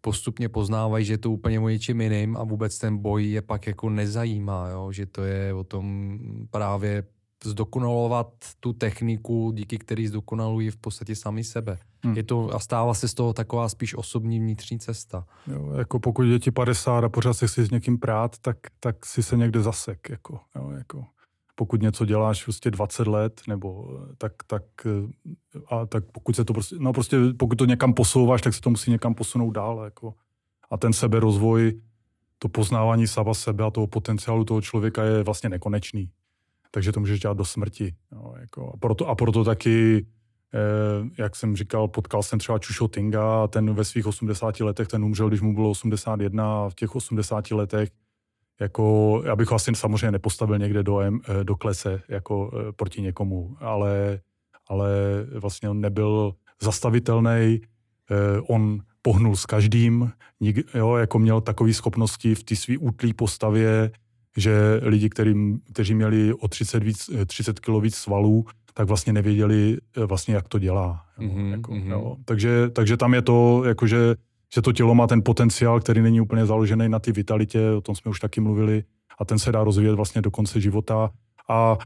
postupně 0.00 0.48
poznávají, 0.48 1.04
že 1.04 1.12
je 1.12 1.18
to 1.18 1.30
úplně 1.30 1.60
o 1.60 1.68
něčím 1.68 2.00
jiným 2.00 2.36
a 2.36 2.44
vůbec 2.44 2.78
ten 2.78 2.98
boj 2.98 3.26
je 3.26 3.42
pak 3.42 3.66
jako 3.66 3.90
nezajímá, 3.90 4.68
jo? 4.68 4.92
že 4.92 5.06
to 5.06 5.24
je 5.24 5.54
o 5.54 5.64
tom 5.64 6.18
právě 6.50 7.04
zdokonalovat 7.44 8.32
tu 8.60 8.72
techniku, 8.72 9.52
díky 9.54 9.78
který 9.78 10.06
zdokonalují 10.06 10.70
v 10.70 10.76
podstatě 10.76 11.16
sami 11.16 11.44
sebe. 11.44 11.78
Hmm. 12.04 12.16
Je 12.16 12.22
to 12.22 12.54
a 12.54 12.58
stává 12.58 12.94
se 12.94 13.08
z 13.08 13.14
toho 13.14 13.32
taková 13.32 13.68
spíš 13.68 13.94
osobní 13.94 14.38
vnitřní 14.38 14.78
cesta. 14.78 15.26
Jo, 15.46 15.72
jako 15.78 15.98
pokud 15.98 16.22
je 16.22 16.38
ti 16.38 16.50
50 16.50 17.04
a 17.04 17.08
pořád 17.08 17.34
se 17.34 17.46
chci 17.46 17.64
s 17.64 17.70
někým 17.70 17.98
prát, 17.98 18.38
tak, 18.38 18.56
tak 18.80 19.06
si 19.06 19.22
se 19.22 19.36
někde 19.36 19.62
zasek. 19.62 20.10
Jako, 20.10 20.40
jo, 20.56 20.70
jako. 20.70 21.04
Pokud 21.58 21.82
něco 21.82 22.04
děláš 22.04 22.44
prostě 22.44 22.70
20 22.70 23.06
let, 23.06 23.40
nebo 23.48 23.98
tak, 24.18 24.32
tak, 24.46 24.62
a 25.70 25.86
tak 25.86 26.04
pokud 26.12 26.36
se 26.36 26.44
to 26.44 26.52
prostě, 26.52 26.76
no 26.78 26.92
prostě 26.92 27.16
pokud 27.38 27.58
to 27.58 27.64
někam 27.64 27.94
posouváš, 27.94 28.42
tak 28.42 28.54
se 28.54 28.60
to 28.60 28.70
musí 28.70 28.90
někam 28.90 29.14
posunout 29.14 29.50
dál. 29.50 29.84
Jako. 29.84 30.14
A 30.70 30.76
ten 30.76 30.92
seberozvoj, 30.92 31.80
to 32.38 32.48
poznávání 32.48 33.06
sama 33.06 33.34
sebe 33.34 33.64
a 33.64 33.70
toho 33.70 33.86
potenciálu 33.86 34.44
toho 34.44 34.60
člověka 34.60 35.04
je 35.04 35.22
vlastně 35.22 35.48
nekonečný 35.48 36.10
takže 36.70 36.92
to 36.92 37.00
můžeš 37.00 37.20
dělat 37.20 37.36
do 37.36 37.44
smrti. 37.44 37.94
No, 38.12 38.34
jako, 38.40 38.72
a, 38.74 38.76
proto, 38.76 39.08
a 39.08 39.14
proto 39.14 39.44
taky, 39.44 40.06
eh, 40.54 41.22
jak 41.22 41.36
jsem 41.36 41.56
říkal, 41.56 41.88
potkal 41.88 42.22
jsem 42.22 42.38
třeba 42.38 42.58
Čušo 42.58 42.88
Tinga, 42.88 43.46
ten 43.46 43.74
ve 43.74 43.84
svých 43.84 44.06
80 44.06 44.60
letech, 44.60 44.88
ten 44.88 45.04
umřel, 45.04 45.28
když 45.28 45.40
mu 45.40 45.54
bylo 45.54 45.70
81 45.70 46.64
a 46.64 46.68
v 46.68 46.74
těch 46.74 46.94
80 46.94 47.50
letech 47.50 47.90
jako, 48.60 49.22
já 49.24 49.36
bych 49.36 49.48
ho 49.48 49.56
asi 49.56 49.72
samozřejmě 49.74 50.10
nepostavil 50.10 50.58
někde 50.58 50.82
do, 50.82 51.00
eh, 51.00 51.44
do 51.44 51.56
klece 51.56 52.02
jako 52.08 52.50
eh, 52.54 52.72
proti 52.72 53.02
někomu, 53.02 53.56
ale, 53.60 54.20
ale 54.68 54.90
vlastně 55.38 55.68
on 55.70 55.80
nebyl 55.80 56.34
zastavitelný, 56.62 57.60
eh, 58.10 58.40
on 58.48 58.80
pohnul 59.02 59.36
s 59.36 59.46
každým, 59.46 60.12
nik, 60.40 60.74
jo, 60.74 60.96
jako 60.96 61.18
měl 61.18 61.40
takové 61.40 61.72
schopnosti 61.72 62.34
v 62.34 62.42
té 62.42 62.56
své 62.56 62.78
útlý 62.78 63.14
postavě, 63.14 63.90
že 64.36 64.80
lidi, 64.82 65.08
kterým, 65.08 65.60
kteří 65.72 65.94
měli 65.94 66.34
o 66.34 66.48
30, 66.48 66.84
víc, 66.84 67.10
30 67.26 67.60
kg 67.60 67.82
víc 67.82 67.94
svalů, 67.94 68.44
tak 68.74 68.88
vlastně 68.88 69.12
nevěděli 69.12 69.78
vlastně, 70.06 70.34
jak 70.34 70.48
to 70.48 70.58
dělá. 70.58 71.04
Mm-hmm, 71.18 71.50
jako, 71.50 71.72
mm-hmm. 71.72 71.90
Jo. 71.90 72.16
Takže, 72.24 72.70
takže 72.70 72.96
tam 72.96 73.14
je 73.14 73.22
to, 73.22 73.62
jakože, 73.64 74.14
že 74.54 74.62
to 74.62 74.72
tělo 74.72 74.94
má 74.94 75.06
ten 75.06 75.22
potenciál, 75.24 75.80
který 75.80 76.02
není 76.02 76.20
úplně 76.20 76.46
založený 76.46 76.88
na 76.88 76.98
ty 76.98 77.12
vitalitě, 77.12 77.70
o 77.70 77.80
tom 77.80 77.94
jsme 77.94 78.10
už 78.10 78.20
taky 78.20 78.40
mluvili, 78.40 78.84
a 79.18 79.24
ten 79.24 79.38
se 79.38 79.52
dá 79.52 79.64
rozvíjet 79.64 79.94
vlastně 79.94 80.22
do 80.22 80.30
konce 80.30 80.60
života. 80.60 81.10
A, 81.48 81.76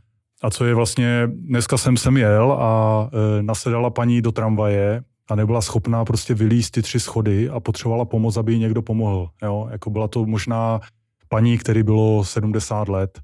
a 0.42 0.50
co 0.50 0.64
je 0.64 0.74
vlastně, 0.74 1.28
dneska 1.32 1.76
jsem 1.78 1.96
sem 1.96 2.16
jel 2.16 2.52
a 2.52 3.10
e, 3.12 3.42
nasedala 3.42 3.90
paní 3.90 4.22
do 4.22 4.32
tramvaje 4.32 5.02
a 5.30 5.34
nebyla 5.34 5.60
schopná 5.60 6.04
prostě 6.04 6.34
vylíst 6.34 6.70
ty 6.70 6.82
tři 6.82 7.00
schody 7.00 7.48
a 7.48 7.60
potřebovala 7.60 8.04
pomoc, 8.04 8.36
aby 8.36 8.52
jí 8.52 8.58
někdo 8.58 8.82
pomohl. 8.82 9.30
Jo? 9.42 9.68
Jako 9.70 9.90
byla 9.90 10.08
to 10.08 10.26
možná 10.26 10.80
paní, 11.28 11.58
který 11.58 11.82
bylo 11.82 12.24
70 12.24 12.88
let. 12.88 13.20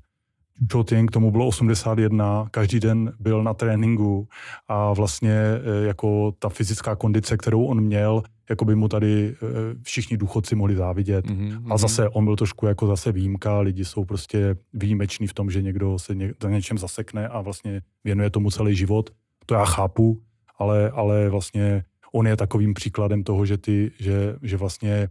Cho 0.72 0.84
Ting, 0.84 1.10
tomu 1.10 1.30
bylo 1.30 1.46
81, 1.46 2.48
každý 2.50 2.80
den 2.80 3.12
byl 3.20 3.42
na 3.42 3.54
tréninku 3.54 4.28
a 4.68 4.92
vlastně 4.92 5.32
e, 5.32 5.86
jako 5.86 6.32
ta 6.38 6.48
fyzická 6.48 6.96
kondice, 6.96 7.36
kterou 7.36 7.64
on 7.64 7.80
měl, 7.80 8.22
jako 8.50 8.64
by 8.64 8.74
mu 8.74 8.88
tady 8.88 9.28
e, 9.28 9.34
všichni 9.82 10.16
důchodci 10.16 10.54
mohli 10.54 10.76
závidět. 10.76 11.26
Mm-hmm. 11.26 11.72
A 11.72 11.78
zase 11.78 12.08
on 12.08 12.24
byl 12.24 12.36
trošku 12.36 12.66
jako 12.66 12.86
zase 12.86 13.12
výjimka, 13.12 13.60
lidi 13.60 13.84
jsou 13.84 14.04
prostě 14.04 14.56
výjimeční 14.72 15.26
v 15.26 15.34
tom, 15.34 15.50
že 15.50 15.62
někdo 15.62 15.98
se 15.98 16.14
ně, 16.14 16.32
za 16.42 16.50
něčem 16.50 16.78
zasekne 16.78 17.28
a 17.28 17.40
vlastně 17.40 17.80
věnuje 18.04 18.30
tomu 18.30 18.50
celý 18.50 18.76
život. 18.76 19.10
To 19.46 19.54
já 19.54 19.64
chápu, 19.64 20.22
ale, 20.58 20.90
ale 20.90 21.28
vlastně 21.28 21.84
on 22.12 22.26
je 22.26 22.36
takovým 22.36 22.74
příkladem 22.74 23.24
toho, 23.24 23.46
že, 23.46 23.58
ty, 23.58 23.90
že, 23.98 24.36
že 24.42 24.56
vlastně 24.56 24.92
e, 24.94 25.08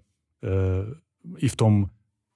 i 1.37 1.47
v 1.47 1.55
tom 1.55 1.85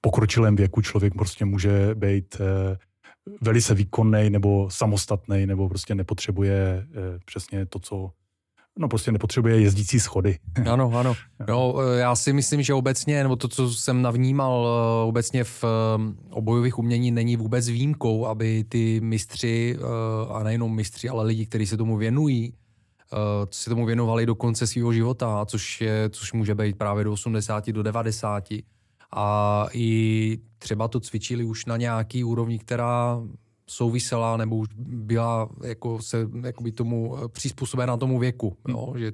pokročilém 0.02 0.56
věku 0.56 0.82
člověk 0.82 1.14
prostě 1.14 1.44
může 1.44 1.94
být 1.94 2.36
eh, 2.40 2.76
velice 3.40 3.74
výkonný 3.74 4.30
nebo 4.30 4.70
samostatný, 4.70 5.46
nebo 5.46 5.68
prostě 5.68 5.94
nepotřebuje 5.94 6.86
eh, 6.90 7.18
přesně 7.24 7.66
to, 7.66 7.78
co 7.78 8.10
no 8.78 8.88
prostě 8.88 9.12
nepotřebuje 9.12 9.60
jezdící 9.60 10.00
schody. 10.00 10.38
Ano, 10.70 10.92
ano. 10.94 11.14
No, 11.48 11.74
já 11.98 12.16
si 12.16 12.32
myslím, 12.32 12.62
že 12.62 12.74
obecně, 12.74 13.22
nebo 13.22 13.36
to, 13.36 13.48
co 13.48 13.70
jsem 13.70 14.02
navnímal 14.02 14.68
eh, 14.68 15.04
obecně 15.04 15.44
v 15.44 15.64
obojových 16.30 16.78
umění, 16.78 17.10
není 17.10 17.36
vůbec 17.36 17.68
výjimkou, 17.68 18.26
aby 18.26 18.64
ty 18.68 19.00
mistři, 19.00 19.78
a 20.28 20.42
nejenom 20.42 20.74
mistři, 20.74 21.08
ale 21.08 21.24
lidi, 21.24 21.46
kteří 21.46 21.66
se 21.66 21.76
tomu 21.76 21.96
věnují, 21.96 22.54
se 23.50 23.70
tomu 23.70 23.86
věnovali 23.86 24.26
do 24.26 24.34
konce 24.34 24.66
svého 24.66 24.92
života, 24.92 25.46
což, 25.46 25.80
je, 25.80 26.10
což 26.10 26.32
může 26.32 26.54
být 26.54 26.78
právě 26.78 27.04
do 27.04 27.12
80, 27.12 27.70
do 27.70 27.82
90. 27.82 28.44
A 29.12 29.66
i 29.72 30.38
třeba 30.58 30.88
to 30.88 31.00
cvičili 31.00 31.44
už 31.44 31.66
na 31.66 31.76
nějaký 31.76 32.24
úrovni, 32.24 32.58
která 32.58 33.22
souvisela 33.66 34.36
nebo 34.36 34.56
už 34.56 34.68
byla 34.78 35.48
jako 35.64 36.02
se 36.02 36.28
jakoby 36.44 36.72
tomu 36.72 37.16
eh, 37.16 37.28
přizpůsobena 37.28 37.96
tomu 37.96 38.18
věku, 38.18 38.56
hmm. 38.66 38.76
jo? 38.76 38.94
že 38.96 39.12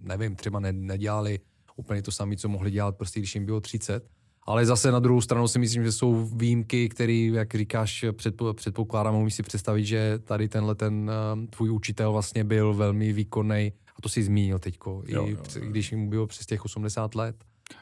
nevím, 0.00 0.36
třeba 0.36 0.60
ne, 0.60 0.72
nedělali 0.72 1.40
úplně 1.76 2.02
to 2.02 2.12
samé, 2.12 2.36
co 2.36 2.48
mohli 2.48 2.70
dělat 2.70 2.96
prostě, 2.96 3.20
když 3.20 3.34
jim 3.34 3.46
bylo 3.46 3.60
30. 3.60 4.08
Ale 4.46 4.66
zase 4.66 4.92
na 4.92 4.98
druhou 4.98 5.20
stranu 5.20 5.48
si 5.48 5.58
myslím, 5.58 5.84
že 5.84 5.92
jsou 5.92 6.24
výjimky, 6.36 6.88
které, 6.88 7.12
jak 7.12 7.54
říkáš, 7.54 8.04
předpo, 8.12 8.54
předpokládám, 8.54 9.14
můžu 9.14 9.30
si 9.30 9.42
představit, 9.42 9.84
že 9.84 10.18
tady 10.18 10.48
tenhle 10.48 10.74
ten 10.74 11.10
uh, 11.34 11.46
tvůj 11.46 11.70
učitel 11.70 12.12
vlastně 12.12 12.44
byl 12.44 12.74
velmi 12.74 13.12
výkonný, 13.12 13.72
a 13.96 14.02
to 14.02 14.08
si 14.08 14.22
zmínil 14.22 14.58
teďko, 14.58 15.02
jo, 15.06 15.26
i 15.26 15.30
jo, 15.30 15.38
jo. 15.56 15.62
když 15.70 15.92
mu 15.92 16.10
bylo 16.10 16.26
přes 16.26 16.46
těch 16.46 16.64
80 16.64 17.14
let. 17.14 17.36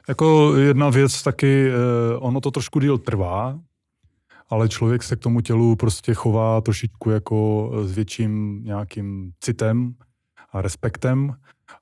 Jako 0.09 0.57
jedna 0.57 0.91
věc 0.91 1.23
taky, 1.23 1.71
uh, 1.71 2.27
ono 2.27 2.41
to 2.41 2.51
trošku 2.51 2.81
díl 2.81 2.99
trvá, 2.99 3.59
ale 4.49 4.69
člověk 4.69 5.03
se 5.03 5.17
k 5.17 5.21
tomu 5.21 5.41
tělu 5.41 5.77
prostě 5.77 6.15
chová 6.15 6.61
trošičku 6.61 7.11
jako 7.11 7.71
s 7.83 7.93
větším 7.93 8.61
nějakým 8.65 9.31
citem 9.41 9.95
a 10.53 10.63
respektem. 10.63 11.35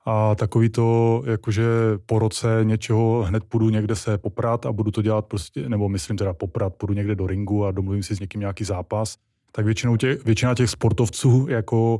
A 0.05 0.35
takový 0.35 0.69
to, 0.69 1.21
jakože 1.25 1.63
po 2.05 2.19
roce 2.19 2.47
něčeho 2.63 3.23
hned 3.23 3.43
půjdu 3.43 3.69
někde 3.69 3.95
se 3.95 4.17
poprat 4.17 4.65
a 4.65 4.71
budu 4.71 4.91
to 4.91 5.01
dělat 5.01 5.25
prostě, 5.25 5.69
nebo 5.69 5.89
myslím 5.89 6.17
teda 6.17 6.33
poprat, 6.33 6.75
půjdu 6.75 6.93
někde 6.93 7.15
do 7.15 7.27
ringu 7.27 7.65
a 7.65 7.71
domluvím 7.71 8.03
si 8.03 8.15
s 8.15 8.19
někým 8.19 8.39
nějaký 8.41 8.63
zápas, 8.63 9.15
tak 9.51 9.65
většinou 9.65 9.97
tě, 9.97 10.17
většina 10.25 10.55
těch 10.55 10.69
sportovců 10.69 11.47
jako, 11.49 11.99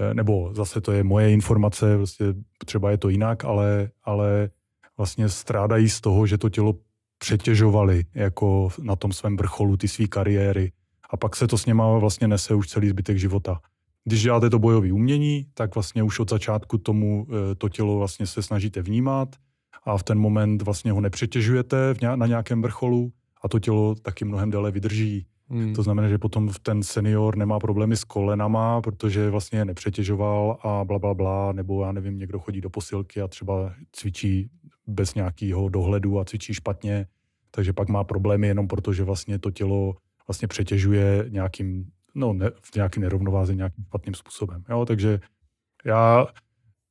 eh, 0.00 0.14
nebo 0.14 0.50
zase 0.54 0.80
to 0.80 0.92
je 0.92 1.04
moje 1.04 1.32
informace, 1.32 1.96
prostě 1.96 2.24
třeba 2.64 2.90
je 2.90 2.98
to 2.98 3.08
jinak, 3.08 3.44
ale, 3.44 3.90
ale 4.04 4.50
vlastně 4.96 5.28
strádají 5.28 5.88
z 5.88 6.00
toho, 6.00 6.26
že 6.26 6.38
to 6.38 6.48
tělo 6.48 6.74
přetěžovali 7.18 8.04
jako 8.14 8.68
na 8.82 8.96
tom 8.96 9.12
svém 9.12 9.36
vrcholu 9.36 9.76
ty 9.76 9.88
své 9.88 10.06
kariéry 10.06 10.72
a 11.10 11.16
pak 11.16 11.36
se 11.36 11.46
to 11.46 11.58
s 11.58 11.66
něma 11.66 11.98
vlastně 11.98 12.28
nese 12.28 12.54
už 12.54 12.68
celý 12.68 12.88
zbytek 12.88 13.18
života. 13.18 13.60
Když 14.04 14.22
děláte 14.22 14.50
to 14.50 14.58
bojové 14.58 14.92
umění, 14.92 15.46
tak 15.54 15.74
vlastně 15.74 16.02
už 16.02 16.18
od 16.18 16.30
začátku 16.30 16.78
tomu 16.78 17.26
eh, 17.28 17.54
to 17.54 17.68
tělo 17.68 17.98
vlastně 17.98 18.26
se 18.26 18.42
snažíte 18.42 18.82
vnímat 18.82 19.36
a 19.84 19.98
v 19.98 20.02
ten 20.02 20.18
moment 20.18 20.62
vlastně 20.62 20.92
ho 20.92 21.00
nepřetěžujete 21.00 21.94
na 22.14 22.26
nějakém 22.26 22.62
vrcholu 22.62 23.12
a 23.42 23.48
to 23.48 23.58
tělo 23.58 23.94
taky 23.94 24.24
mnohem 24.24 24.50
déle 24.50 24.70
vydrží. 24.70 25.26
Hmm. 25.48 25.74
To 25.74 25.82
znamená, 25.82 26.08
že 26.08 26.18
potom 26.18 26.50
ten 26.62 26.82
senior 26.82 27.36
nemá 27.36 27.58
problémy 27.58 27.96
s 27.96 28.04
kolenama, 28.04 28.80
protože 28.80 29.30
vlastně 29.30 29.64
nepřetěžoval 29.64 30.58
a 30.62 30.84
bla, 30.84 30.98
bla, 30.98 31.14
bla, 31.14 31.52
nebo 31.52 31.84
já 31.84 31.92
nevím, 31.92 32.18
někdo 32.18 32.38
chodí 32.38 32.60
do 32.60 32.70
posilky 32.70 33.20
a 33.20 33.28
třeba 33.28 33.72
cvičí 33.92 34.50
bez 34.86 35.14
nějakého 35.14 35.68
dohledu 35.68 36.20
a 36.20 36.24
cvičí 36.24 36.54
špatně, 36.54 37.06
takže 37.50 37.72
pak 37.72 37.88
má 37.88 38.04
problémy 38.04 38.46
jenom 38.46 38.68
proto, 38.68 38.92
že 38.92 39.04
vlastně 39.04 39.38
to 39.38 39.50
tělo 39.50 39.94
vlastně 40.28 40.48
přetěžuje 40.48 41.24
nějakým, 41.28 41.86
no, 42.14 42.32
ne, 42.32 42.50
v 42.62 42.74
nějaký 42.74 43.00
nerovnováze 43.00 43.54
nějakým 43.54 43.84
špatným 43.84 44.14
způsobem. 44.14 44.64
Jo? 44.68 44.86
Takže 44.86 45.20
já 45.84 46.26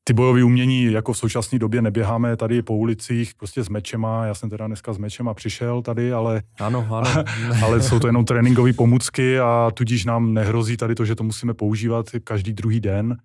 ty 0.03 0.13
bojové 0.13 0.43
umění 0.43 0.83
jako 0.83 1.13
v 1.13 1.17
současné 1.17 1.59
době 1.59 1.81
neběháme 1.81 2.37
tady 2.37 2.61
po 2.61 2.75
ulicích 2.75 3.35
prostě 3.35 3.63
s 3.63 3.69
mečema. 3.69 4.25
Já 4.25 4.33
jsem 4.33 4.49
teda 4.49 4.67
dneska 4.67 4.93
s 4.93 4.97
mečema 4.97 5.33
přišel 5.33 5.81
tady, 5.81 6.13
ale, 6.13 6.41
ano, 6.59 6.87
ano. 6.91 7.23
ale 7.63 7.81
jsou 7.81 7.99
to 7.99 8.07
jenom 8.07 8.25
tréninkové 8.25 8.73
pomůcky 8.73 9.39
a 9.39 9.71
tudíž 9.73 10.05
nám 10.05 10.33
nehrozí 10.33 10.77
tady 10.77 10.95
to, 10.95 11.05
že 11.05 11.15
to 11.15 11.23
musíme 11.23 11.53
používat 11.53 12.05
každý 12.23 12.53
druhý 12.53 12.79
den 12.79 13.17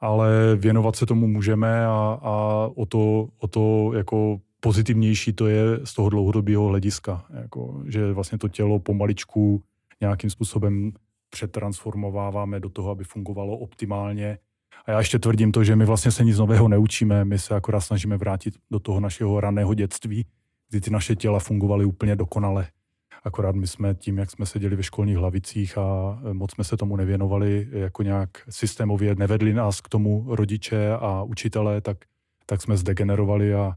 ale 0.00 0.56
věnovat 0.56 0.96
se 0.96 1.06
tomu 1.06 1.26
můžeme 1.26 1.86
a, 1.86 2.18
a 2.22 2.68
o, 2.74 2.86
to, 2.86 3.28
o 3.38 3.48
to 3.48 3.92
jako 3.94 4.40
pozitivnější 4.60 5.32
to 5.32 5.46
je 5.46 5.62
z 5.84 5.94
toho 5.94 6.08
dlouhodobého 6.08 6.66
hlediska. 6.66 7.24
Jako, 7.42 7.82
že 7.86 8.12
vlastně 8.12 8.38
to 8.38 8.48
tělo 8.48 8.78
pomaličku 8.78 9.62
nějakým 10.00 10.30
způsobem 10.30 10.92
přetransformováváme 11.30 12.60
do 12.60 12.68
toho, 12.68 12.90
aby 12.90 13.04
fungovalo 13.04 13.58
optimálně. 13.58 14.38
A 14.86 14.90
já 14.90 14.98
ještě 14.98 15.18
tvrdím 15.18 15.52
to, 15.52 15.64
že 15.64 15.76
my 15.76 15.84
vlastně 15.84 16.10
se 16.10 16.24
nic 16.24 16.38
nového 16.38 16.68
neučíme, 16.68 17.24
my 17.24 17.38
se 17.38 17.54
akorát 17.54 17.80
snažíme 17.80 18.16
vrátit 18.16 18.54
do 18.70 18.78
toho 18.80 19.00
našeho 19.00 19.40
raného 19.40 19.74
dětství, 19.74 20.26
kdy 20.70 20.80
ty 20.80 20.90
naše 20.90 21.16
těla 21.16 21.38
fungovaly 21.38 21.84
úplně 21.84 22.16
dokonale. 22.16 22.68
Akorát 23.24 23.54
my 23.54 23.66
jsme 23.66 23.94
tím, 23.94 24.18
jak 24.18 24.30
jsme 24.30 24.46
seděli 24.46 24.76
ve 24.76 24.82
školních 24.82 25.18
lavicích 25.18 25.78
a 25.78 26.18
e, 26.30 26.34
moc 26.34 26.54
jsme 26.54 26.64
se 26.64 26.76
tomu 26.76 26.96
nevěnovali 26.96 27.68
jako 27.70 28.02
nějak 28.02 28.30
systémově, 28.50 29.14
nevedli 29.14 29.54
nás 29.54 29.80
k 29.80 29.88
tomu 29.88 30.24
rodiče 30.28 30.90
a 30.92 31.22
učitelé, 31.22 31.80
tak, 31.80 31.96
tak 32.46 32.62
jsme 32.62 32.76
zdegenerovali 32.76 33.54
a 33.54 33.72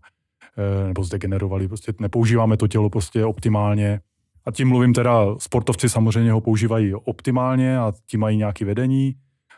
e, 0.57 0.87
nebo 0.87 1.03
zdegenerovali, 1.03 1.67
prostě 1.67 1.93
nepoužíváme 1.99 2.57
to 2.57 2.67
tělo 2.67 2.89
prostě 2.89 3.25
optimálně. 3.25 3.99
A 4.45 4.51
tím 4.51 4.67
mluvím 4.67 4.93
teda, 4.93 5.25
sportovci 5.37 5.89
samozřejmě 5.89 6.31
ho 6.31 6.41
používají 6.41 6.93
optimálně 6.93 7.79
a 7.79 7.93
tím 8.05 8.19
mají 8.19 8.37
nějaké 8.37 8.65
vedení, 8.65 9.15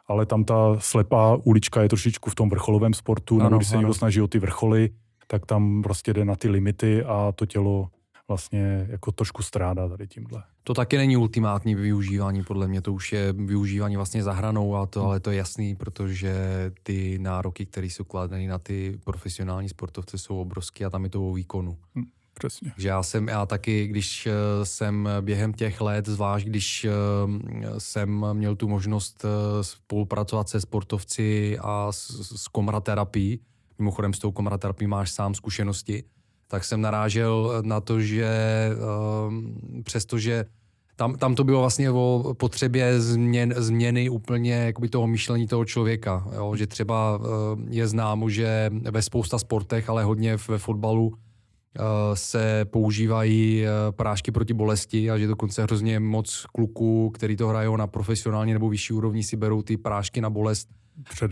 ale 0.08 0.26
tam 0.26 0.44
ta 0.44 0.76
slepá 0.80 1.38
ulička 1.44 1.82
je 1.82 1.90
trošičku 1.90 2.30
v 2.30 2.36
tom 2.36 2.50
vrcholovém 2.50 2.94
sportu, 2.94 3.36
ano, 3.36 3.44
nebo 3.44 3.58
když 3.58 3.68
se 3.68 3.78
někdo 3.78 3.94
snaží 3.94 4.22
o 4.22 4.28
ty 4.28 4.40
vrcholy, 4.40 4.90
tak 5.28 5.46
tam 5.46 5.82
prostě 5.82 6.14
jde 6.14 6.26
na 6.26 6.36
ty 6.36 6.50
limity 6.50 7.04
a 7.04 7.32
to 7.36 7.46
tělo 7.46 7.88
vlastně 8.28 8.88
jako 8.90 9.12
trošku 9.12 9.44
strádá 9.44 9.90
tady 9.90 10.08
tímhle. 10.08 10.44
To 10.64 10.74
taky 10.74 10.98
není 10.98 11.18
ultimátní 11.18 11.76
využívání, 11.76 12.44
podle 12.44 12.68
mě 12.68 12.82
to 12.82 12.94
už 12.94 13.14
je 13.14 13.34
využívání 13.34 13.96
vlastně 13.96 14.24
za 14.24 14.34
hranou, 14.34 14.76
a 14.76 14.86
to, 14.86 15.06
ale 15.06 15.20
to 15.20 15.32
je 15.32 15.38
jasný, 15.38 15.76
protože 15.76 16.34
ty 16.84 17.18
nároky, 17.20 17.66
které 17.66 17.88
jsou 17.88 18.04
kladeny 18.04 18.48
na 18.48 18.58
ty 18.58 19.00
profesionální 19.04 19.70
sportovce, 19.70 20.18
jsou 20.18 20.42
obrovské 20.42 20.86
a 20.86 20.90
tam 20.90 21.04
je 21.04 21.10
to 21.10 21.30
o 21.30 21.34
výkonu. 21.34 21.78
Hmm. 21.96 22.06
Přesně. 22.34 22.74
Že 22.78 22.88
já 22.88 23.04
jsem, 23.04 23.28
já 23.28 23.46
taky, 23.46 23.88
když 23.88 24.28
eh, 24.28 24.32
jsem 24.66 25.10
během 25.22 25.54
těch 25.54 25.82
let, 25.82 26.06
zvlášť 26.06 26.48
když 26.48 26.86
eh, 26.86 26.90
jsem 27.78 28.26
měl 28.34 28.56
tu 28.56 28.68
možnost 28.68 29.26
eh, 29.26 29.64
spolupracovat 29.64 30.50
se 30.50 30.62
sportovci 30.62 31.58
a 31.62 31.92
s, 31.92 32.32
s 32.44 32.48
komraterapií, 32.48 33.40
mimochodem 33.80 34.14
s 34.14 34.20
tou 34.20 34.32
komraterapií 34.32 34.88
máš 34.88 35.12
sám 35.12 35.34
zkušenosti, 35.34 36.04
tak 36.54 36.64
jsem 36.64 36.82
narážel 36.82 37.62
na 37.66 37.82
to, 37.82 38.01
že 38.01 38.30
um, 39.28 39.56
přestože 39.84 40.45
tam, 40.95 41.16
tam 41.16 41.36
to 41.36 41.43
bylo 41.43 41.60
vlastně 41.60 41.91
o 41.91 42.34
potřebě 42.38 43.01
změn, 43.01 43.54
změny 43.58 44.10
úplně 44.10 44.54
jakoby 44.54 44.89
toho 44.89 45.08
myšlení 45.08 45.47
toho 45.47 45.66
člověka. 45.66 46.28
Jo? 46.36 46.56
Že 46.56 46.68
třeba 46.68 47.18
uh, 47.18 47.26
je 47.70 47.88
známo, 47.88 48.30
že 48.30 48.70
ve 48.91 49.01
spousta 49.01 49.39
sportech, 49.39 49.89
ale 49.89 50.04
hodně 50.04 50.38
ve 50.47 50.58
fotbalu, 50.58 51.08
uh, 51.08 51.16
se 52.14 52.66
používají 52.66 53.66
prášky 53.91 54.32
proti 54.32 54.54
bolesti 54.54 55.12
a 55.12 55.18
že 55.18 55.28
dokonce 55.28 55.64
hrozně 55.64 55.99
moc 55.99 56.45
kluků, 56.51 57.10
který 57.10 57.36
to 57.36 57.47
hrajou 57.47 57.76
na 57.76 57.88
profesionální 57.88 58.54
nebo 58.54 58.70
vyšší 58.70 58.93
úrovni, 58.93 59.24
si 59.24 59.38
berou 59.38 59.62
ty 59.62 59.78
prášky 59.78 60.22
na 60.22 60.30
bolest 60.30 60.70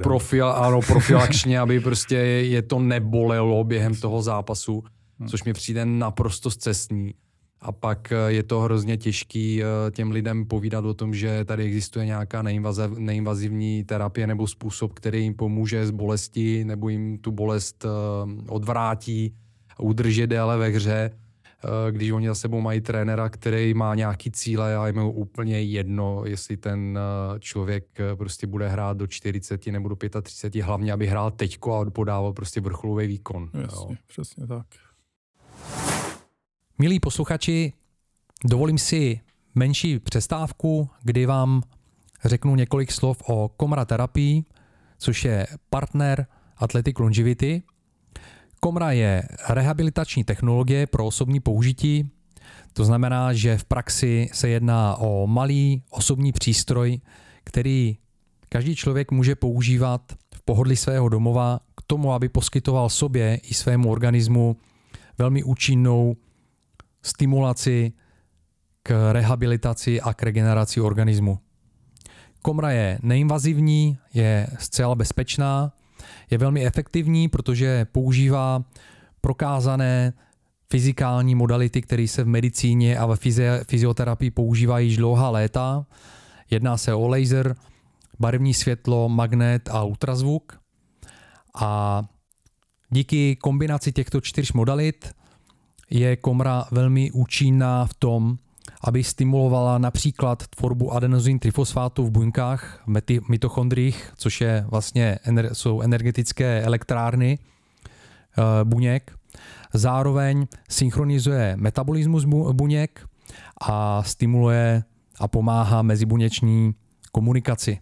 Profil, 0.03 0.49
ano, 0.49 0.80
profilačně, 0.88 1.59
aby 1.59 1.80
prostě 1.80 2.15
je 2.15 2.61
to 2.61 2.80
nebolelo 2.80 3.63
během 3.63 3.95
toho 3.95 4.22
zápasu. 4.22 4.84
Hmm. 5.22 5.30
což 5.30 5.43
mi 5.43 5.53
přijde 5.53 5.86
naprosto 5.86 6.51
zcestný. 6.51 7.13
A 7.61 7.72
pak 7.72 8.11
eh, 8.11 8.15
je 8.28 8.43
to 8.43 8.59
hrozně 8.59 8.97
těžký 8.97 9.63
eh, 9.63 9.91
těm 9.91 10.11
lidem 10.11 10.45
povídat 10.45 10.86
o 10.86 10.93
tom, 10.93 11.13
že 11.13 11.45
tady 11.45 11.63
existuje 11.63 12.05
nějaká 12.05 12.43
neinvazivní 12.97 13.84
terapie 13.84 14.28
nebo 14.28 14.47
způsob, 14.47 14.93
který 14.93 15.24
jim 15.24 15.34
pomůže 15.34 15.88
z 15.88 15.91
bolesti 15.91 16.65
nebo 16.65 16.89
jim 16.89 17.17
tu 17.17 17.32
bolest 17.32 17.86
eh, 17.86 17.89
odvrátí, 18.47 19.36
udržet 19.80 20.28
déle 20.28 20.57
ve 20.57 20.67
hře, 20.67 21.11
když 21.91 22.11
oni 22.11 22.28
za 22.28 22.36
sebou 22.36 22.61
mají 22.61 22.82
trenéra, 22.82 23.30
který 23.30 23.74
má 23.74 23.95
nějaký 23.95 24.32
cíle 24.32 24.76
a 24.76 24.88
je 24.88 24.93
mu 24.93 25.11
úplně 25.11 25.61
jedno, 25.61 26.22
jestli 26.26 26.57
ten 26.57 26.99
člověk 27.39 27.86
prostě 28.17 28.47
bude 28.47 28.67
hrát 28.67 28.97
do 28.97 29.07
40 29.07 29.67
nebo 29.67 29.89
do 29.89 29.95
35, 30.22 30.61
hlavně 30.61 30.93
aby 30.93 31.07
hrál 31.07 31.32
teďko 31.32 31.76
a 31.76 31.89
podával 31.89 32.34
prostě 32.34 32.61
vrcholový 32.61 33.07
výkon. 33.07 33.49
Jasně, 33.53 33.93
jo. 33.93 33.97
přesně 34.07 34.47
tak. 34.47 34.65
Milí 36.82 36.99
posluchači, 36.99 37.73
dovolím 38.45 38.77
si 38.77 39.19
menší 39.55 39.99
přestávku, 39.99 40.89
kdy 41.03 41.25
vám 41.25 41.61
řeknu 42.25 42.55
několik 42.55 42.91
slov 42.91 43.21
o 43.29 43.49
Komra 43.49 43.86
terapii, 43.86 44.43
což 44.97 45.25
je 45.25 45.47
partner 45.69 46.25
Athletic 46.57 46.99
Longevity. 46.99 47.63
Komra 48.59 48.91
je 48.91 49.23
rehabilitační 49.49 50.23
technologie 50.23 50.88
pro 50.88 51.05
osobní 51.05 51.39
použití, 51.39 52.09
to 52.73 52.86
znamená, 52.86 53.34
že 53.34 53.57
v 53.57 53.65
praxi 53.65 54.29
se 54.34 54.49
jedná 54.49 54.95
o 54.95 55.27
malý 55.27 55.84
osobní 55.89 56.32
přístroj, 56.32 57.01
který 57.43 57.97
každý 58.49 58.75
člověk 58.75 59.11
může 59.11 59.36
používat 59.36 60.01
v 60.36 60.41
pohodlí 60.41 60.75
svého 60.75 61.09
domova 61.09 61.59
k 61.77 61.82
tomu, 61.88 62.13
aby 62.13 62.29
poskytoval 62.29 62.89
sobě 62.89 63.36
i 63.36 63.53
svému 63.53 63.91
organismu 63.91 64.57
velmi 65.17 65.43
účinnou 65.43 66.15
stimulaci 67.02 67.93
k 68.84 69.14
rehabilitaci 69.14 70.02
a 70.02 70.14
k 70.14 70.24
regeneraci 70.24 70.82
organismu. 70.82 71.39
Komra 72.41 72.72
je 72.72 72.99
neinvazivní, 73.04 73.97
je 74.14 74.47
zcela 74.60 74.95
bezpečná, 74.95 75.74
je 76.30 76.38
velmi 76.38 76.66
efektivní, 76.66 77.28
protože 77.28 77.86
používá 77.86 78.64
prokázané 79.22 80.14
fyzikální 80.72 81.36
modality, 81.36 81.82
které 81.82 82.08
se 82.08 82.24
v 82.24 82.28
medicíně 82.28 82.97
a 82.97 83.06
ve 83.06 83.16
fyzioterapii 83.64 84.32
používají 84.32 84.88
již 84.88 84.97
dlouhá 84.97 85.30
léta. 85.30 85.86
Jedná 86.49 86.78
se 86.78 86.93
o 86.93 87.08
laser, 87.08 87.56
barevní 88.20 88.54
světlo, 88.54 89.10
magnet 89.10 89.70
a 89.70 89.84
ultrazvuk. 89.84 90.62
A 91.56 92.04
díky 92.89 93.36
kombinaci 93.36 93.91
těchto 93.91 94.22
čtyř 94.22 94.54
modalit 94.54 95.14
je 95.92 96.16
komra 96.16 96.66
velmi 96.72 97.12
účinná 97.12 97.86
v 97.86 97.94
tom, 97.94 98.38
aby 98.84 99.04
stimulovala 99.04 99.78
například 99.78 100.48
tvorbu 100.48 100.94
adenozin 100.94 101.39
trifosfátu 101.39 102.06
v 102.06 102.12
buňkách, 102.12 102.84
v 102.88 103.30
mitochondriích, 103.30 104.14
což 104.16 104.42
je 104.42 104.66
vlastně, 104.68 105.20
jsou 105.54 105.82
energetické 105.82 106.62
elektrárny 106.62 107.39
eh, 107.39 108.42
buněk. 108.64 109.12
Zároveň 109.74 110.48
synchronizuje 110.70 111.56
metabolismus 111.56 112.26
buněk 112.52 113.08
a 113.62 114.04
stimuluje 114.04 114.84
a 115.20 115.28
pomáhá 115.28 115.82
mezibuněční 115.82 116.74
komunikaci. 117.12 117.80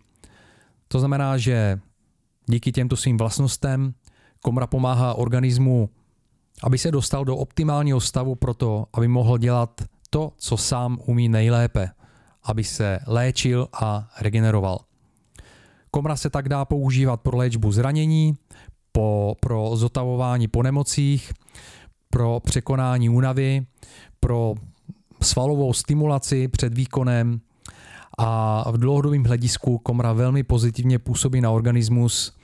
To 0.87 0.99
znamená, 0.99 1.37
že 1.37 1.79
díky 2.45 2.71
těmto 2.71 2.95
svým 2.95 3.17
vlastnostem 3.17 3.93
komra 4.41 4.67
pomáhá 4.67 5.13
organismu, 5.13 5.89
aby 6.63 6.77
se 6.77 6.91
dostal 6.91 7.25
do 7.25 7.37
optimálního 7.37 7.99
stavu 7.99 8.35
pro 8.35 8.53
to, 8.53 8.85
aby 8.93 9.07
mohl 9.07 9.37
dělat 9.37 9.81
to, 10.09 10.31
co 10.37 10.57
sám 10.57 10.97
umí 11.05 11.29
nejlépe, 11.29 11.89
aby 12.43 12.63
se 12.63 12.99
léčil 13.07 13.67
a 13.73 14.09
regeneroval. 14.21 14.79
Komra 15.91 16.15
se 16.15 16.29
tak 16.29 16.49
dá 16.49 16.65
používat 16.65 17.21
pro 17.21 17.37
léčbu 17.37 17.71
zranění, 17.71 18.33
po, 18.91 19.35
pro 19.39 19.71
zotavování 19.75 20.47
po 20.47 20.63
nemocích, 20.63 21.33
pro 22.09 22.39
překonání 22.39 23.09
únavy, 23.09 23.65
pro 24.19 24.55
svalovou 25.21 25.73
stimulaci 25.73 26.47
před 26.47 26.73
výkonem 26.73 27.41
a 28.17 28.71
v 28.71 28.77
dlouhodobém 28.77 29.23
hledisku 29.23 29.77
komra 29.77 30.13
velmi 30.13 30.43
pozitivně 30.43 30.99
působí 30.99 31.41
na 31.41 31.51
organismus 31.51 32.38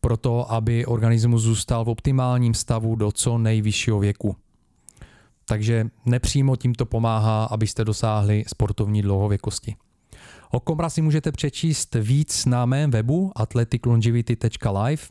proto, 0.00 0.52
aby 0.52 0.86
organismus 0.86 1.42
zůstal 1.42 1.84
v 1.84 1.88
optimálním 1.88 2.54
stavu 2.54 2.96
do 2.96 3.12
co 3.12 3.38
nejvyššího 3.38 3.98
věku. 3.98 4.36
Takže 5.48 5.86
nepřímo 6.04 6.56
tímto 6.56 6.86
pomáhá, 6.86 7.44
abyste 7.44 7.84
dosáhli 7.84 8.44
sportovní 8.46 9.02
dlouhověkosti. 9.02 9.76
O 10.50 10.60
Komra 10.60 10.90
si 10.90 11.02
můžete 11.02 11.32
přečíst 11.32 11.94
víc 11.94 12.46
na 12.46 12.66
mém 12.66 12.90
webu 12.90 13.32
athleticlongevity.live 13.36 15.02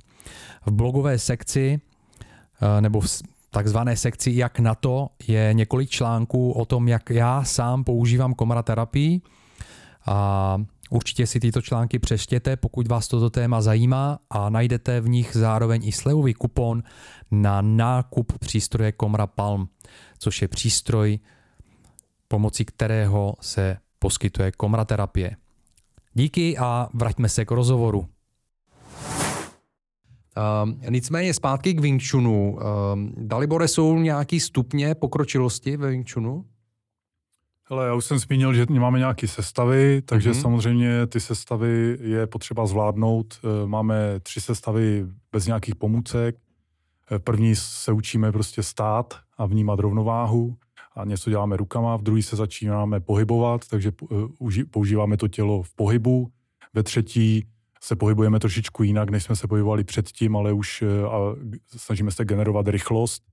v 0.66 0.72
blogové 0.72 1.20
sekci 1.20 1.80
eh, 2.62 2.82
nebo 2.82 3.02
v 3.02 3.22
takzvané 3.50 3.98
sekci 3.98 4.32
Jak 4.36 4.60
na 4.60 4.76
to 4.76 5.10
je 5.28 5.50
několik 5.54 5.90
článků 5.90 6.52
o 6.52 6.66
tom, 6.66 6.88
jak 6.88 7.10
já 7.10 7.44
sám 7.44 7.84
používám 7.84 8.34
komra 8.34 8.64
terapii 8.64 9.22
a 10.06 10.58
určitě 10.90 11.28
si 11.28 11.40
tyto 11.40 11.62
články 11.62 12.00
přeštěte, 12.00 12.58
pokud 12.58 12.88
vás 12.88 13.08
toto 13.08 13.30
téma 13.30 13.62
zajímá 13.62 14.20
a 14.30 14.50
najdete 14.50 15.02
v 15.02 15.10
nich 15.10 15.32
zároveň 15.34 15.88
i 15.88 15.92
slevový 15.92 16.34
kupon 16.34 16.84
na 17.32 17.62
nákup 17.62 18.40
přístroje 18.40 18.92
Komra 18.92 19.28
Palm 19.28 19.70
což 20.20 20.42
je 20.42 20.48
přístroj, 20.48 21.20
pomocí 22.28 22.66
kterého 22.66 23.34
se 23.42 23.78
poskytuje 24.00 24.52
komraterapie. 24.52 25.36
Díky 26.14 26.58
a 26.58 26.90
vraťme 26.94 27.30
se 27.30 27.46
k 27.46 27.52
rozhovoru. 27.52 28.00
Uh, 28.00 28.06
nicméně 30.90 31.34
zpátky 31.34 31.74
k 31.74 31.80
Wing 31.80 32.04
Chunu. 32.12 32.54
Uh, 32.54 32.62
Dalibore, 33.18 33.68
jsou 33.68 34.00
nějaký 34.00 34.40
stupně 34.40 34.96
pokročilosti 34.96 35.78
ve 35.78 35.90
Wing 35.90 36.12
Chunu? 36.12 36.46
Hele, 37.70 37.88
já 37.88 37.94
už 37.94 38.06
jsem 38.06 38.20
zmínil, 38.20 38.54
že 38.54 38.66
máme 38.70 39.00
nějaké 39.00 39.28
sestavy, 39.28 40.02
takže 40.02 40.32
mm-hmm. 40.32 40.42
samozřejmě 40.42 41.08
ty 41.08 41.20
sestavy 41.20 41.98
je 42.02 42.28
potřeba 42.28 42.66
zvládnout. 42.66 43.40
Eh, 43.44 43.68
máme 43.68 44.20
tři 44.20 44.42
sestavy 44.42 45.06
bez 45.32 45.48
nějakých 45.48 45.76
pomůcek. 45.76 46.36
Eh, 47.12 47.20
první 47.20 47.56
se 47.56 47.92
učíme 47.92 48.32
prostě 48.32 48.64
stát 48.64 49.20
a 49.38 49.46
vnímat 49.46 49.80
rovnováhu 49.80 50.58
a 50.96 51.06
něco 51.06 51.30
děláme 51.30 51.58
rukama, 51.58 51.96
v 51.96 52.02
druhý 52.02 52.24
se 52.24 52.36
začínáme 52.36 53.00
pohybovat, 53.00 53.68
takže 53.68 53.92
eh, 54.12 54.66
používáme 54.72 55.18
to 55.18 55.28
tělo 55.28 55.64
v 55.64 55.74
pohybu, 55.74 56.32
ve 56.74 56.84
třetí 56.84 57.48
se 57.82 57.96
pohybujeme 57.96 58.40
trošičku 58.40 58.84
jinak, 58.84 59.10
než 59.10 59.24
jsme 59.24 59.36
se 59.36 59.48
pohybovali 59.48 59.84
předtím, 59.84 60.36
ale 60.36 60.54
už 60.54 60.84
a 61.10 61.18
snažíme 61.78 62.12
se 62.12 62.26
generovat 62.26 62.68
rychlost. 62.68 63.24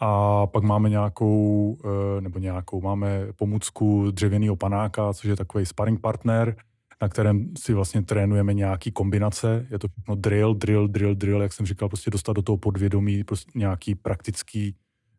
A 0.00 0.46
pak 0.46 0.62
máme 0.62 0.88
nějakou, 0.88 1.78
nebo 2.20 2.38
nějakou, 2.38 2.80
máme 2.80 3.26
pomůcku 3.36 4.10
dřevěného 4.10 4.56
panáka, 4.56 5.12
což 5.12 5.24
je 5.24 5.36
takový 5.36 5.66
sparring 5.66 6.00
partner, 6.00 6.56
na 7.02 7.08
kterém 7.08 7.56
si 7.58 7.74
vlastně 7.74 8.02
trénujeme 8.02 8.54
nějaký 8.54 8.92
kombinace. 8.92 9.66
Je 9.70 9.78
to 9.78 9.88
no, 10.08 10.14
drill, 10.14 10.54
drill, 10.54 10.88
drill, 10.88 11.14
drill, 11.14 11.42
jak 11.42 11.52
jsem 11.52 11.66
říkal, 11.66 11.88
prostě 11.88 12.10
dostat 12.10 12.32
do 12.32 12.42
toho 12.42 12.56
podvědomí 12.56 13.24
prostě 13.24 13.50
nějaký 13.54 13.94
praktický, 13.94 14.76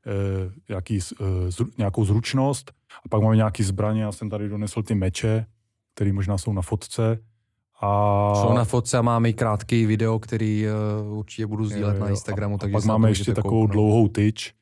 eh, 0.07 0.51
nějaký, 0.69 0.99
eh, 0.99 1.51
zru, 1.51 1.69
nějakou 1.77 2.05
zručnost. 2.05 2.71
A 3.05 3.09
pak 3.09 3.21
máme 3.21 3.35
nějaký 3.35 3.63
zbraně, 3.63 4.01
já 4.03 4.11
jsem 4.11 4.29
tady 4.29 4.49
donesl 4.49 4.83
ty 4.83 4.95
meče, 4.95 5.45
které 5.93 6.13
možná 6.13 6.37
jsou 6.37 6.53
na 6.53 6.61
fotce. 6.61 7.19
A... 7.83 8.33
Jsou 8.41 8.53
na 8.53 8.63
fotce 8.63 8.97
a 8.97 9.01
máme 9.01 9.29
i 9.29 9.33
krátký 9.33 9.85
video, 9.85 10.19
který 10.19 10.65
uh, 11.07 11.17
určitě 11.17 11.47
budu 11.47 11.65
sdílet 11.65 11.99
na 11.99 12.09
Instagramu. 12.09 12.55
A, 12.55 12.57
takže 12.57 12.75
a 12.75 12.77
pak 12.77 12.85
máme 12.85 13.09
ještě 13.09 13.33
takovou 13.33 13.61
kouknout. 13.61 13.71
dlouhou 13.71 14.07
tyč. 14.07 14.53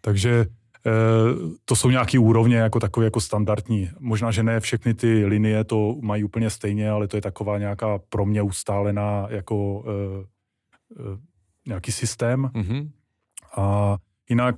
Takže 0.00 0.46
Eh, 0.86 1.56
to 1.64 1.76
jsou 1.76 1.90
nějaké 1.90 2.18
úrovně 2.18 2.56
jako 2.56 2.80
takové 2.80 3.06
jako 3.06 3.20
standardní. 3.20 3.90
Možná, 3.98 4.30
že 4.30 4.42
ne 4.42 4.60
všechny 4.60 4.94
ty 4.94 5.24
linie 5.24 5.64
to 5.64 5.96
mají 6.00 6.24
úplně 6.24 6.50
stejně, 6.50 6.90
ale 6.90 7.08
to 7.08 7.16
je 7.16 7.20
taková 7.20 7.58
nějaká 7.58 7.98
pro 8.08 8.26
mě 8.26 8.42
ustálená 8.42 9.26
jako 9.30 9.56
uh, 9.56 9.84
uh, 9.84 11.18
nějaký 11.66 11.92
systém. 11.92 12.50
Mm-hmm. 12.54 12.90
A 13.56 13.96
jinak 14.28 14.56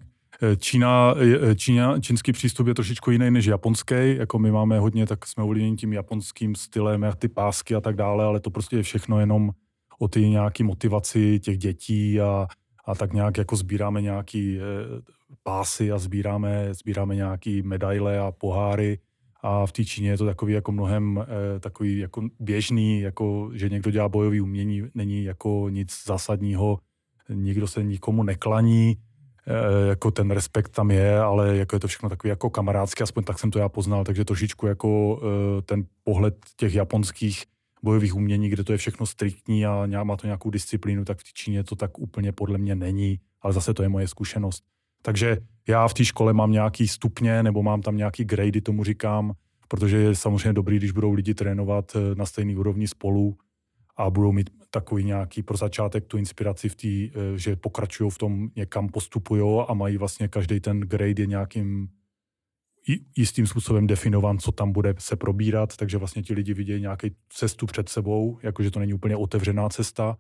Čína, 0.59 1.15
Čína, 1.57 2.01
čínský 2.01 2.33
přístup 2.33 2.67
je 2.67 2.75
trošičku 2.75 3.11
jiný 3.11 3.31
než 3.31 3.47
japonský, 3.47 3.95
jako 4.17 4.39
my 4.39 4.51
máme 4.51 4.79
hodně, 4.79 5.07
tak 5.07 5.27
jsme 5.27 5.45
ovlivněni 5.45 5.77
tím 5.77 5.93
japonským 5.93 6.55
stylem, 6.55 7.03
jak 7.03 7.17
ty 7.17 7.29
pásky 7.29 7.75
a 7.75 7.81
tak 7.81 7.97
dále, 7.97 8.25
ale 8.25 8.41
to 8.41 8.51
prostě 8.51 8.77
je 8.77 8.83
všechno 8.83 9.21
jenom 9.21 9.51
o 9.99 10.09
ty 10.09 10.29
nějaký 10.29 10.63
motivaci 10.63 11.41
těch 11.41 11.59
dětí 11.59 12.21
a, 12.21 12.47
a 12.85 12.95
tak 12.95 13.13
nějak 13.13 13.39
jako 13.39 13.57
sbíráme 13.57 14.03
nějaký 14.03 14.59
pásy 15.43 15.93
a 15.93 15.99
sbíráme, 15.99 16.75
sbíráme 16.75 17.15
nějaký 17.15 17.63
medaile 17.63 18.19
a 18.19 18.33
poháry. 18.33 18.99
A 19.43 19.67
v 19.67 19.73
té 19.73 19.85
Číně 19.85 20.11
je 20.11 20.19
to 20.19 20.27
takový 20.27 20.53
jako 20.53 20.73
mnohem 20.73 21.19
eh, 21.19 21.61
takový 21.61 21.99
jako 21.99 22.23
běžný, 22.41 23.01
jako 23.01 23.51
že 23.55 23.69
někdo 23.69 23.91
dělá 23.91 24.09
bojový 24.09 24.41
umění, 24.41 24.83
není 24.95 25.25
jako 25.25 25.69
nic 25.71 26.03
zásadního, 26.07 26.79
nikdo 27.29 27.69
se 27.69 27.85
nikomu 27.85 28.23
neklaní, 28.23 28.97
eh, 28.97 29.03
jako 29.89 30.11
ten 30.11 30.31
respekt 30.31 30.69
tam 30.69 30.91
je, 30.91 31.21
ale 31.21 31.57
jako 31.57 31.77
je 31.77 31.81
to 31.81 31.89
všechno 31.89 32.09
takový 32.09 32.29
jako 32.29 32.51
kamarádský, 32.51 33.03
aspoň 33.03 33.25
tak 33.25 33.39
jsem 33.39 33.51
to 33.51 33.59
já 33.59 33.69
poznal, 33.69 34.05
takže 34.05 34.25
trošičku 34.25 34.67
jako 34.67 35.21
eh, 35.23 35.63
ten 35.63 35.85
pohled 36.05 36.37
těch 36.57 36.75
japonských 36.75 37.45
bojových 37.83 38.15
umění, 38.15 38.49
kde 38.49 38.65
to 38.65 38.73
je 38.73 38.79
všechno 38.79 39.07
striktní 39.07 39.67
a 39.67 40.05
má 40.05 40.17
to 40.17 40.27
nějakou 40.27 40.51
disciplínu, 40.51 41.05
tak 41.05 41.19
v 41.19 41.33
Číně 41.33 41.65
to 41.65 41.77
tak 41.77 41.99
úplně 41.99 42.33
podle 42.33 42.59
mě 42.59 42.75
není, 42.75 43.21
ale 43.43 43.53
zase 43.53 43.75
to 43.75 43.83
je 43.83 43.89
moje 43.89 44.09
zkušenost. 44.09 44.65
Takže 45.03 45.39
já 45.69 45.89
v 45.89 45.95
té 45.95 46.05
škole 46.05 46.33
mám 46.33 46.53
nějaký 46.53 46.89
stupně 46.89 47.43
nebo 47.43 47.63
mám 47.63 47.83
tam 47.83 47.97
nějaký 47.97 48.25
grady, 48.25 48.61
tomu 48.61 48.85
říkám, 48.85 49.33
protože 49.69 49.97
je 49.97 50.15
samozřejmě 50.15 50.53
dobrý, 50.53 50.77
když 50.77 50.91
budou 50.91 51.13
lidi 51.13 51.35
trénovat 51.35 51.93
eh, 51.97 52.15
na 52.15 52.27
stejný 52.27 52.57
úrovni 52.57 52.89
spolu 52.89 53.37
a 53.97 54.11
budou 54.11 54.33
mít 54.33 54.51
takový 54.77 55.05
nějaký 55.05 55.43
pro 55.43 55.57
začátek 55.57 56.07
tu 56.07 56.19
inspiraci 56.19 56.69
v 56.69 56.75
té, 56.75 56.89
eh, 56.89 57.39
že 57.39 57.57
pokračují 57.57 58.11
v 58.11 58.19
tom, 58.19 58.49
někam 58.57 58.89
postupují 58.89 59.65
a 59.69 59.75
mají 59.75 59.97
vlastně 59.97 60.29
každý 60.29 60.61
ten 60.61 60.81
grade 60.81 61.23
je 61.23 61.27
nějakým 61.27 61.89
jistým 63.17 63.47
způsobem 63.47 63.87
definovan, 63.87 64.39
co 64.39 64.53
tam 64.53 64.73
bude 64.73 64.95
se 64.99 65.17
probírat, 65.17 65.77
takže 65.77 65.99
vlastně 65.99 66.23
ti 66.23 66.35
lidi 66.35 66.55
vidějí 66.55 66.81
nějaký 66.81 67.17
cestu 67.29 67.67
před 67.67 67.89
sebou, 67.89 68.39
jakože 68.43 68.71
to 68.71 68.79
není 68.79 68.95
úplně 68.95 69.17
otevřená 69.17 69.69
cesta, 69.69 70.17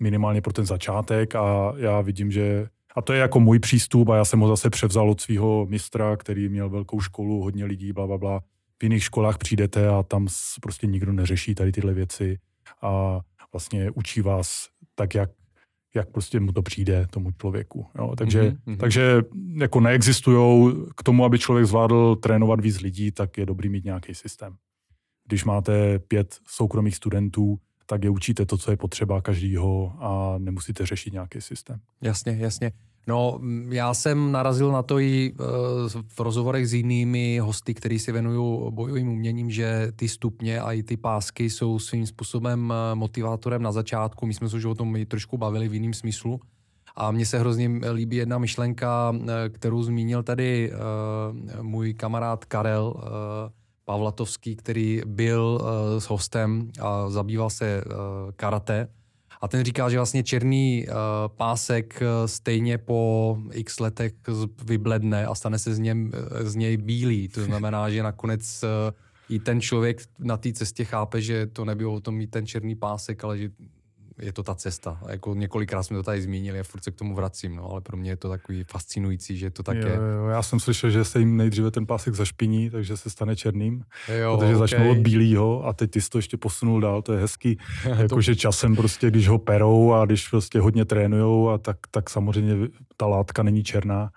minimálně 0.00 0.40
pro 0.40 0.52
ten 0.52 0.66
začátek 0.66 1.34
a 1.34 1.74
já 1.76 2.00
vidím, 2.00 2.30
že 2.30 2.68
a 2.96 3.02
to 3.02 3.12
je 3.12 3.20
jako 3.20 3.40
můj 3.40 3.58
přístup 3.58 4.08
a 4.08 4.16
já 4.16 4.24
jsem 4.24 4.40
ho 4.40 4.48
zase 4.48 4.70
převzal 4.70 5.10
od 5.10 5.20
svého 5.20 5.66
mistra, 5.66 6.16
který 6.16 6.48
měl 6.48 6.70
velkou 6.70 7.00
školu, 7.00 7.42
hodně 7.42 7.64
lidí, 7.64 7.92
bla, 7.92 8.06
bla, 8.06 8.18
bla. 8.18 8.40
V 8.80 8.82
jiných 8.82 9.04
školách 9.04 9.38
přijdete 9.38 9.88
a 9.88 10.02
tam 10.02 10.26
prostě 10.62 10.86
nikdo 10.86 11.12
neřeší 11.12 11.54
tady 11.54 11.72
tyhle 11.72 11.94
věci. 11.94 12.38
A 12.82 13.20
vlastně 13.52 13.90
učí 13.90 14.20
vás 14.20 14.68
tak, 14.94 15.14
jak, 15.14 15.30
jak 15.94 16.10
prostě 16.10 16.40
mu 16.40 16.52
to 16.52 16.62
přijde 16.62 17.06
tomu 17.10 17.30
člověku. 17.40 17.86
Jo. 17.98 18.14
Takže, 18.16 18.50
mm-hmm. 18.50 18.76
takže 18.76 19.22
jako 19.54 19.80
neexistují 19.80 20.74
k 20.96 21.02
tomu, 21.02 21.24
aby 21.24 21.38
člověk 21.38 21.66
zvládl 21.66 22.16
trénovat 22.16 22.60
víc 22.60 22.80
lidí, 22.80 23.12
tak 23.12 23.38
je 23.38 23.46
dobrý 23.46 23.68
mít 23.68 23.84
nějaký 23.84 24.14
systém. 24.14 24.56
Když 25.28 25.44
máte 25.44 25.98
pět 25.98 26.38
soukromých 26.46 26.96
studentů, 26.96 27.58
tak 27.86 28.04
je 28.04 28.10
učíte 28.10 28.46
to, 28.46 28.58
co 28.58 28.70
je 28.70 28.76
potřeba 28.76 29.22
každýho 29.22 29.96
a 29.98 30.38
nemusíte 30.38 30.86
řešit 30.86 31.12
nějaký 31.12 31.40
systém. 31.40 31.80
Jasně, 32.00 32.36
jasně. 32.40 32.72
No, 33.06 33.40
já 33.68 33.94
jsem 33.94 34.32
narazil 34.32 34.72
na 34.72 34.82
to 34.82 34.98
i 34.98 35.32
eh, 35.32 35.44
v 36.08 36.20
rozhovorech 36.20 36.68
s 36.68 36.74
jinými 36.74 37.38
hosty, 37.38 37.74
kteří 37.74 37.98
si 37.98 38.12
věnují 38.12 38.72
bojovým 38.72 39.08
uměním, 39.08 39.50
že 39.50 39.92
ty 39.96 40.08
stupně 40.08 40.60
a 40.60 40.72
i 40.72 40.82
ty 40.82 40.96
pásky 40.96 41.50
jsou 41.50 41.78
svým 41.78 42.06
způsobem 42.06 42.72
eh, 42.72 42.94
motivátorem 42.94 43.62
na 43.62 43.72
začátku. 43.72 44.26
My 44.26 44.34
jsme 44.34 44.48
se 44.48 44.56
už 44.56 44.64
o 44.64 44.74
tom 44.74 44.96
i 44.96 45.06
trošku 45.06 45.38
bavili 45.38 45.68
v 45.68 45.74
jiném 45.74 45.94
smyslu. 45.94 46.40
A 46.96 47.10
mně 47.10 47.26
se 47.26 47.38
hrozně 47.38 47.70
líbí 47.92 48.16
jedna 48.16 48.38
myšlenka, 48.38 49.14
eh, 49.14 49.48
kterou 49.48 49.82
zmínil 49.82 50.22
tady 50.22 50.72
můj 51.62 51.94
kamarád 51.94 52.44
Karel 52.44 52.94
Pavlatovský, 53.84 54.56
který 54.56 55.02
byl 55.06 55.60
s 55.98 56.04
hostem 56.04 56.70
a 56.80 57.10
zabýval 57.10 57.50
se 57.50 57.84
karate 58.36 58.88
a 59.40 59.48
ten 59.48 59.64
říká, 59.64 59.88
že 59.88 59.96
vlastně 59.96 60.22
černý 60.22 60.86
uh, 60.88 60.94
pásek 61.36 62.02
uh, 62.02 62.26
stejně 62.26 62.78
po 62.78 63.38
x 63.52 63.80
letech 63.80 64.12
vybledne 64.64 65.26
a 65.26 65.34
stane 65.34 65.58
se 65.58 65.74
z, 65.74 65.78
něm, 65.78 66.12
z 66.40 66.54
něj 66.54 66.76
bílý. 66.76 67.28
To 67.28 67.44
znamená, 67.44 67.90
že 67.90 68.02
nakonec 68.02 68.64
uh, 68.64 68.94
i 69.28 69.38
ten 69.38 69.60
člověk 69.60 70.02
na 70.18 70.36
té 70.36 70.52
cestě 70.52 70.84
chápe, 70.84 71.20
že 71.20 71.46
to 71.46 71.64
nebylo 71.64 71.94
o 71.94 72.00
tom 72.00 72.14
mít 72.14 72.30
ten 72.30 72.46
černý 72.46 72.74
pásek, 72.74 73.24
ale 73.24 73.38
že 73.38 73.50
je 74.20 74.32
to 74.32 74.42
ta 74.42 74.54
cesta. 74.54 75.00
Jako 75.08 75.34
několikrát 75.34 75.82
jsme 75.82 75.96
to 75.96 76.02
tady 76.02 76.22
zmínili 76.22 76.60
a 76.60 76.62
furt 76.62 76.84
se 76.84 76.90
k 76.90 76.94
tomu 76.94 77.14
vracím, 77.14 77.56
no, 77.56 77.70
ale 77.70 77.80
pro 77.80 77.96
mě 77.96 78.10
je 78.10 78.16
to 78.16 78.28
takový 78.28 78.64
fascinující, 78.64 79.38
že 79.38 79.50
to 79.50 79.62
tak 79.62 79.76
jo, 79.76 79.88
je. 79.88 79.94
Jo, 79.94 80.26
já 80.26 80.42
jsem 80.42 80.60
slyšel, 80.60 80.90
že 80.90 81.04
se 81.04 81.18
jim 81.18 81.36
nejdříve 81.36 81.70
ten 81.70 81.86
pásek 81.86 82.14
zašpiní, 82.14 82.70
takže 82.70 82.96
se 82.96 83.10
stane 83.10 83.36
černým, 83.36 83.84
jo, 84.20 84.36
protože 84.36 84.56
okay. 84.56 84.68
začnou 84.68 84.90
od 84.90 84.98
bílého 84.98 85.66
a 85.66 85.72
teď 85.72 85.90
ty 85.90 86.00
jsi 86.00 86.10
to 86.10 86.18
ještě 86.18 86.36
posunul 86.36 86.80
dál, 86.80 87.02
to 87.02 87.12
je 87.12 87.20
hezký. 87.20 87.58
Jakože 87.98 88.36
časem 88.36 88.76
prostě, 88.76 89.10
když 89.10 89.28
ho 89.28 89.38
perou 89.38 89.92
a 89.92 90.06
když 90.06 90.28
prostě 90.28 90.60
hodně 90.60 90.84
trénujou, 90.84 91.48
a 91.48 91.58
tak, 91.58 91.76
tak 91.90 92.10
samozřejmě 92.10 92.68
ta 92.96 93.06
látka 93.06 93.42
není 93.42 93.64
černá 93.64 94.10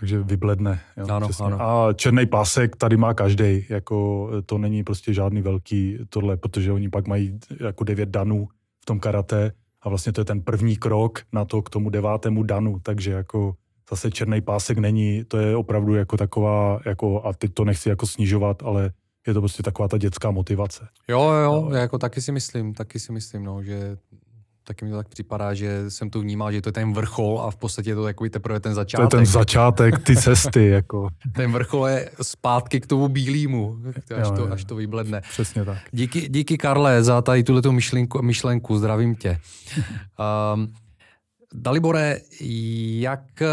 takže 0.00 0.22
vybledne. 0.22 0.80
Jo, 0.96 1.06
ano, 1.10 1.28
ano. 1.40 1.62
A 1.62 1.92
černý 1.92 2.26
pásek 2.26 2.76
tady 2.76 2.96
má 2.96 3.14
každý, 3.14 3.66
jako 3.68 4.30
to 4.46 4.58
není 4.58 4.84
prostě 4.84 5.14
žádný 5.14 5.42
velký 5.42 5.98
tohle, 6.08 6.36
protože 6.36 6.72
oni 6.72 6.88
pak 6.88 7.06
mají 7.06 7.38
jako 7.60 7.84
devět 7.84 8.08
danů 8.08 8.48
tom 8.88 9.00
karate 9.00 9.52
a 9.82 9.88
vlastně 9.88 10.12
to 10.12 10.20
je 10.20 10.24
ten 10.24 10.42
první 10.42 10.76
krok 10.76 11.20
na 11.32 11.44
to 11.44 11.62
k 11.62 11.70
tomu 11.70 11.90
devátému 11.90 12.42
danu, 12.42 12.80
takže 12.82 13.10
jako 13.10 13.54
zase 13.90 14.10
černý 14.10 14.40
pásek 14.40 14.78
není, 14.78 15.24
to 15.28 15.38
je 15.38 15.56
opravdu 15.56 15.94
jako 15.94 16.16
taková, 16.16 16.80
jako, 16.84 17.24
a 17.24 17.32
teď 17.32 17.54
to 17.54 17.64
nechci 17.64 17.88
jako 17.88 18.06
snižovat, 18.06 18.62
ale 18.62 18.90
je 19.26 19.34
to 19.34 19.40
prostě 19.40 19.62
taková 19.62 19.88
ta 19.88 19.98
dětská 19.98 20.30
motivace. 20.30 20.88
Jo, 21.08 21.20
jo, 21.20 21.68
no. 21.70 21.76
jako 21.76 21.98
taky 21.98 22.20
si 22.20 22.32
myslím, 22.32 22.74
taky 22.74 23.00
si 23.00 23.12
myslím, 23.12 23.44
no, 23.44 23.62
že 23.62 23.96
taky 24.68 24.84
mi 24.84 24.90
to 24.90 24.96
tak 24.96 25.08
připadá, 25.08 25.54
že 25.54 25.90
jsem 25.90 26.10
to 26.10 26.20
vnímal, 26.20 26.52
že 26.52 26.60
to 26.62 26.68
je 26.68 26.72
ten 26.72 26.92
vrchol 26.92 27.40
a 27.40 27.50
v 27.50 27.56
podstatě 27.56 27.90
je 27.90 27.94
to 27.94 28.04
takový 28.04 28.30
teprve 28.30 28.60
ten 28.60 28.74
začátek. 28.74 29.10
To 29.10 29.16
je 29.16 29.20
ten 29.20 29.26
začátek, 29.26 29.98
ty 29.98 30.16
cesty. 30.16 30.68
Jako. 30.78 31.08
ten 31.34 31.52
vrchol 31.52 31.86
je 31.86 32.10
zpátky 32.22 32.80
k 32.80 32.86
tomu 32.86 33.08
bílému, 33.08 33.78
až, 34.16 34.28
jo, 34.28 34.36
to, 34.36 34.52
až 34.52 34.64
to 34.64 34.76
vybledne. 34.76 35.20
Přesně 35.20 35.64
tak. 35.64 35.78
Díky, 35.92 36.28
díky 36.28 36.58
Karle 36.58 37.02
za 37.02 37.22
tady 37.22 37.42
tuhle 37.42 37.62
myšlenku, 37.70 38.22
myšlenku, 38.22 38.78
zdravím 38.78 39.14
tě. 39.14 39.38
Um, 40.54 40.72
Dalibore, 41.54 42.20
jak 43.00 43.42
eh, 43.42 43.46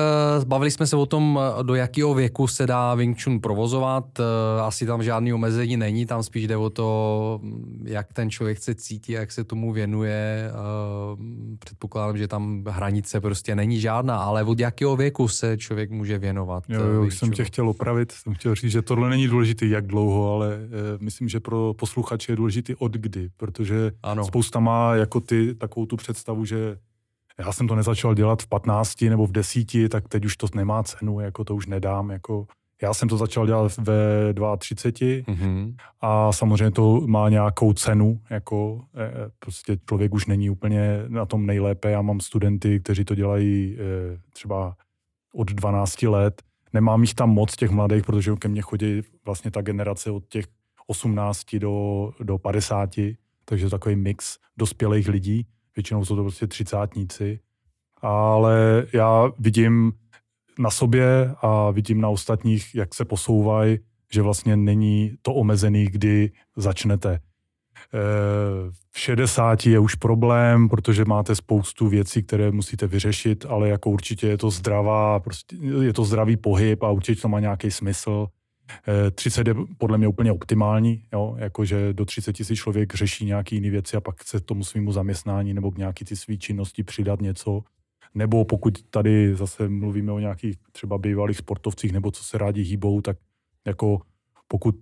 bavili 0.45 0.71
jsme 0.71 0.87
se 0.87 0.95
o 0.95 1.05
tom, 1.05 1.39
do 1.63 1.75
jakého 1.75 2.13
věku 2.13 2.47
se 2.47 2.67
dá 2.67 2.95
Wing 2.95 3.23
Chun 3.23 3.39
provozovat. 3.39 4.19
Eh, 4.19 4.61
asi 4.61 4.85
tam 4.85 5.03
žádný 5.03 5.33
omezení 5.33 5.77
není, 5.77 6.05
tam 6.05 6.23
spíš 6.23 6.47
jde 6.47 6.57
o 6.57 6.69
to, 6.69 7.39
jak 7.83 8.13
ten 8.13 8.29
člověk 8.29 8.57
se 8.57 8.75
cítí, 8.75 9.11
jak 9.11 9.31
se 9.31 9.43
tomu 9.43 9.73
věnuje. 9.73 10.49
Eh, 10.49 11.57
předpokládám, 11.59 12.17
že 12.17 12.27
tam 12.27 12.63
hranice 12.67 13.21
prostě 13.21 13.55
není 13.55 13.79
žádná, 13.79 14.17
ale 14.17 14.43
od 14.43 14.59
jakého 14.59 14.95
věku 14.95 15.27
se 15.27 15.57
člověk 15.57 15.91
může 15.91 16.17
věnovat? 16.17 16.63
Jo, 16.69 16.83
jo 16.83 17.05
už 17.05 17.17
jsem 17.17 17.31
tě 17.31 17.43
chtěl 17.43 17.69
opravit, 17.69 18.11
jsem 18.11 18.33
chtěl 18.33 18.55
říct, 18.55 18.71
že 18.71 18.81
tohle 18.81 19.09
není 19.09 19.27
důležité, 19.27 19.65
jak 19.65 19.87
dlouho, 19.87 20.33
ale 20.33 20.57
myslím, 20.99 21.29
že 21.29 21.39
pro 21.39 21.73
posluchače 21.73 22.31
je 22.31 22.35
důležité 22.35 22.73
od 22.75 22.91
kdy, 22.91 23.29
protože 23.37 23.91
ano. 24.03 24.25
spousta 24.25 24.59
má 24.59 24.95
jako 24.95 25.19
ty 25.19 25.55
takovou 25.55 25.85
tu 25.85 25.97
představu, 25.97 26.45
že 26.45 26.77
já 27.39 27.51
jsem 27.51 27.67
to 27.67 27.75
nezačal 27.75 28.15
dělat 28.15 28.41
v 28.41 28.47
15 28.47 29.01
nebo 29.01 29.27
v 29.27 29.31
10, 29.31 29.67
tak 29.89 30.07
teď 30.07 30.25
už 30.25 30.37
to 30.37 30.47
nemá 30.55 30.83
cenu, 30.83 31.19
jako 31.19 31.43
to 31.43 31.55
už 31.55 31.67
nedám, 31.67 32.09
jako 32.09 32.47
já 32.81 32.93
jsem 32.93 33.09
to 33.09 33.17
začal 33.17 33.47
dělat 33.47 33.77
ve 33.77 34.33
32 34.57 35.35
mm-hmm. 35.35 35.75
a 36.01 36.31
samozřejmě 36.31 36.71
to 36.71 37.01
má 37.07 37.29
nějakou 37.29 37.73
cenu, 37.73 38.21
jako 38.29 38.81
e, 38.93 39.03
e, 39.03 39.31
prostě 39.39 39.77
člověk 39.89 40.13
už 40.13 40.25
není 40.25 40.49
úplně 40.49 41.03
na 41.07 41.25
tom 41.25 41.45
nejlépe. 41.45 41.91
Já 41.91 42.01
mám 42.01 42.19
studenty, 42.19 42.79
kteří 42.79 43.05
to 43.05 43.15
dělají 43.15 43.77
e, 43.79 43.83
třeba 44.33 44.75
od 45.33 45.51
12 45.51 46.03
let. 46.03 46.41
Nemám 46.73 47.01
jich 47.01 47.13
tam 47.13 47.29
moc 47.29 47.55
těch 47.55 47.69
mladých, 47.69 48.03
protože 48.05 48.35
ke 48.39 48.47
mně 48.47 48.61
chodí 48.61 49.01
vlastně 49.25 49.51
ta 49.51 49.61
generace 49.61 50.11
od 50.11 50.23
těch 50.29 50.45
18 50.87 51.55
do, 51.55 52.11
do 52.19 52.37
50, 52.37 52.89
takže 53.45 53.69
takový 53.69 53.95
mix 53.95 54.37
dospělých 54.57 55.07
lidí 55.07 55.47
většinou 55.75 56.05
jsou 56.05 56.15
to 56.15 56.23
prostě 56.23 56.47
třicátníci, 56.47 57.39
ale 58.01 58.85
já 58.93 59.31
vidím 59.39 59.93
na 60.59 60.71
sobě 60.71 61.35
a 61.41 61.71
vidím 61.71 62.01
na 62.01 62.09
ostatních, 62.09 62.75
jak 62.75 62.95
se 62.95 63.05
posouvají, 63.05 63.79
že 64.13 64.21
vlastně 64.21 64.57
není 64.57 65.17
to 65.21 65.33
omezený, 65.33 65.85
kdy 65.85 66.31
začnete. 66.55 67.13
E, 67.13 67.19
v 68.91 68.99
60 68.99 69.65
je 69.65 69.79
už 69.79 69.95
problém, 69.95 70.69
protože 70.69 71.05
máte 71.05 71.35
spoustu 71.35 71.87
věcí, 71.87 72.23
které 72.23 72.51
musíte 72.51 72.87
vyřešit, 72.87 73.45
ale 73.49 73.69
jako 73.69 73.89
určitě 73.89 74.27
je 74.27 74.37
to 74.37 74.49
zdravá, 74.49 75.19
prostě 75.19 75.55
je 75.81 75.93
to 75.93 76.03
zdravý 76.03 76.37
pohyb 76.37 76.83
a 76.83 76.91
určitě 76.91 77.21
to 77.21 77.29
má 77.29 77.39
nějaký 77.39 77.71
smysl. 77.71 78.27
30 79.15 79.47
je 79.47 79.55
podle 79.77 79.97
mě 79.97 80.07
úplně 80.07 80.31
optimální, 80.31 81.03
jo? 81.13 81.35
jakože 81.39 81.93
do 81.93 82.05
30 82.05 82.37
si 82.37 82.55
člověk 82.55 82.93
řeší 82.93 83.25
nějaké 83.25 83.55
jiné 83.55 83.69
věci 83.69 83.97
a 83.97 84.01
pak 84.01 84.21
chce 84.21 84.39
tomu 84.39 84.63
svýmu 84.63 84.91
zaměstnání 84.91 85.53
nebo 85.53 85.71
k 85.71 85.77
nějaký 85.77 86.05
ty 86.05 86.15
svý 86.15 86.37
činnosti 86.37 86.83
přidat 86.83 87.21
něco. 87.21 87.61
Nebo 88.15 88.45
pokud 88.45 88.81
tady 88.89 89.35
zase 89.35 89.69
mluvíme 89.69 90.11
o 90.11 90.19
nějakých 90.19 90.55
třeba 90.71 90.97
bývalých 90.97 91.37
sportovcích 91.37 91.91
nebo 91.91 92.11
co 92.11 92.23
se 92.23 92.37
rádi 92.37 92.61
hýbou, 92.61 93.01
tak 93.01 93.17
jako 93.65 94.01
pokud 94.47 94.75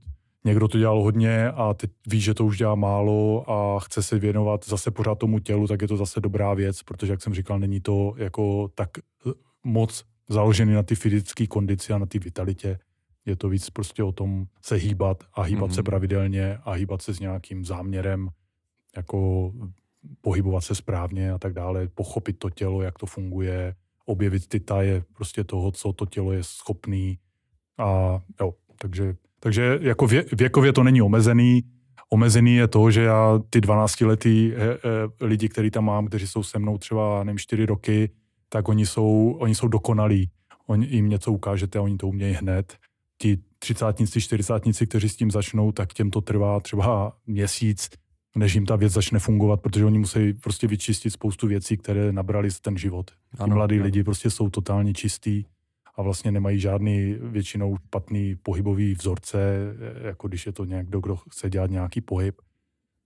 někdo 0.46 0.68
to 0.68 0.78
dělal 0.78 1.02
hodně 1.02 1.48
a 1.48 1.74
teď 1.74 1.92
ví, 2.08 2.22
že 2.22 2.34
to 2.34 2.46
už 2.46 2.58
dělá 2.58 2.76
málo 2.76 3.50
a 3.52 3.80
chce 3.80 4.04
se 4.04 4.20
věnovat 4.20 4.66
zase 4.66 4.92
pořád 4.92 5.16
tomu 5.16 5.40
tělu, 5.40 5.68
tak 5.68 5.82
je 5.82 5.88
to 5.88 5.98
zase 5.98 6.22
dobrá 6.22 6.54
věc, 6.54 6.84
protože 6.84 7.14
jak 7.14 7.22
jsem 7.22 7.34
říkal, 7.34 7.60
není 7.60 7.80
to 7.80 8.14
jako 8.18 8.70
tak 8.76 8.90
moc 9.64 10.04
založený 10.30 10.74
na 10.74 10.84
ty 10.84 10.96
fyzické 10.96 11.48
kondici 11.48 11.94
a 11.94 11.98
na 11.98 12.06
ty 12.06 12.20
vitalitě, 12.20 12.80
je 13.26 13.36
to 13.36 13.50
víc 13.50 13.70
prostě 13.70 14.04
o 14.04 14.12
tom 14.12 14.46
se 14.62 14.76
hýbat 14.76 15.24
a 15.34 15.42
hýbat 15.42 15.70
mm-hmm. 15.70 15.74
se 15.74 15.82
mhm. 15.82 15.86
pravidelně 15.86 16.58
a 16.64 16.72
hýbat 16.72 17.02
se 17.02 17.14
s 17.14 17.20
nějakým 17.20 17.66
záměrem, 17.66 18.30
jako 18.96 19.52
pohybovat 20.22 20.62
se 20.62 20.76
správně 20.76 21.32
a 21.32 21.38
tak 21.38 21.54
dále, 21.54 21.88
pochopit 21.88 22.40
to 22.40 22.50
tělo, 22.50 22.82
jak 22.82 23.00
to 23.00 23.06
funguje, 23.06 23.76
objevit 24.06 24.48
ty 24.48 24.60
taje 24.60 25.04
prostě 25.14 25.44
toho, 25.44 25.72
co 25.72 25.94
to 25.94 26.06
tělo 26.06 26.32
je 26.32 26.44
schopný. 26.44 27.20
A 27.78 28.20
jo, 28.42 28.54
takže, 28.78 29.16
takže 29.40 29.80
jako 29.82 30.08
vě, 30.08 30.26
věkově 30.38 30.74
to 30.74 30.84
není 30.84 31.02
omezený. 31.02 31.64
Omezený 32.10 32.56
je 32.56 32.68
to, 32.68 32.92
že 32.92 33.04
já 33.04 33.40
ty 33.50 33.60
12-letý 33.60 34.52
he, 34.58 34.68
he, 34.68 34.78
lidi, 35.22 35.50
který 35.50 35.72
tam 35.72 35.86
mám, 35.86 36.08
kteří 36.08 36.28
jsou 36.28 36.44
se 36.44 36.60
mnou 36.60 36.78
třeba, 36.78 37.24
nevím, 37.24 37.38
4 37.38 37.66
roky, 37.66 38.10
tak 38.50 38.70
oni 38.70 38.86
jsou, 38.86 39.38
oni 39.40 39.56
jsou 39.56 39.68
dokonalí. 39.68 40.30
Oni 40.68 40.88
jim 40.88 41.10
něco 41.10 41.32
ukážete 41.32 41.80
a 41.80 41.82
oni 41.82 41.98
to 41.98 42.08
umějí 42.08 42.34
hned 42.34 42.78
ti 43.18 43.38
třicátníci, 43.60 44.22
čtyřicátníci, 44.22 44.88
kteří 44.88 45.10
s 45.10 45.16
tím 45.16 45.32
začnou, 45.32 45.72
tak 45.72 45.94
těm 45.94 46.12
to 46.12 46.22
trvá 46.22 46.60
třeba 46.60 47.18
měsíc, 47.28 47.90
než 48.36 48.56
jim 48.56 48.66
ta 48.66 48.76
věc 48.76 48.94
začne 48.94 49.20
fungovat, 49.20 49.62
protože 49.62 49.86
oni 49.86 50.00
musí 50.00 50.34
prostě 50.34 50.68
vyčistit 50.68 51.14
spoustu 51.14 51.48
věcí, 51.48 51.78
které 51.78 52.12
nabrali 52.12 52.52
z 52.52 52.60
ten 52.60 52.78
život. 52.78 53.12
Ano, 53.40 53.56
mladí 53.56 53.76
ano. 53.76 53.84
lidi 53.84 54.04
prostě 54.04 54.30
jsou 54.30 54.50
totálně 54.50 54.94
čistí 54.94 55.46
a 55.96 56.02
vlastně 56.02 56.32
nemají 56.32 56.60
žádný 56.60 57.16
většinou 57.22 57.78
špatný 57.78 58.36
pohybový 58.36 58.94
vzorce, 58.94 59.58
jako 60.04 60.28
když 60.28 60.46
je 60.46 60.52
to 60.52 60.66
někdo, 60.66 61.00
kdo 61.00 61.16
chce 61.16 61.50
dělat 61.50 61.72
nějaký 61.72 62.02
pohyb, 62.02 62.42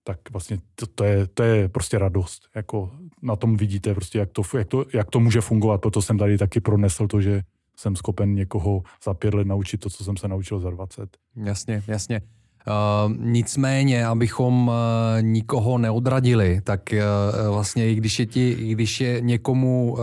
tak 0.03 0.19
vlastně 0.31 0.59
to, 0.75 0.85
to, 0.87 1.03
je, 1.03 1.27
to 1.27 1.43
je 1.43 1.69
prostě 1.69 1.97
radost. 1.97 2.47
Jako 2.55 2.91
na 3.21 3.35
tom 3.35 3.57
vidíte 3.57 3.93
prostě, 3.93 4.19
jak 4.19 4.29
to, 4.31 4.41
jak, 4.57 4.67
to, 4.67 4.85
jak 4.93 5.09
to 5.09 5.19
může 5.19 5.41
fungovat. 5.41 5.81
Proto 5.81 6.01
jsem 6.01 6.17
tady 6.17 6.37
taky 6.37 6.59
pronesl 6.59 7.07
to, 7.07 7.21
že 7.21 7.41
jsem 7.79 7.95
schopen 7.95 8.35
někoho 8.35 8.83
za 9.03 9.13
pět 9.13 9.33
let 9.33 9.47
naučit 9.47 9.77
to, 9.77 9.89
co 9.89 10.03
jsem 10.03 10.17
se 10.17 10.27
naučil 10.27 10.59
za 10.59 10.69
20. 10.69 11.17
Jasně, 11.35 11.83
jasně. 11.87 12.21
Uh, 12.67 13.13
nicméně, 13.17 14.05
abychom 14.05 14.67
uh, 14.67 14.73
nikoho 15.21 15.77
neodradili, 15.77 16.61
tak 16.63 16.81
uh, 16.93 17.53
vlastně 17.53 17.91
i 17.91 17.95
když 17.95 18.19
je, 18.19 18.25
ti, 18.25 18.49
i 18.49 18.71
když 18.71 19.01
je 19.01 19.21
někomu 19.21 19.91
uh, 19.91 19.99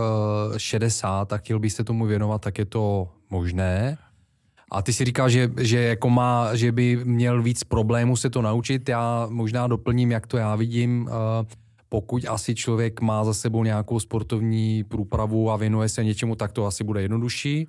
60 0.57 1.33
a 1.33 1.37
chtěl 1.37 1.59
byste 1.59 1.83
tomu 1.83 2.05
věnovat, 2.05 2.41
tak 2.41 2.57
je 2.57 2.65
to 2.65 3.07
možné. 3.29 3.97
A 4.71 4.81
ty 4.81 4.93
si 4.93 5.05
říkal, 5.05 5.29
že, 5.29 5.51
že, 5.61 5.79
jako 5.79 6.09
má, 6.09 6.55
že 6.55 6.71
by 6.71 6.99
měl 7.03 7.41
víc 7.41 7.63
problémů 7.63 8.15
se 8.15 8.29
to 8.29 8.41
naučit. 8.41 8.89
Já 8.89 9.27
možná 9.29 9.67
doplním, 9.67 10.11
jak 10.11 10.27
to 10.27 10.37
já 10.37 10.55
vidím. 10.55 11.01
Uh, 11.01 11.45
pokud 11.95 12.25
asi 12.27 12.55
člověk 12.55 13.01
má 13.01 13.23
za 13.23 13.33
sebou 13.33 13.63
nějakou 13.63 13.99
sportovní 13.99 14.83
průpravu 14.83 15.51
a 15.51 15.55
věnuje 15.55 15.89
se 15.89 16.03
něčemu, 16.03 16.35
tak 16.35 16.51
to 16.51 16.65
asi 16.65 16.83
bude 16.83 17.01
jednodušší. 17.01 17.67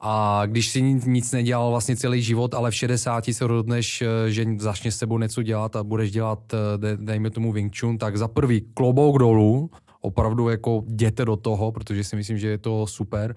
A 0.00 0.42
když 0.46 0.68
si 0.68 0.82
nic 0.82 1.32
nedělal 1.32 1.70
vlastně 1.70 1.96
celý 1.96 2.22
život, 2.22 2.54
ale 2.54 2.70
v 2.70 2.74
60 2.74 3.24
se 3.32 3.46
rozhodneš, 3.46 4.02
eh, 4.02 4.30
že 4.30 4.46
začneš 4.58 4.94
s 4.94 4.98
sebou 4.98 5.18
něco 5.18 5.42
dělat 5.42 5.76
a 5.76 5.84
budeš 5.84 6.10
dělat, 6.10 6.54
eh, 6.54 6.96
dejme 6.96 7.30
tomu 7.30 7.52
Wing 7.52 7.76
Chun, 7.76 7.98
tak 7.98 8.16
za 8.16 8.28
prvý 8.28 8.60
klobouk 8.74 9.18
dolů, 9.18 9.70
opravdu 10.00 10.48
jako 10.48 10.84
jděte 10.88 11.24
do 11.24 11.36
toho, 11.36 11.72
protože 11.72 12.04
si 12.04 12.16
myslím, 12.16 12.38
že 12.38 12.48
je 12.48 12.58
to 12.58 12.86
super. 12.86 13.36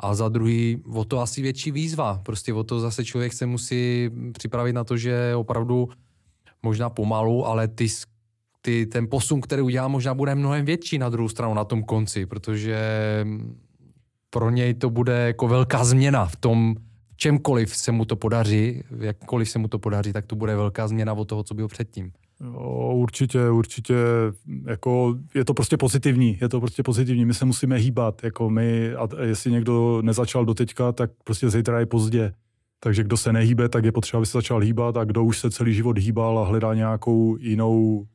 A 0.00 0.14
za 0.14 0.28
druhý, 0.28 0.82
o 0.94 1.04
to 1.04 1.20
asi 1.20 1.42
větší 1.42 1.70
výzva. 1.70 2.20
Prostě 2.22 2.54
o 2.54 2.64
to 2.64 2.80
zase 2.80 3.04
člověk 3.04 3.32
se 3.32 3.46
musí 3.46 4.10
připravit 4.32 4.72
na 4.72 4.84
to, 4.84 4.96
že 4.96 5.34
opravdu 5.36 5.88
možná 6.62 6.90
pomalu, 6.90 7.46
ale 7.46 7.68
ty, 7.68 7.86
ty, 8.62 8.86
ten 8.86 9.06
posun, 9.10 9.40
který 9.40 9.62
udělá, 9.62 9.88
možná 9.88 10.14
bude 10.14 10.34
mnohem 10.34 10.64
větší 10.64 10.98
na 10.98 11.08
druhou 11.08 11.28
stranu, 11.28 11.54
na 11.54 11.64
tom 11.64 11.82
konci, 11.82 12.26
protože 12.26 12.78
pro 14.30 14.50
něj 14.50 14.74
to 14.74 14.90
bude 14.90 15.12
jako 15.12 15.48
velká 15.48 15.84
změna 15.84 16.26
v 16.26 16.36
tom, 16.36 16.76
čemkoliv 17.16 17.76
se 17.76 17.92
mu 17.92 18.04
to 18.04 18.16
podaří, 18.16 18.82
jakkoliv 19.00 19.50
se 19.50 19.58
mu 19.58 19.68
to 19.68 19.78
podaří, 19.78 20.12
tak 20.12 20.26
to 20.26 20.36
bude 20.36 20.56
velká 20.56 20.88
změna 20.88 21.12
od 21.12 21.24
toho, 21.24 21.42
co 21.42 21.54
bylo 21.54 21.68
předtím. 21.68 22.12
Jo, 22.40 22.92
určitě, 22.94 23.50
určitě, 23.50 23.94
jako 24.66 25.16
je 25.34 25.44
to 25.44 25.54
prostě 25.54 25.76
pozitivní, 25.76 26.38
je 26.40 26.48
to 26.48 26.60
prostě 26.60 26.82
pozitivní, 26.82 27.24
my 27.24 27.34
se 27.34 27.44
musíme 27.44 27.76
hýbat, 27.76 28.24
jako 28.24 28.50
my, 28.50 28.94
a 28.94 29.08
jestli 29.22 29.50
někdo 29.50 30.02
nezačal 30.02 30.44
do 30.44 30.54
teďka, 30.54 30.92
tak 30.92 31.10
prostě 31.24 31.50
zítra 31.50 31.80
je 31.80 31.86
pozdě. 31.86 32.32
Takže 32.80 33.04
kdo 33.04 33.16
se 33.16 33.32
nehýbe, 33.32 33.68
tak 33.68 33.84
je 33.84 33.92
potřeba, 33.92 34.18
aby 34.18 34.26
se 34.26 34.38
začal 34.38 34.60
hýbat 34.60 34.96
a 34.96 35.04
kdo 35.04 35.24
už 35.24 35.38
se 35.38 35.50
celý 35.50 35.74
život 35.74 35.98
hýbal 35.98 36.38
a 36.38 36.44
hledá 36.44 36.74
nějakou 36.74 37.36
jinou 37.40 38.06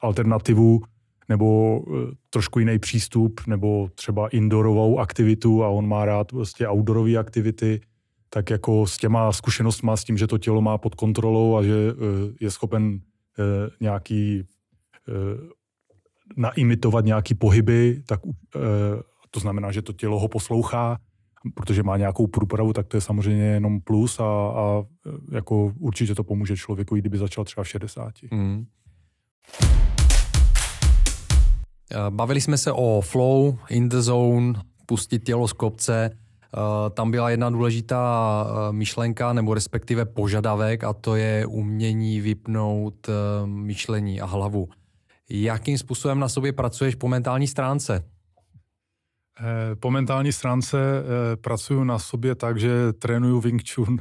alternativu, 0.00 0.80
nebo 1.28 1.80
eh, 1.88 2.14
trošku 2.30 2.58
jiný 2.58 2.78
přístup, 2.78 3.40
nebo 3.46 3.88
třeba 3.94 4.28
indoorovou 4.28 4.98
aktivitu 4.98 5.64
a 5.64 5.68
on 5.68 5.88
má 5.88 6.04
rád 6.04 6.28
prostě 6.28 6.68
outdoorové 6.68 7.16
aktivity, 7.16 7.80
tak 8.30 8.50
jako 8.50 8.86
s 8.86 8.96
těma 8.96 9.32
zkušenostma, 9.32 9.96
s 9.96 10.04
tím, 10.04 10.18
že 10.18 10.26
to 10.26 10.38
tělo 10.38 10.62
má 10.62 10.78
pod 10.78 10.94
kontrolou 10.94 11.56
a 11.56 11.62
že 11.62 11.74
eh, 11.74 12.32
je 12.40 12.50
schopen 12.50 13.00
eh, 13.38 13.70
nějaký 13.80 14.44
naimitovat 16.36 17.04
nějaký 17.04 17.34
pohyby, 17.34 18.02
tak 18.06 18.20
to 19.30 19.40
znamená, 19.40 19.72
že 19.72 19.82
to 19.82 19.92
tělo 19.92 20.20
ho 20.20 20.28
poslouchá, 20.28 20.98
protože 21.54 21.82
má 21.82 21.96
nějakou 21.96 22.26
průpravu, 22.26 22.72
tak 22.72 22.86
to 22.86 22.96
je 22.96 23.00
samozřejmě 23.00 23.44
jenom 23.44 23.80
plus 23.80 24.20
a, 24.20 24.24
a 24.24 24.82
jako 25.32 25.72
určitě 25.78 26.14
to 26.14 26.24
pomůže 26.24 26.56
člověku, 26.56 26.96
i 26.96 27.00
kdyby 27.00 27.18
začal 27.18 27.44
třeba 27.44 27.64
v 27.64 27.68
60. 27.68 28.12
Mm. 28.30 28.66
Eh, 31.90 32.10
bavili 32.10 32.40
jsme 32.40 32.58
se 32.58 32.72
o 32.72 33.00
flow, 33.00 33.58
in 33.68 33.88
the 33.88 34.00
zone, 34.00 34.52
pustit 34.86 35.24
tělo 35.24 35.48
z 35.48 35.52
kopce. 35.52 36.10
Eh, 36.10 36.90
tam 36.90 37.10
byla 37.10 37.30
jedna 37.30 37.50
důležitá 37.50 38.46
eh, 38.48 38.72
myšlenka, 38.72 39.32
nebo 39.32 39.54
respektive 39.54 40.04
požadavek, 40.04 40.84
a 40.84 40.92
to 40.92 41.16
je 41.16 41.46
umění 41.46 42.20
vypnout 42.20 43.06
myšlení 43.44 44.20
a 44.20 44.26
hlavu. 44.26 44.68
Jakým 45.30 45.78
způsobem 45.78 46.20
na 46.20 46.28
sobě 46.28 46.52
pracuješ 46.52 46.94
po 46.94 47.08
mentální 47.08 47.46
stránce? 47.46 48.04
Po 49.80 49.90
mentální 49.90 50.32
stránce 50.32 50.78
pracuju 51.40 51.84
na 51.84 51.98
sobě 51.98 52.34
tak, 52.34 52.60
že 52.60 52.92
trénuju 52.92 53.40
Wing 53.40 53.62
Chun. 53.74 53.98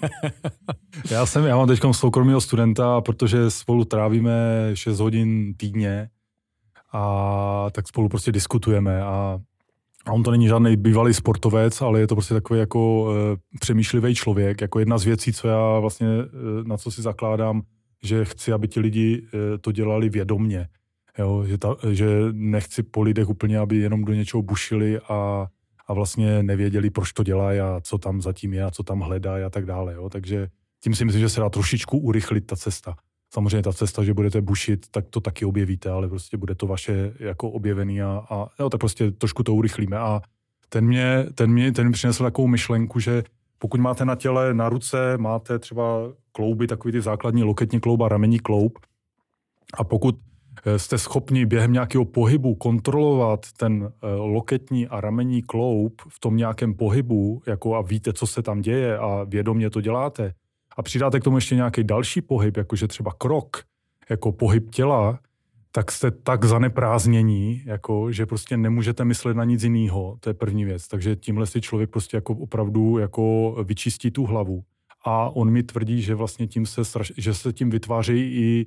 já 1.10 1.26
jsem, 1.26 1.44
já 1.44 1.56
mám 1.56 1.68
teď 1.68 1.80
soukromého 1.92 2.40
studenta, 2.40 3.00
protože 3.00 3.50
spolu 3.50 3.84
trávíme 3.84 4.70
6 4.74 5.00
hodin 5.00 5.54
týdně, 5.54 6.08
a 6.92 7.66
tak 7.72 7.88
spolu 7.88 8.08
prostě 8.08 8.32
diskutujeme 8.32 9.02
a 9.02 9.38
a 10.06 10.12
on 10.12 10.22
to 10.22 10.30
není 10.30 10.48
žádný 10.48 10.76
bývalý 10.76 11.14
sportovec, 11.14 11.82
ale 11.82 12.00
je 12.00 12.06
to 12.06 12.14
prostě 12.14 12.34
takový 12.34 12.60
jako 12.60 13.10
e, 13.12 13.36
přemýšlivý 13.60 14.14
člověk. 14.14 14.60
Jako 14.60 14.78
jedna 14.78 14.98
z 14.98 15.04
věcí, 15.04 15.32
co 15.32 15.48
já 15.48 15.78
vlastně, 15.78 16.08
e, 16.08 16.24
na 16.64 16.76
co 16.76 16.90
si 16.90 17.02
zakládám, 17.02 17.62
že 18.02 18.24
chci, 18.24 18.52
aby 18.52 18.68
ti 18.68 18.80
lidi 18.80 19.22
e, 19.54 19.58
to 19.58 19.72
dělali 19.72 20.08
vědomně. 20.08 20.68
Jo, 21.18 21.44
že, 21.46 21.58
ta, 21.58 21.76
že 21.90 22.06
nechci 22.32 22.82
po 22.82 23.02
lidech 23.02 23.28
úplně, 23.28 23.58
aby 23.58 23.76
jenom 23.76 24.04
do 24.04 24.14
něčeho 24.14 24.42
bušili 24.42 24.98
a, 24.98 25.46
a 25.86 25.92
vlastně 25.92 26.42
nevěděli, 26.42 26.90
proč 26.90 27.12
to 27.12 27.22
dělají 27.22 27.60
a 27.60 27.80
co 27.82 27.98
tam 27.98 28.22
zatím 28.22 28.52
je 28.52 28.64
a 28.64 28.70
co 28.70 28.82
tam 28.82 29.00
hledají 29.00 29.44
a 29.44 29.50
tak 29.50 29.66
dále. 29.66 29.94
Jo. 29.94 30.08
Takže 30.08 30.48
tím 30.80 30.94
si 30.94 31.04
myslím, 31.04 31.20
že 31.20 31.28
se 31.28 31.40
dá 31.40 31.48
trošičku 31.48 31.98
urychlit 31.98 32.46
ta 32.46 32.56
cesta. 32.56 32.94
Samozřejmě 33.32 33.62
ta 33.62 33.72
cesta, 33.72 34.04
že 34.04 34.14
budete 34.14 34.40
bušit, 34.40 34.86
tak 34.90 35.04
to 35.10 35.20
taky 35.20 35.44
objevíte, 35.44 35.90
ale 35.90 36.08
prostě 36.08 36.36
bude 36.36 36.54
to 36.54 36.66
vaše 36.66 37.12
jako 37.18 37.50
objevený 37.50 38.02
a, 38.02 38.22
a 38.30 38.48
jo, 38.60 38.70
tak 38.70 38.80
prostě 38.80 39.10
trošku 39.10 39.42
to 39.42 39.54
urychlíme. 39.54 39.98
A 39.98 40.20
ten 40.68 40.86
mě, 40.86 41.26
ten 41.34 41.50
mě, 41.50 41.72
ten 41.72 41.86
mě 41.86 41.92
přinesl 41.92 42.24
takovou 42.24 42.48
myšlenku, 42.48 43.00
že 43.00 43.22
pokud 43.58 43.80
máte 43.80 44.04
na 44.04 44.14
těle, 44.14 44.54
na 44.54 44.68
ruce, 44.68 45.18
máte 45.18 45.58
třeba 45.58 46.12
klouby, 46.32 46.66
takový 46.66 46.92
ty 46.92 47.00
základní 47.00 47.42
loketní 47.42 47.80
kloub 47.80 48.00
a 48.00 48.08
ramení 48.08 48.38
kloub, 48.38 48.78
a 49.74 49.84
pokud 49.84 50.18
jste 50.76 50.98
schopni 50.98 51.46
během 51.46 51.72
nějakého 51.72 52.04
pohybu 52.04 52.54
kontrolovat 52.54 53.46
ten 53.56 53.92
eh, 54.02 54.06
loketní 54.14 54.88
a 54.88 55.00
ramení 55.00 55.42
kloub 55.42 56.02
v 56.08 56.20
tom 56.20 56.36
nějakém 56.36 56.74
pohybu, 56.74 57.42
jako 57.46 57.74
a 57.74 57.82
víte, 57.82 58.12
co 58.12 58.26
se 58.26 58.42
tam 58.42 58.60
děje 58.60 58.98
a 58.98 59.24
vědomě 59.24 59.70
to 59.70 59.80
děláte, 59.80 60.34
a 60.76 60.82
přidáte 60.82 61.20
k 61.20 61.24
tomu 61.24 61.36
ještě 61.36 61.54
nějaký 61.54 61.84
další 61.84 62.20
pohyb, 62.20 62.56
jakože 62.56 62.88
třeba 62.88 63.12
krok, 63.18 63.62
jako 64.10 64.32
pohyb 64.32 64.70
těla, 64.70 65.18
tak 65.72 65.92
jste 65.92 66.10
tak 66.10 66.44
zaneprázdnění, 66.44 67.62
jako, 67.64 68.12
že 68.12 68.26
prostě 68.26 68.56
nemůžete 68.56 69.04
myslet 69.04 69.36
na 69.36 69.44
nic 69.44 69.62
jiného. 69.62 70.16
To 70.20 70.30
je 70.30 70.34
první 70.34 70.64
věc. 70.64 70.88
Takže 70.88 71.16
tímhle 71.16 71.46
si 71.46 71.60
člověk 71.60 71.90
prostě 71.90 72.16
jako 72.16 72.32
opravdu 72.32 72.98
jako 72.98 73.56
vyčistí 73.64 74.10
tu 74.10 74.26
hlavu. 74.26 74.62
A 75.04 75.30
on 75.30 75.50
mi 75.50 75.62
tvrdí, 75.62 76.02
že 76.02 76.14
vlastně 76.14 76.46
tím 76.46 76.66
se, 76.66 76.84
straš, 76.84 77.12
že 77.16 77.34
se 77.34 77.52
tím 77.52 77.70
vytváří 77.70 78.20
i, 78.20 78.66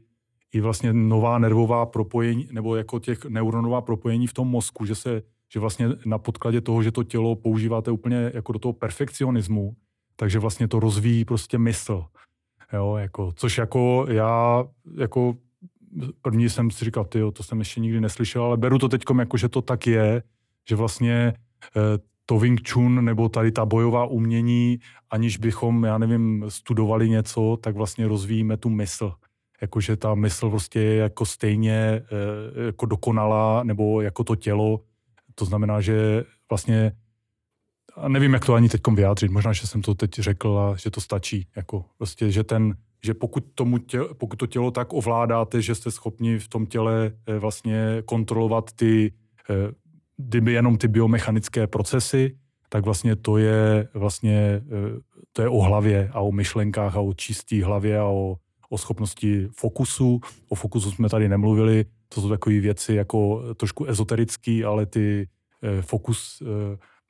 i 0.53 0.61
vlastně 0.61 0.93
nová 0.93 1.39
nervová 1.39 1.85
propojení, 1.85 2.47
nebo 2.51 2.75
jako 2.75 2.99
těch 2.99 3.25
neuronová 3.25 3.81
propojení 3.81 4.27
v 4.27 4.33
tom 4.33 4.47
mozku, 4.47 4.85
že 4.85 4.95
se, 4.95 5.21
že 5.53 5.59
vlastně 5.59 5.89
na 6.05 6.17
podkladě 6.17 6.61
toho, 6.61 6.83
že 6.83 6.91
to 6.91 7.03
tělo 7.03 7.35
používáte 7.35 7.91
úplně 7.91 8.31
jako 8.33 8.51
do 8.51 8.59
toho 8.59 8.73
perfekcionismu, 8.73 9.75
takže 10.15 10.39
vlastně 10.39 10.67
to 10.67 10.79
rozvíjí 10.79 11.25
prostě 11.25 11.57
mysl. 11.57 12.05
Jo, 12.73 12.95
jako, 12.95 13.31
což 13.35 13.57
jako 13.57 14.05
já, 14.09 14.65
jako 14.97 15.35
první 16.21 16.49
jsem 16.49 16.71
si 16.71 16.85
říkal, 16.85 17.05
tyjo, 17.05 17.31
to 17.31 17.43
jsem 17.43 17.59
ještě 17.59 17.79
nikdy 17.79 18.01
neslyšel, 18.01 18.43
ale 18.43 18.57
beru 18.57 18.77
to 18.77 18.89
teď 18.89 19.03
jako, 19.19 19.37
že 19.37 19.49
to 19.49 19.61
tak 19.61 19.87
je, 19.87 20.23
že 20.69 20.75
vlastně 20.75 21.33
eh, 21.75 21.99
to 22.25 22.39
Wing 22.39 22.69
Chun 22.69 23.05
nebo 23.05 23.29
tady 23.29 23.51
ta 23.51 23.65
bojová 23.65 24.05
umění, 24.05 24.79
aniž 25.09 25.37
bychom, 25.37 25.83
já 25.83 25.97
nevím, 25.97 26.45
studovali 26.49 27.09
něco, 27.09 27.57
tak 27.61 27.75
vlastně 27.75 28.07
rozvíjíme 28.07 28.57
tu 28.57 28.69
mysl. 28.69 29.13
Jakože 29.61 29.97
ta 29.97 30.15
mysl 30.15 30.49
prostě 30.49 30.79
je 30.79 30.95
jako 30.95 31.25
stejně 31.25 31.75
eh, 31.75 32.65
jako 32.65 32.85
dokonalá, 32.85 33.63
nebo 33.63 34.01
jako 34.01 34.23
to 34.23 34.35
tělo. 34.35 34.81
To 35.35 35.45
znamená, 35.45 35.81
že 35.81 36.23
vlastně 36.49 36.91
a 37.95 38.07
nevím, 38.07 38.33
jak 38.33 38.45
to 38.45 38.53
ani 38.53 38.69
teď 38.69 38.81
vyjádřit, 38.93 39.31
možná, 39.31 39.53
že 39.53 39.67
jsem 39.67 39.81
to 39.81 39.95
teď 39.95 40.11
řekl 40.13 40.59
a 40.59 40.75
že 40.75 40.91
to 40.91 41.01
stačí. 41.01 41.47
Jako 41.55 41.85
prostě, 41.97 42.31
že 42.31 42.43
ten, 42.43 42.75
že 43.03 43.13
pokud, 43.13 43.45
tomu 43.55 43.77
tě, 43.77 43.99
pokud 44.13 44.35
to 44.35 44.47
tělo 44.47 44.71
tak 44.71 44.93
ovládáte, 44.93 45.61
že 45.61 45.75
jste 45.75 45.91
schopni 45.91 46.39
v 46.39 46.47
tom 46.47 46.65
těle 46.65 47.11
eh, 47.27 47.39
vlastně 47.39 48.03
kontrolovat 48.05 48.71
ty, 48.71 49.13
eh, 49.49 49.53
kdyby 50.17 50.53
jenom 50.53 50.77
ty 50.77 50.87
biomechanické 50.87 51.67
procesy, 51.67 52.37
tak 52.69 52.85
vlastně 52.85 53.15
to 53.15 53.37
je 53.37 53.87
vlastně 53.93 54.61
eh, 54.65 54.99
to 55.33 55.41
je 55.41 55.49
o 55.49 55.61
hlavě 55.61 56.09
a 56.13 56.19
o 56.19 56.31
myšlenkách 56.31 56.95
a 56.95 56.99
o 56.99 57.13
čistý 57.13 57.61
hlavě 57.61 57.99
a 57.99 58.05
o, 58.05 58.35
o 58.71 58.77
schopnosti 58.77 59.47
fokusu. 59.57 60.19
O 60.49 60.55
fokusu 60.55 60.91
jsme 60.91 61.09
tady 61.09 61.29
nemluvili, 61.29 61.85
to 62.09 62.21
jsou 62.21 62.29
takové 62.29 62.59
věci 62.59 62.93
jako 62.93 63.43
trošku 63.55 63.85
ezoterický, 63.85 64.63
ale 64.65 64.85
ty 64.85 65.27
fokus 65.81 66.43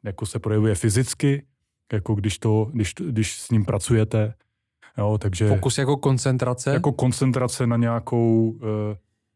jako 0.03 0.26
se 0.26 0.39
projevuje 0.39 0.76
fyzicky, 0.76 1.45
jako 1.93 2.16
když, 2.16 2.39
to, 2.39 2.70
když, 2.74 2.93
když 3.09 3.39
s 3.39 3.51
ním 3.51 3.66
pracujete. 3.66 4.34
Jo, 4.97 5.18
takže 5.22 5.47
Fokus 5.47 5.78
jako 5.78 5.97
koncentrace? 5.97 6.74
Jako 6.74 6.91
koncentrace 6.91 7.68
na 7.68 7.78
nějakou... 7.78 8.49
Uh, 8.49 8.59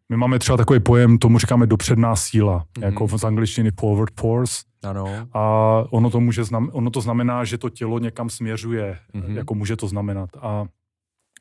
my 0.09 0.17
máme 0.17 0.39
třeba 0.39 0.57
takový 0.57 0.79
pojem, 0.79 1.17
tomu 1.17 1.39
říkáme 1.39 1.67
dopředná 1.67 2.15
síla, 2.15 2.65
mm-hmm. 2.73 2.85
jako 2.85 3.17
z 3.17 3.23
angličtiny 3.23 3.71
forward 3.79 4.13
force. 4.19 4.63
Ano. 4.83 5.27
A 5.33 5.83
ono 5.89 6.09
to, 6.09 6.19
může 6.19 6.43
znam, 6.43 6.69
ono 6.73 6.89
to 6.89 7.01
znamená, 7.01 7.43
že 7.43 7.57
to 7.57 7.69
tělo 7.69 7.99
někam 7.99 8.29
směřuje, 8.29 8.99
mm-hmm. 9.13 9.35
jako 9.35 9.55
může 9.55 9.75
to 9.75 9.87
znamenat. 9.87 10.29
A 10.41 10.65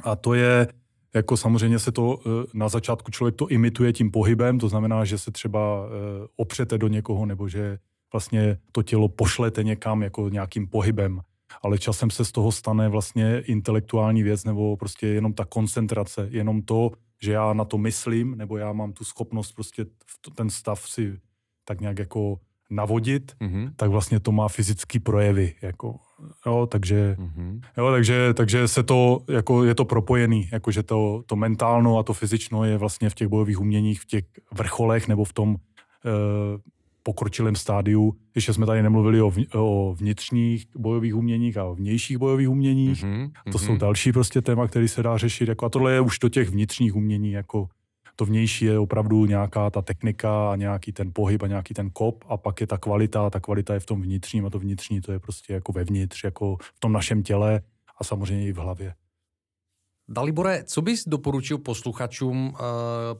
A 0.02 0.16
to 0.16 0.34
je, 0.34 0.68
jako 1.14 1.36
samozřejmě 1.36 1.78
se 1.78 1.92
to 1.92 2.18
eh, 2.18 2.28
na 2.54 2.68
začátku 2.68 3.10
člověk 3.10 3.36
to 3.36 3.48
imituje 3.48 3.92
tím 3.92 4.10
pohybem, 4.10 4.58
to 4.58 4.68
znamená, 4.68 5.04
že 5.04 5.18
se 5.18 5.30
třeba 5.30 5.86
eh, 5.86 6.26
opřete 6.36 6.78
do 6.78 6.88
někoho 6.88 7.26
nebo 7.26 7.48
že 7.48 7.78
vlastně 8.12 8.58
to 8.72 8.82
tělo 8.82 9.08
pošlete 9.08 9.64
někam 9.64 10.02
jako 10.02 10.28
nějakým 10.28 10.66
pohybem, 10.68 11.20
ale 11.62 11.78
časem 11.78 12.10
se 12.10 12.24
z 12.24 12.32
toho 12.32 12.52
stane 12.52 12.88
vlastně 12.88 13.40
intelektuální 13.40 14.22
věc 14.22 14.44
nebo 14.44 14.76
prostě 14.76 15.06
jenom 15.06 15.32
ta 15.32 15.44
koncentrace, 15.44 16.28
jenom 16.30 16.62
to, 16.62 16.90
že 17.22 17.32
já 17.32 17.52
na 17.52 17.64
to 17.64 17.78
myslím, 17.78 18.38
nebo 18.38 18.56
já 18.56 18.72
mám 18.72 18.92
tu 18.92 19.04
schopnost 19.04 19.52
prostě 19.52 19.86
ten 20.34 20.50
stav 20.50 20.88
si 20.88 21.18
tak 21.64 21.80
nějak 21.80 21.98
jako 21.98 22.40
navodit, 22.70 23.32
mm-hmm. 23.40 23.70
tak 23.76 23.90
vlastně 23.90 24.20
to 24.20 24.32
má 24.32 24.48
fyzické 24.48 25.00
projevy. 25.00 25.54
Jako, 25.62 25.96
jo, 26.46 26.66
takže, 26.70 27.16
mm-hmm. 27.18 27.60
jo, 27.76 27.90
takže, 27.90 28.34
takže 28.34 28.68
se 28.68 28.82
to, 28.82 29.20
jako 29.30 29.64
je 29.64 29.74
to 29.74 29.84
propojený, 29.84 30.48
jakože 30.52 30.82
to, 30.82 31.22
to 31.26 31.36
mentálno 31.36 31.98
a 31.98 32.02
to 32.02 32.12
fyzično 32.12 32.64
je 32.64 32.78
vlastně 32.78 33.10
v 33.10 33.14
těch 33.14 33.28
bojových 33.28 33.60
uměních, 33.60 34.00
v 34.00 34.06
těch 34.06 34.24
vrcholech 34.52 35.08
nebo 35.08 35.24
v 35.24 35.32
tom 35.32 35.56
e, 35.56 35.58
pokročilém 37.02 37.56
stádiu. 37.56 38.14
Ještě 38.34 38.52
jsme 38.52 38.66
tady 38.66 38.82
nemluvili 38.82 39.22
o, 39.22 39.30
v, 39.30 39.36
o 39.54 39.94
vnitřních 39.98 40.66
bojových 40.76 41.16
uměních 41.16 41.56
a 41.56 41.64
o 41.64 41.74
vnějších 41.74 42.18
bojových 42.18 42.48
uměních. 42.48 43.04
Mm-hmm. 43.04 43.30
To 43.52 43.58
jsou 43.58 43.70
mhm. 43.70 43.78
další 43.78 44.12
prostě 44.12 44.42
téma, 44.42 44.68
který 44.68 44.88
se 44.88 45.02
dá 45.02 45.16
řešit. 45.16 45.48
Jako, 45.48 45.66
a 45.66 45.68
tohle 45.68 45.92
je 45.92 46.00
už 46.00 46.18
do 46.18 46.28
těch 46.28 46.48
vnitřních 46.48 46.96
umění, 46.96 47.32
jako 47.32 47.68
to 48.16 48.24
vnější 48.24 48.64
je 48.64 48.78
opravdu 48.78 49.26
nějaká 49.26 49.70
ta 49.70 49.82
technika 49.82 50.52
a 50.52 50.56
nějaký 50.56 50.92
ten 50.92 51.10
pohyb 51.14 51.42
a 51.42 51.46
nějaký 51.46 51.74
ten 51.74 51.90
kop 51.90 52.24
a 52.28 52.36
pak 52.36 52.60
je 52.60 52.66
ta 52.66 52.78
kvalita 52.78 53.26
a 53.26 53.30
ta 53.30 53.40
kvalita 53.40 53.74
je 53.74 53.80
v 53.80 53.86
tom 53.86 54.02
vnitřním 54.02 54.46
a 54.46 54.50
to 54.50 54.58
vnitřní 54.58 55.00
to 55.00 55.12
je 55.12 55.18
prostě 55.18 55.52
jako 55.52 55.72
vevnitř, 55.72 56.24
jako 56.24 56.56
v 56.56 56.80
tom 56.80 56.92
našem 56.92 57.22
těle 57.22 57.60
a 57.98 58.04
samozřejmě 58.04 58.46
i 58.46 58.52
v 58.52 58.56
hlavě. 58.56 58.94
Dalibore, 60.08 60.64
co 60.64 60.82
bys 60.82 61.04
doporučil 61.08 61.58
posluchačům 61.58 62.48
uh, 62.48 62.58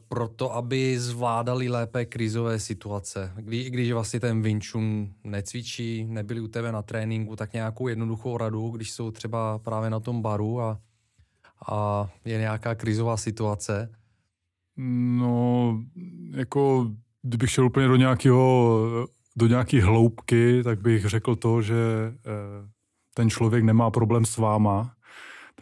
pro 0.09 0.29
to, 0.29 0.55
aby 0.55 0.99
zvládali 0.99 1.69
lépe 1.69 2.05
krizové 2.05 2.59
situace? 2.59 3.33
Kdy, 3.37 3.71
když 3.71 3.93
vlastně 3.93 4.21
ten 4.21 4.43
Vinčun 4.43 5.13
necvičí, 5.25 6.05
nebyli 6.05 6.41
u 6.41 6.49
tebe 6.49 6.73
na 6.73 6.83
tréninku, 6.83 7.37
tak 7.37 7.53
nějakou 7.53 7.89
jednoduchou 7.89 8.37
radu, 8.37 8.69
když 8.69 8.93
jsou 8.93 9.11
třeba 9.11 9.59
právě 9.59 9.91
na 9.91 10.01
tom 10.01 10.23
baru 10.23 10.61
a, 10.61 10.81
a 11.69 12.09
je 12.25 12.39
nějaká 12.39 12.75
krizová 12.75 13.17
situace? 13.17 13.91
No, 14.77 15.81
jako 16.31 16.91
kdybych 17.22 17.51
šel 17.51 17.66
úplně 17.66 17.89
do 17.89 17.97
nějakého, 17.97 19.09
do 19.37 19.47
nějaké 19.47 19.83
hloubky, 19.83 20.62
tak 20.62 20.81
bych 20.81 21.05
řekl 21.05 21.37
to, 21.37 21.62
že 21.62 21.75
eh, 22.16 22.68
ten 23.14 23.31
člověk 23.31 23.64
nemá 23.64 23.91
problém 23.91 24.25
s 24.25 24.37
váma, 24.37 24.95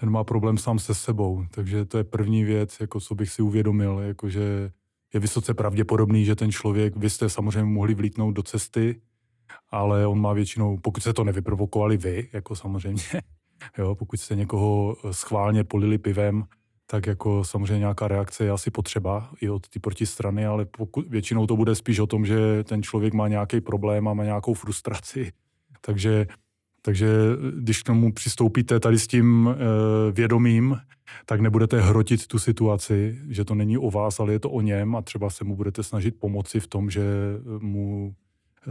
ten 0.00 0.10
má 0.10 0.24
problém 0.24 0.58
sám 0.58 0.78
se 0.78 0.94
sebou. 0.94 1.44
Takže 1.50 1.84
to 1.84 1.98
je 1.98 2.04
první 2.04 2.44
věc, 2.44 2.80
jako 2.80 3.00
co 3.00 3.14
bych 3.14 3.30
si 3.30 3.42
uvědomil, 3.42 3.98
jako 3.98 4.28
že 4.28 4.70
je 5.14 5.20
vysoce 5.20 5.54
pravděpodobný, 5.54 6.24
že 6.24 6.36
ten 6.36 6.52
člověk, 6.52 6.96
vy 6.96 7.10
jste 7.10 7.28
samozřejmě 7.28 7.64
mohli 7.64 7.94
vlítnout 7.94 8.32
do 8.32 8.42
cesty, 8.42 9.00
ale 9.70 10.06
on 10.06 10.20
má 10.20 10.32
většinou, 10.32 10.78
pokud 10.78 11.02
se 11.02 11.12
to 11.12 11.24
nevyprovokovali 11.24 11.96
vy, 11.96 12.28
jako 12.32 12.56
samozřejmě, 12.56 13.02
jo, 13.78 13.94
pokud 13.94 14.20
jste 14.20 14.36
někoho 14.36 14.96
schválně 15.10 15.64
polili 15.64 15.98
pivem, 15.98 16.44
tak 16.93 17.07
jako 17.07 17.45
samozřejmě 17.45 17.78
nějaká 17.78 18.09
reakce 18.09 18.45
je 18.45 18.51
asi 18.51 18.70
potřeba 18.70 19.30
i 19.40 19.51
od 19.51 19.68
té 19.68 19.80
protistrany, 19.80 20.47
ale 20.47 20.64
pokud, 20.64 21.09
většinou 21.09 21.47
to 21.47 21.57
bude 21.57 21.74
spíš 21.74 21.99
o 21.99 22.07
tom, 22.07 22.26
že 22.26 22.64
ten 22.64 22.82
člověk 22.82 23.14
má 23.14 23.28
nějaký 23.28 23.61
problém 23.61 24.09
a 24.09 24.14
má 24.14 24.24
nějakou 24.24 24.55
frustraci. 24.55 25.32
Takže, 25.80 26.26
takže 26.82 27.09
když 27.59 27.82
k 27.82 27.86
tomu 27.86 28.12
přistoupíte 28.12 28.80
tady 28.80 28.99
s 28.99 29.07
tím 29.07 29.49
e, 29.49 30.12
vědomím, 30.12 30.76
tak 31.26 31.40
nebudete 31.40 31.80
hrotit 31.80 32.26
tu 32.26 32.38
situaci, 32.38 33.18
že 33.28 33.45
to 33.45 33.55
není 33.55 33.78
o 33.78 33.90
vás, 33.90 34.20
ale 34.20 34.32
je 34.32 34.38
to 34.38 34.51
o 34.51 34.61
něm 34.61 34.97
a 34.97 35.03
třeba 35.03 35.30
se 35.30 35.45
mu 35.45 35.57
budete 35.57 35.82
snažit 35.82 36.18
pomoci 36.18 36.61
v 36.61 36.66
tom, 36.66 36.90
že 36.90 37.05
mu 37.59 38.14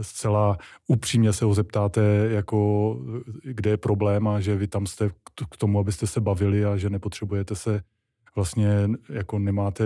zcela 0.00 0.58
upřímně 0.86 1.32
se 1.32 1.44
ho 1.44 1.54
zeptáte, 1.54 2.00
jako, 2.30 2.98
kde 3.44 3.70
je 3.70 3.76
problém 3.76 4.28
a 4.28 4.40
že 4.40 4.56
vy 4.56 4.66
tam 4.66 4.86
jste 4.86 5.10
k 5.50 5.56
tomu, 5.56 5.78
abyste 5.78 6.06
se 6.06 6.20
bavili 6.20 6.64
a 6.64 6.76
že 6.76 6.90
nepotřebujete 6.90 7.56
se 7.56 7.82
vlastně 8.34 8.88
jako 9.08 9.38
nemáte, 9.38 9.84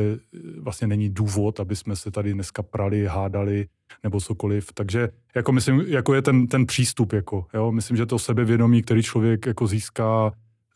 vlastně 0.60 0.86
není 0.86 1.08
důvod, 1.08 1.60
aby 1.60 1.76
jsme 1.76 1.96
se 1.96 2.10
tady 2.10 2.32
dneska 2.32 2.62
prali, 2.62 3.06
hádali 3.06 3.66
nebo 4.02 4.20
cokoliv. 4.20 4.72
Takže 4.72 5.08
jako 5.34 5.52
myslím, 5.52 5.80
jako 5.80 6.14
je 6.14 6.22
ten, 6.22 6.46
ten 6.46 6.66
přístup, 6.66 7.12
jako, 7.12 7.46
jo? 7.54 7.72
myslím, 7.72 7.96
že 7.96 8.06
to 8.06 8.18
sebevědomí, 8.18 8.82
který 8.82 9.02
člověk 9.02 9.46
jako 9.46 9.66
získá, 9.66 10.32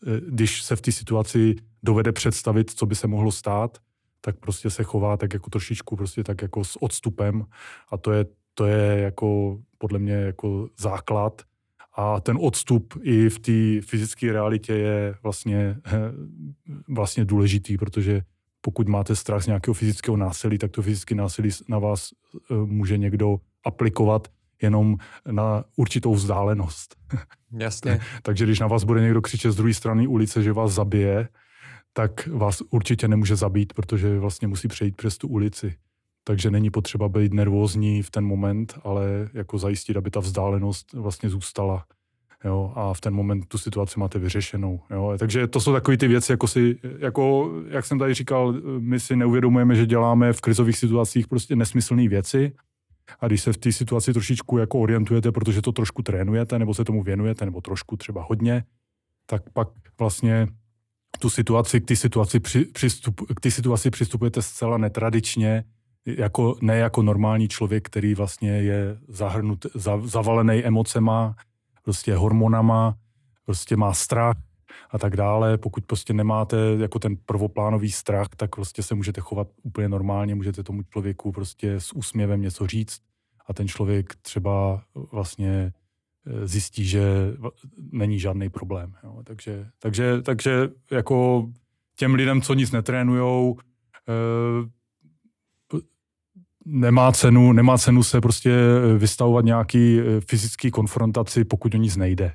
eh, 0.07 0.21
když 0.29 0.63
se 0.63 0.77
v 0.77 0.81
té 0.81 0.93
situaci 0.93 1.57
dovede 1.83 2.13
představit, 2.13 2.71
co 2.71 2.87
by 2.87 2.95
se 2.95 3.07
mohlo 3.07 3.33
stát, 3.33 3.79
tak 4.21 4.37
prostě 4.37 4.71
se 4.71 4.85
chová 4.85 5.17
tak 5.17 5.35
jako 5.35 5.51
trošičku 5.51 5.97
prostě 5.97 6.25
tak 6.25 6.43
jako 6.43 6.65
s 6.65 6.83
odstupem 6.83 7.45
a 7.91 7.97
to 7.97 8.13
je, 8.13 8.27
to 8.55 8.67
je 8.67 8.99
jako 8.99 9.59
podle 9.79 9.99
mě 9.99 10.13
jako 10.13 10.69
základ 10.79 11.43
a 12.01 12.21
ten 12.21 12.39
odstup 12.41 12.95
i 13.03 13.29
v 13.29 13.39
té 13.39 13.87
fyzické 13.87 14.33
realitě 14.33 14.73
je 14.73 15.15
vlastně, 15.23 15.77
vlastně 16.89 17.25
důležitý, 17.25 17.77
protože 17.77 18.23
pokud 18.61 18.89
máte 18.89 19.17
strach 19.17 19.43
z 19.43 19.47
nějakého 19.47 19.75
fyzického 19.75 20.17
násilí, 20.17 20.59
tak 20.59 20.71
to 20.71 20.83
fyzické 20.83 21.15
násilí 21.15 21.51
na 21.69 21.79
vás 21.79 22.11
e, 22.51 22.55
může 22.55 22.99
někdo 22.99 23.37
aplikovat 23.65 24.29
jenom 24.63 24.97
na 25.31 25.65
určitou 25.77 26.15
vzdálenost. 26.15 26.97
Jasně. 27.59 28.01
Takže 28.23 28.45
když 28.45 28.61
na 28.61 28.67
vás 28.67 28.85
bude 28.85 29.01
někdo 29.01 29.23
křičet 29.23 29.53
z 29.53 29.57
druhé 29.57 29.75
strany 29.75 30.07
ulice, 30.07 30.43
že 30.43 30.53
vás 30.53 30.73
zabije, 30.73 31.29
tak 31.93 32.27
vás 32.27 32.63
určitě 32.71 33.09
nemůže 33.09 33.37
zabít, 33.37 33.73
protože 33.73 34.19
vlastně 34.19 34.49
musí 34.49 34.69
přejít 34.69 34.97
přes 34.97 35.19
tu 35.19 35.29
ulici 35.29 35.75
takže 36.25 36.51
není 36.51 36.71
potřeba 36.71 37.09
být 37.09 37.33
nervózní 37.33 38.03
v 38.03 38.11
ten 38.11 38.25
moment, 38.25 38.79
ale 38.85 39.29
jako 39.35 39.59
zajistit, 39.59 39.97
aby 39.97 40.11
ta 40.11 40.21
vzdálenost 40.21 40.93
vlastně 40.93 41.29
zůstala. 41.29 41.85
Jo, 42.45 42.73
a 42.75 42.95
v 42.95 43.01
ten 43.01 43.15
moment 43.15 43.47
tu 43.49 43.59
situaci 43.59 44.01
máte 44.01 44.19
vyřešenou. 44.19 44.81
Jo. 44.91 45.15
Takže 45.19 45.47
to 45.47 45.61
jsou 45.61 45.73
takové 45.73 45.97
ty 45.97 46.09
věci, 46.09 46.33
jako 46.33 46.49
si, 46.49 46.79
jako, 46.99 47.53
jak 47.69 47.87
jsem 47.87 47.99
tady 47.99 48.15
říkal, 48.15 48.55
my 48.79 49.01
si 49.01 49.17
neuvědomujeme, 49.17 49.75
že 49.75 49.87
děláme 49.87 50.33
v 50.33 50.41
krizových 50.41 50.79
situacích 50.79 51.29
prostě 51.29 51.57
nesmyslné 51.57 52.09
věci, 52.09 52.53
a 53.21 53.27
když 53.27 53.43
se 53.43 53.53
v 53.53 53.57
té 53.57 53.73
situaci 53.73 54.13
trošičku 54.13 54.59
jako 54.59 54.81
orientujete, 54.81 55.33
protože 55.33 55.63
to 55.63 55.73
trošku 55.73 56.03
trénujete, 56.03 56.59
nebo 56.59 56.75
se 56.75 56.85
tomu 56.85 57.03
věnujete, 57.03 57.45
nebo 57.45 57.61
trošku 57.61 57.97
třeba 57.97 58.27
hodně, 58.29 58.65
tak 59.27 59.43
pak 59.53 59.69
vlastně 59.99 60.49
tu 61.19 61.31
situaci, 61.31 61.81
k 61.81 61.87
té 61.87 61.97
situaci, 61.97 62.41
při, 62.41 62.65
přistup, 62.65 63.21
k 63.41 63.51
situaci 63.51 63.91
přistupujete 63.91 64.43
zcela 64.43 64.79
netradičně, 64.79 65.65
jako, 66.07 66.57
ne 66.61 66.77
jako 66.77 67.03
normální 67.03 67.49
člověk, 67.49 67.87
který 67.87 68.15
vlastně 68.15 68.51
je 68.51 68.99
zahrnut, 69.09 69.67
za, 69.75 70.01
zavalený 70.05 70.65
emocema, 70.65 71.37
prostě 71.85 72.15
hormonama, 72.15 72.95
prostě 73.45 73.77
má 73.77 73.93
strach 73.93 74.37
a 74.91 74.99
tak 74.99 75.17
dále. 75.17 75.59
Pokud 75.59 75.87
prostě 75.87 76.13
nemáte 76.13 76.57
jako 76.79 76.99
ten 76.99 77.17
prvoplánový 77.27 77.91
strach, 77.91 78.29
tak 78.37 78.57
prostě 78.57 78.83
se 78.83 78.95
můžete 78.95 79.21
chovat 79.21 79.49
úplně 79.63 79.89
normálně, 79.89 80.35
můžete 80.35 80.63
tomu 80.63 80.83
člověku 80.83 81.33
prostě 81.33 81.73
s 81.73 81.93
úsměvem 81.93 82.43
něco 82.43 82.67
říct 82.67 83.01
a 83.47 83.53
ten 83.53 83.69
člověk 83.69 84.15
třeba 84.23 84.83
vlastně 85.13 85.73
e, 86.27 86.47
zjistí, 86.47 86.85
že 86.85 87.03
není 87.93 88.19
žádný 88.19 88.49
problém. 88.49 88.95
Jo. 89.05 89.23
Takže, 89.25 89.67
takže, 89.79 90.23
takže 90.23 90.69
jako 90.91 91.49
těm 91.97 92.15
lidem, 92.15 92.43
co 92.43 92.55
nic 92.55 92.71
netrénujou, 92.71 93.57
e, 94.09 94.80
nemá 96.71 97.13
cenu, 97.13 97.53
nemá 97.53 97.79
cenu 97.79 98.03
se 98.03 98.21
prostě 98.21 98.51
eh, 98.51 98.99
vystavovat 98.99 99.45
nějaký 99.45 100.01
eh, 100.01 100.21
fyzický 100.21 100.71
konfrontaci, 100.71 101.45
pokud 101.45 101.75
o 101.75 101.79
nic 101.79 101.97
nejde. 101.97 102.33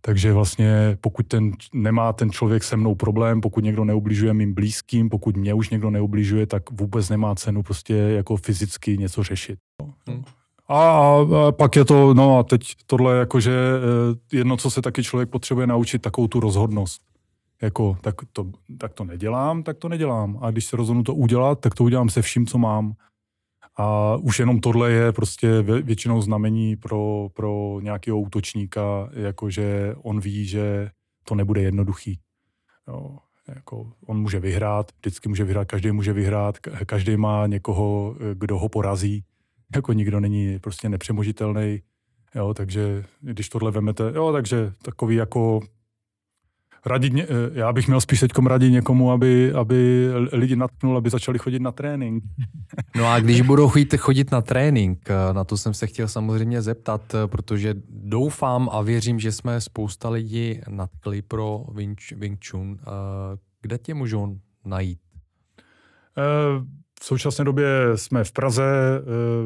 Takže 0.00 0.32
vlastně 0.32 0.98
pokud 1.00 1.26
ten, 1.26 1.52
nemá 1.74 2.12
ten 2.12 2.30
člověk 2.30 2.64
se 2.64 2.76
mnou 2.76 2.94
problém, 2.94 3.40
pokud 3.40 3.64
někdo 3.64 3.84
neubližuje 3.84 4.34
mým 4.34 4.54
blízkým, 4.54 5.08
pokud 5.08 5.36
mě 5.36 5.54
už 5.54 5.70
někdo 5.70 5.90
neubližuje, 5.90 6.46
tak 6.46 6.70
vůbec 6.70 7.08
nemá 7.08 7.34
cenu 7.34 7.62
prostě 7.62 7.94
jako 7.94 8.36
fyzicky 8.36 8.98
něco 8.98 9.22
řešit. 9.22 9.58
Hmm. 10.08 10.24
A, 10.68 10.80
a 10.80 11.52
pak 11.52 11.76
je 11.76 11.84
to, 11.84 12.14
no 12.14 12.38
a 12.38 12.42
teď 12.42 12.60
tohle 12.86 13.18
jakože 13.18 13.52
eh, 13.52 14.36
jedno, 14.36 14.56
co 14.56 14.70
se 14.70 14.82
taky 14.82 15.02
člověk 15.02 15.28
potřebuje 15.28 15.66
naučit, 15.66 16.02
takovou 16.02 16.28
tu 16.28 16.40
rozhodnost. 16.40 17.02
Jako, 17.62 17.96
tak 18.00 18.14
to, 18.32 18.46
tak 18.78 18.92
to 18.94 19.04
nedělám, 19.04 19.62
tak 19.62 19.78
to 19.78 19.88
nedělám. 19.88 20.38
A 20.40 20.50
když 20.50 20.64
se 20.64 20.76
rozhodnu 20.76 21.02
to 21.02 21.14
udělat, 21.14 21.60
tak 21.60 21.74
to 21.74 21.84
udělám 21.84 22.08
se 22.08 22.22
vším, 22.22 22.46
co 22.46 22.58
mám. 22.58 22.92
A 23.80 24.16
už 24.16 24.38
jenom 24.38 24.60
tohle 24.60 24.90
je 24.90 25.12
prostě 25.12 25.62
většinou 25.62 26.22
znamení 26.22 26.76
pro, 26.76 27.28
pro 27.34 27.80
nějakého 27.82 28.20
útočníka, 28.20 29.10
jakože 29.12 29.94
on 30.02 30.20
ví, 30.20 30.46
že 30.46 30.90
to 31.24 31.34
nebude 31.34 31.62
jednoduchý. 31.62 32.18
Jo, 32.88 33.18
jako 33.48 33.92
on 34.06 34.20
může 34.20 34.40
vyhrát, 34.40 34.92
vždycky 34.98 35.28
může 35.28 35.44
vyhrát, 35.44 35.68
každý 35.68 35.92
může 35.92 36.12
vyhrát, 36.12 36.58
každý 36.86 37.16
má 37.16 37.46
někoho, 37.46 38.16
kdo 38.34 38.58
ho 38.58 38.68
porazí. 38.68 39.24
Jako 39.74 39.92
nikdo 39.92 40.20
není 40.20 40.58
prostě 40.58 40.88
nepřemožitelný. 40.88 41.82
Jo, 42.34 42.54
takže 42.54 43.04
když 43.20 43.48
tohle 43.48 43.70
vemete, 43.70 44.12
jo, 44.14 44.32
takže 44.32 44.72
takový 44.82 45.16
jako 45.16 45.60
radit, 46.86 47.14
eh, 47.18 47.26
já 47.52 47.72
bych 47.72 47.86
měl 47.86 48.00
spíš 48.00 48.20
teďkom 48.20 48.46
radit 48.46 48.72
někomu, 48.72 49.12
aby, 49.12 49.52
aby 49.52 50.08
lidi 50.32 50.56
natknul, 50.56 50.96
aby 50.96 51.10
začali 51.10 51.38
chodit 51.38 51.62
na 51.62 51.72
trénink. 51.72 52.24
No 52.96 53.06
a 53.06 53.20
když 53.20 53.40
budou 53.40 53.68
chodit, 53.68 53.96
chodit 53.96 54.30
na 54.30 54.40
trénink, 54.40 55.10
eh, 55.10 55.34
na 55.34 55.44
to 55.44 55.56
jsem 55.56 55.74
se 55.74 55.86
chtěl 55.86 56.08
samozřejmě 56.08 56.62
zeptat, 56.62 57.14
eh, 57.14 57.26
protože 57.26 57.74
doufám 57.88 58.68
a 58.72 58.82
věřím, 58.82 59.20
že 59.20 59.32
jsme 59.32 59.60
spousta 59.60 60.08
lidí 60.08 60.60
natkli 60.68 61.22
pro 61.22 61.64
Wing, 61.74 62.00
Wing 62.16 62.46
Chun. 62.50 62.78
Kde 63.62 63.78
tě 63.78 63.94
můžou 63.94 64.38
najít? 64.64 64.98
V 67.00 67.04
současné 67.04 67.44
době 67.44 67.68
jsme 67.94 68.24
v 68.24 68.32
Praze, 68.32 68.62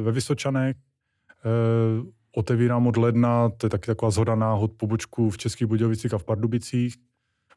ve 0.02 0.12
Vysočanech. 0.12 0.76
Otevírám 2.36 2.86
od 2.86 2.96
ledna, 2.96 3.48
to 3.48 3.66
je 3.66 3.70
taky 3.70 3.86
taková 3.86 4.10
zhoda 4.10 4.34
náhod, 4.34 4.72
pobočku 4.72 5.30
v 5.30 5.38
Českých 5.38 5.68
Budějovicích 5.68 6.14
a 6.14 6.18
v 6.18 6.24
Pardubicích. 6.24 6.96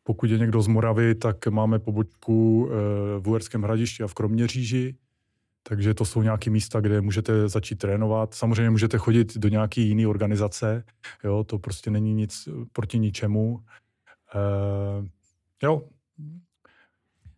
Pokud 0.08 0.30
je 0.30 0.38
někdo 0.38 0.62
z 0.62 0.68
Moravy, 0.68 1.16
tak 1.16 1.48
máme 1.48 1.80
pobočku 1.80 2.70
eh, 2.70 2.74
v 3.20 3.28
Uherském 3.30 3.64
hradišti 3.64 4.04
a 4.04 4.08
v 4.08 4.14
Kroměříži. 4.14 4.96
Takže 5.68 5.94
to 5.94 6.06
jsou 6.06 6.22
nějaké 6.22 6.50
místa, 6.50 6.80
kde 6.80 7.02
můžete 7.02 7.50
začít 7.50 7.76
trénovat. 7.76 8.34
Samozřejmě 8.34 8.70
můžete 8.70 8.98
chodit 8.98 9.38
do 9.38 9.50
nějaké 9.50 9.82
jiné 9.82 10.08
organizace, 10.08 10.84
jo, 11.24 11.44
to 11.44 11.60
prostě 11.60 11.92
není 11.92 12.14
nic 12.14 12.50
proti 12.74 13.00
ničemu. 13.00 13.60
Eh, 14.36 15.08
jo, 15.64 15.84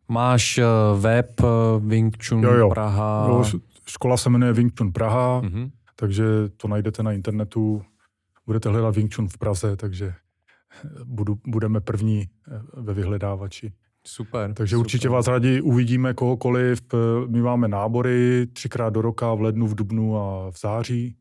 Máš 0.10 0.58
eh, 0.58 0.64
web 1.00 1.42
Wing 1.80 2.24
Chun 2.28 2.44
Jo, 2.44 2.54
jo. 2.54 2.70
Praha? 2.70 3.26
jo, 3.30 3.44
škola 3.86 4.18
se 4.18 4.30
jmenuje 4.30 4.54
Wing 4.54 4.74
Chun 4.78 4.92
Praha, 4.92 5.42
Mhm. 5.42 5.72
takže 5.96 6.24
to 6.58 6.68
najdete 6.68 7.04
na 7.04 7.12
internetu. 7.12 7.82
Budete 8.46 8.70
hledat 8.70 8.96
Wing 8.96 9.16
Chun 9.16 9.28
v 9.28 9.38
Praze, 9.38 9.76
takže 9.76 10.14
budu, 11.04 11.40
budeme 11.48 11.82
první 11.82 12.22
eh, 12.22 12.62
ve 12.74 12.94
vyhledávači. 12.94 13.74
Super. 14.08 14.54
Takže 14.54 14.76
super. 14.76 14.86
určitě 14.86 15.10
vás 15.10 15.28
rádi 15.28 15.62
uvidíme 15.62 16.14
kohokoliv. 16.14 16.82
Eh, 16.94 16.98
My 17.28 17.42
máme 17.42 17.68
nábory 17.68 18.48
třikrát 18.54 18.90
do 18.90 19.02
roka 19.02 19.34
v 19.34 19.42
lednu, 19.42 19.68
v 19.68 19.76
dubnu 19.76 20.18
a 20.18 20.52
v 20.52 20.60
září. 20.60 21.18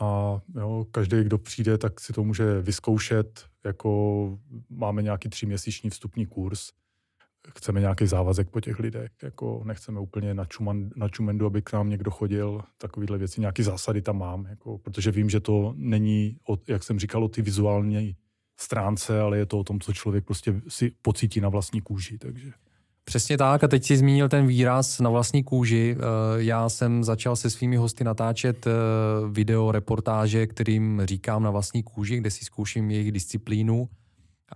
A 0.00 0.38
jo, 0.58 0.86
každý, 0.90 1.24
kdo 1.24 1.38
přijde, 1.38 1.78
tak 1.78 2.00
si 2.00 2.12
to 2.12 2.24
může 2.24 2.62
vyzkoušet. 2.62 3.44
Jako 3.64 4.38
máme 4.70 5.02
nějaký 5.02 5.28
tříměsíční 5.28 5.90
vstupní 5.90 6.26
kurz. 6.26 6.70
Chceme 7.56 7.80
nějaký 7.80 8.06
závazek 8.06 8.50
po 8.50 8.60
těch 8.60 8.78
lidech. 8.78 9.10
Jako 9.22 9.62
nechceme 9.64 10.00
úplně 10.00 10.34
na, 10.34 10.44
čuman, 10.44 10.90
na 10.96 11.08
čumendu, 11.08 11.46
aby 11.46 11.62
k 11.62 11.72
nám 11.72 11.88
někdo 11.88 12.10
chodil. 12.10 12.60
Takovýhle 12.78 13.18
věci, 13.18 13.40
nějaké 13.40 13.62
zásady 13.62 14.02
tam 14.02 14.18
mám. 14.18 14.46
Jako, 14.46 14.78
protože 14.78 15.10
vím, 15.10 15.30
že 15.30 15.40
to 15.40 15.74
není, 15.76 16.36
jak 16.68 16.82
jsem 16.82 16.98
říkal, 16.98 17.24
o 17.24 17.28
ty 17.28 17.42
vizuální 17.42 18.16
stránce, 18.56 19.20
ale 19.20 19.38
je 19.38 19.46
to 19.46 19.58
o 19.58 19.64
tom, 19.64 19.80
co 19.80 19.92
člověk 19.92 20.24
prostě 20.24 20.60
si 20.68 20.92
pocítí 21.02 21.40
na 21.40 21.48
vlastní 21.48 21.80
kůži. 21.80 22.18
Takže 22.18 22.52
Přesně 23.08 23.38
tak 23.38 23.64
a 23.64 23.68
teď 23.68 23.84
si 23.84 23.96
zmínil 23.96 24.28
ten 24.28 24.46
výraz 24.46 25.00
na 25.00 25.10
vlastní 25.10 25.44
kůži. 25.44 25.96
Eh, 25.98 26.02
Já 26.36 26.68
jsem 26.68 27.04
začal 27.04 27.36
se 27.36 27.50
svými 27.50 27.76
hosty 27.76 28.04
natáčet 28.04 28.66
eh, 28.66 28.70
video 29.30 29.72
reportáže, 29.72 30.46
kterým 30.46 31.02
říkám 31.04 31.42
na 31.42 31.50
vlastní 31.50 31.82
kůži, 31.82 32.16
kde 32.16 32.30
si 32.30 32.44
zkouším 32.44 32.90
jejich 32.90 33.12
disciplínu. 33.12 33.88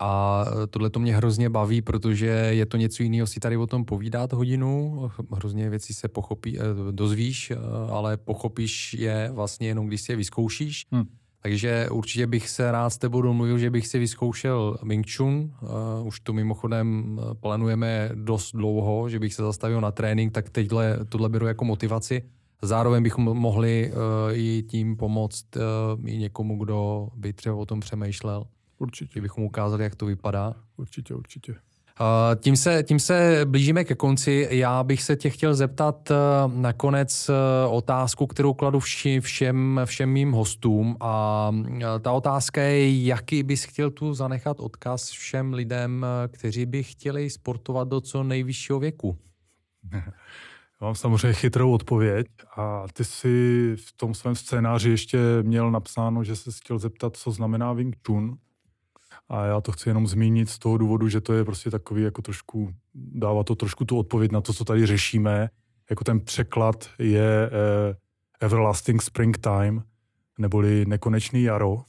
A 0.01 0.45
eh, 0.49 0.67
tohle 0.67 0.91
to 0.91 1.01
mě 1.01 1.17
hrozně 1.17 1.51
baví, 1.51 1.83
protože 1.83 2.27
je 2.27 2.67
to 2.67 2.77
něco 2.77 3.03
jiného 3.03 3.27
si 3.27 3.41
tady 3.41 3.57
o 3.57 3.67
tom 3.67 3.85
povídat 3.85 4.33
hodinu. 4.33 5.01
Hrozně 5.33 5.71
věcí 5.71 5.95
se 5.95 6.09
pochopí, 6.09 6.59
dozvíš, 6.91 7.53
ale 7.91 8.17
pochopíš 8.17 8.95
je 8.95 9.31
vlastně 9.33 9.69
jenom, 9.69 9.87
když 9.87 10.01
si 10.01 10.13
je 10.13 10.17
vyzkoušíš. 10.17 10.87
Hm. 10.95 11.05
Takže 11.43 11.89
určitě 11.91 12.27
bych 12.27 12.49
se 12.49 12.71
rád 12.73 12.91
s 12.91 12.99
tebou 12.99 13.23
domluvil, 13.23 13.59
že 13.59 13.71
bych 13.71 13.87
si 13.87 13.99
vyzkoušel 13.99 14.79
Wing 14.83 15.07
Chun. 15.17 15.53
Uh, 15.63 16.07
už 16.07 16.21
to 16.21 16.33
mimochodem 16.33 17.19
eh, 17.21 17.35
plánujeme 17.35 18.11
dost 18.15 18.53
dlouho, 18.53 19.09
že 19.09 19.19
bych 19.19 19.35
se 19.35 19.43
zastavil 19.43 19.81
na 19.81 19.91
trénink, 19.91 20.33
tak 20.33 20.51
teďhle, 20.51 20.99
tohle 21.09 21.29
beru 21.29 21.47
jako 21.47 21.65
motivaci. 21.65 22.23
Zároveň 22.63 23.03
bychom 23.03 23.25
mohli 23.25 23.93
uh, 23.93 23.99
i 24.33 24.63
tím 24.63 24.97
pomoct 24.97 25.57
uh, 25.57 25.63
i 26.11 26.19
někomu, 26.19 26.65
kdo 26.65 27.09
by 27.17 27.33
třeba 27.33 27.55
o 27.57 27.67
tom 27.67 27.81
přemýšlel. 27.81 28.47
určitě, 28.79 29.13
Kdybychom 29.13 29.45
ukázali, 29.45 29.85
jak 29.85 29.95
to 29.95 30.07
vypadá. 30.07 30.55
určitě, 30.77 31.15
určitě. 31.15 31.55
Uh, 32.01 32.41
tím, 32.41 32.57
se, 32.57 32.83
tím 32.83 32.99
se 33.01 33.41
blížíme 33.45 33.85
ke 33.85 33.95
konci. 33.95 34.49
Já 34.51 34.85
bych 34.85 35.03
se 35.03 35.17
tě 35.17 35.31
chtěl 35.31 35.55
zeptat 35.55 36.11
uh, 36.11 36.55
nakonec 36.55 37.29
uh, 37.29 37.75
otázku, 37.75 38.27
kterou 38.27 38.55
kladu 38.55 38.81
vši, 38.81 39.21
všem, 39.21 39.81
všem 39.85 40.11
mým 40.11 40.33
hostům. 40.33 40.97
A 41.01 41.51
ta 42.01 42.13
otázka 42.13 42.63
je, 42.63 43.05
jaký 43.05 43.43
bys 43.43 43.65
chtěl 43.65 43.91
tu 43.91 44.15
zanechat 44.15 44.61
odkaz 44.61 45.11
všem 45.11 45.53
lidem, 45.53 46.07
kteří 46.29 46.67
by 46.67 46.83
chtěli 46.83 47.31
sportovat 47.31 47.89
do 47.89 48.01
co 48.01 48.23
nejvyššího 48.23 48.79
věku. 48.79 49.19
Mám 50.81 50.95
samozřejmě 50.95 51.33
chytrou 51.33 51.73
odpověď 51.73 52.27
a 52.57 52.85
ty 52.93 53.05
si 53.05 53.77
v 53.87 53.93
tom 53.97 54.15
svém 54.15 54.35
scénáři 54.35 54.91
ještě 54.91 55.19
měl 55.43 55.71
napsáno, 55.71 56.25
že 56.25 56.37
se 56.37 56.51
chtěl 56.51 56.79
zeptat, 56.79 57.17
co 57.17 57.31
znamená 57.31 57.73
Wing 57.73 57.97
Chun. 58.07 58.37
A 59.31 59.45
já 59.45 59.61
to 59.61 59.73
chci 59.73 59.89
jenom 59.89 60.07
zmínit 60.07 60.51
z 60.51 60.59
toho 60.59 60.79
důvodu, 60.79 61.09
že 61.09 61.21
to 61.21 61.33
je 61.33 61.45
prostě 61.45 61.71
takový 61.71 62.03
jako 62.03 62.23
trošku, 62.23 62.73
dává 62.95 63.45
to 63.45 63.55
trošku 63.55 63.85
tu 63.85 63.99
odpověď 63.99 64.33
na 64.33 64.41
to, 64.41 64.53
co 64.53 64.65
tady 64.65 64.87
řešíme. 64.87 65.49
Jako 65.91 66.05
ten 66.05 66.21
překlad 66.21 66.89
je 66.99 67.51
eh, 67.51 67.97
Everlasting 68.41 69.03
Springtime, 69.03 69.83
neboli 70.39 70.85
nekonečný 70.87 71.43
jaro. 71.43 71.83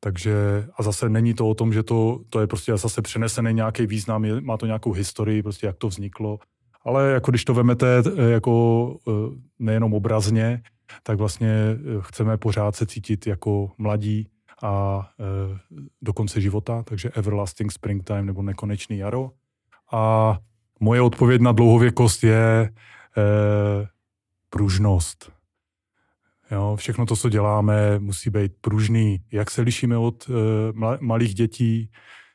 Takže 0.00 0.32
a 0.76 0.82
zase 0.82 1.08
není 1.08 1.34
to 1.34 1.48
o 1.48 1.54
tom, 1.54 1.72
že 1.72 1.82
to, 1.82 2.20
to 2.30 2.40
je 2.40 2.46
prostě 2.46 2.76
zase 2.76 3.02
přenesený 3.02 3.54
nějaký 3.54 3.86
význam, 3.86 4.24
je, 4.24 4.40
má 4.40 4.56
to 4.56 4.66
nějakou 4.66 4.92
historii, 4.92 5.42
prostě 5.42 5.66
jak 5.66 5.76
to 5.76 5.88
vzniklo. 5.88 6.38
Ale 6.84 7.10
jako 7.10 7.30
když 7.30 7.44
to 7.44 7.54
vemete 7.54 8.02
eh, 8.16 8.30
jako 8.30 8.96
eh, 9.08 9.12
nejenom 9.58 9.94
obrazně, 9.94 10.62
tak 11.02 11.18
vlastně 11.18 11.50
eh, 11.50 11.76
chceme 12.00 12.36
pořád 12.36 12.76
se 12.76 12.86
cítit 12.86 13.26
jako 13.26 13.70
mladí 13.78 14.28
a 14.62 15.08
eh, 15.20 15.58
do 16.02 16.12
konce 16.12 16.40
života, 16.40 16.82
takže 16.82 17.10
Everlasting 17.10 17.72
Springtime 17.72 18.22
nebo 18.22 18.42
nekonečný 18.42 18.98
jaro. 18.98 19.30
A 19.92 20.38
moje 20.80 21.00
odpověď 21.00 21.40
na 21.40 21.52
dlouhověkost 21.52 22.24
je 22.24 22.70
eh, 22.70 23.86
pružnost. 24.50 25.32
Jo, 26.50 26.76
všechno 26.76 27.06
to, 27.06 27.16
co 27.16 27.28
děláme, 27.28 27.98
musí 27.98 28.30
být 28.30 28.52
pružný. 28.60 29.20
Jak 29.32 29.50
se 29.50 29.62
lišíme 29.62 29.96
od 29.96 30.28
mla- 30.72 30.98
malých 31.00 31.34
dětí? 31.34 31.90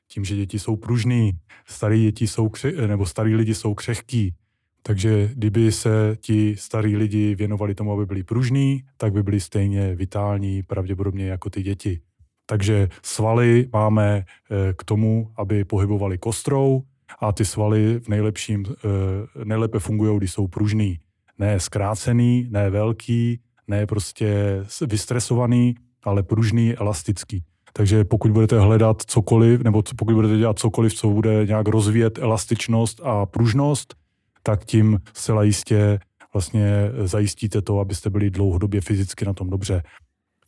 Tím, 0.07 0.25
že 0.25 0.35
děti 0.35 0.59
jsou 0.59 0.75
pružný, 0.75 1.31
starý 1.65 2.01
děti 2.03 2.27
jsou 2.27 2.47
kře- 2.47 2.87
nebo 2.87 3.05
starý 3.05 3.35
lidi 3.35 3.55
jsou 3.55 3.73
křehký. 3.73 4.35
Takže 4.81 5.29
kdyby 5.33 5.71
se 5.71 6.17
ti 6.19 6.55
starí 6.57 6.97
lidi 6.97 7.35
věnovali 7.35 7.75
tomu, 7.75 7.93
aby 7.93 8.05
byli 8.05 8.23
pružní, 8.23 8.83
tak 8.97 9.13
by 9.13 9.23
byli 9.23 9.39
stejně 9.39 9.95
vitální, 9.95 10.63
pravděpodobně 10.63 11.27
jako 11.27 11.49
ty 11.49 11.63
děti. 11.63 12.01
Takže 12.45 12.89
svaly 13.01 13.69
máme 13.73 14.25
eh, 14.25 14.73
k 14.73 14.83
tomu, 14.83 15.31
aby 15.37 15.65
pohybovali 15.65 16.17
kostrou 16.17 16.81
a 17.19 17.31
ty 17.31 17.45
svaly 17.45 17.99
v 17.99 18.07
nejlepším, 18.07 18.65
eh, 18.69 19.45
nejlépe 19.45 19.79
fungují, 19.79 20.17
když 20.17 20.31
jsou 20.31 20.47
pružný. 20.47 20.99
Ne 21.39 21.59
zkrácený, 21.59 22.47
ne 22.51 22.69
velký, 22.69 23.39
ne 23.67 23.85
prostě 23.85 24.59
vystresovaný, 24.87 25.75
ale 26.03 26.23
pružný, 26.23 26.73
elastický. 26.73 27.43
Takže 27.73 28.03
pokud 28.03 28.31
budete 28.31 28.59
hledat 28.59 29.01
cokoliv, 29.01 29.61
nebo 29.61 29.83
pokud 29.97 30.13
budete 30.13 30.37
dělat 30.37 30.59
cokoliv, 30.59 30.93
co 30.93 31.09
bude 31.09 31.45
nějak 31.45 31.67
rozvíjet 31.67 32.17
elastičnost 32.17 33.01
a 33.03 33.25
pružnost, 33.25 33.95
tak 34.43 34.65
tím 34.65 34.99
zcela 35.13 35.43
jistě 35.43 35.99
vlastně 36.33 36.91
zajistíte 37.03 37.61
to, 37.61 37.79
abyste 37.79 38.09
byli 38.09 38.29
dlouhodobě 38.29 38.81
fyzicky 38.81 39.25
na 39.25 39.33
tom 39.33 39.49
dobře. 39.49 39.83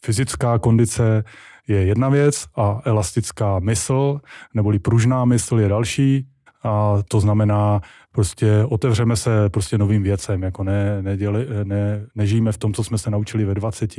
Fyzická 0.05 0.59
kondice 0.59 1.23
je 1.67 1.85
jedna 1.85 2.09
věc 2.09 2.45
a 2.55 2.81
elastická 2.85 3.59
mysl, 3.59 4.19
neboli 4.53 4.79
pružná 4.79 5.25
mysl 5.25 5.59
je 5.59 5.67
další. 5.67 6.27
A 6.63 6.97
to 7.07 7.19
znamená, 7.19 7.81
prostě 8.11 8.65
otevřeme 8.69 9.15
se 9.15 9.49
prostě 9.49 9.77
novým 9.77 10.03
věcem, 10.03 10.43
jako 10.43 10.63
ne, 10.63 11.01
neděli, 11.01 11.47
ne, 11.63 12.05
nežijeme 12.15 12.51
v 12.51 12.57
tom, 12.57 12.73
co 12.73 12.83
jsme 12.83 12.97
se 12.97 13.11
naučili 13.11 13.45
ve 13.45 13.53
20. 13.53 13.91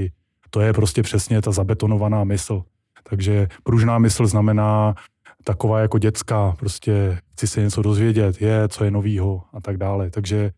To 0.50 0.60
je 0.60 0.72
prostě 0.72 1.02
přesně 1.02 1.42
ta 1.42 1.52
zabetonovaná 1.52 2.24
mysl. 2.24 2.62
Takže 3.08 3.48
pružná 3.62 3.98
mysl 3.98 4.26
znamená 4.26 4.94
taková 5.44 5.80
jako 5.80 5.98
dětská, 5.98 6.54
prostě 6.58 7.18
chci 7.32 7.46
se 7.46 7.60
něco 7.60 7.82
dozvědět, 7.82 8.42
je, 8.42 8.68
co 8.68 8.84
je 8.84 8.90
novýho 8.90 9.42
a 9.52 9.60
tak 9.60 9.76
dále. 9.76 10.10
Takže 10.10 10.50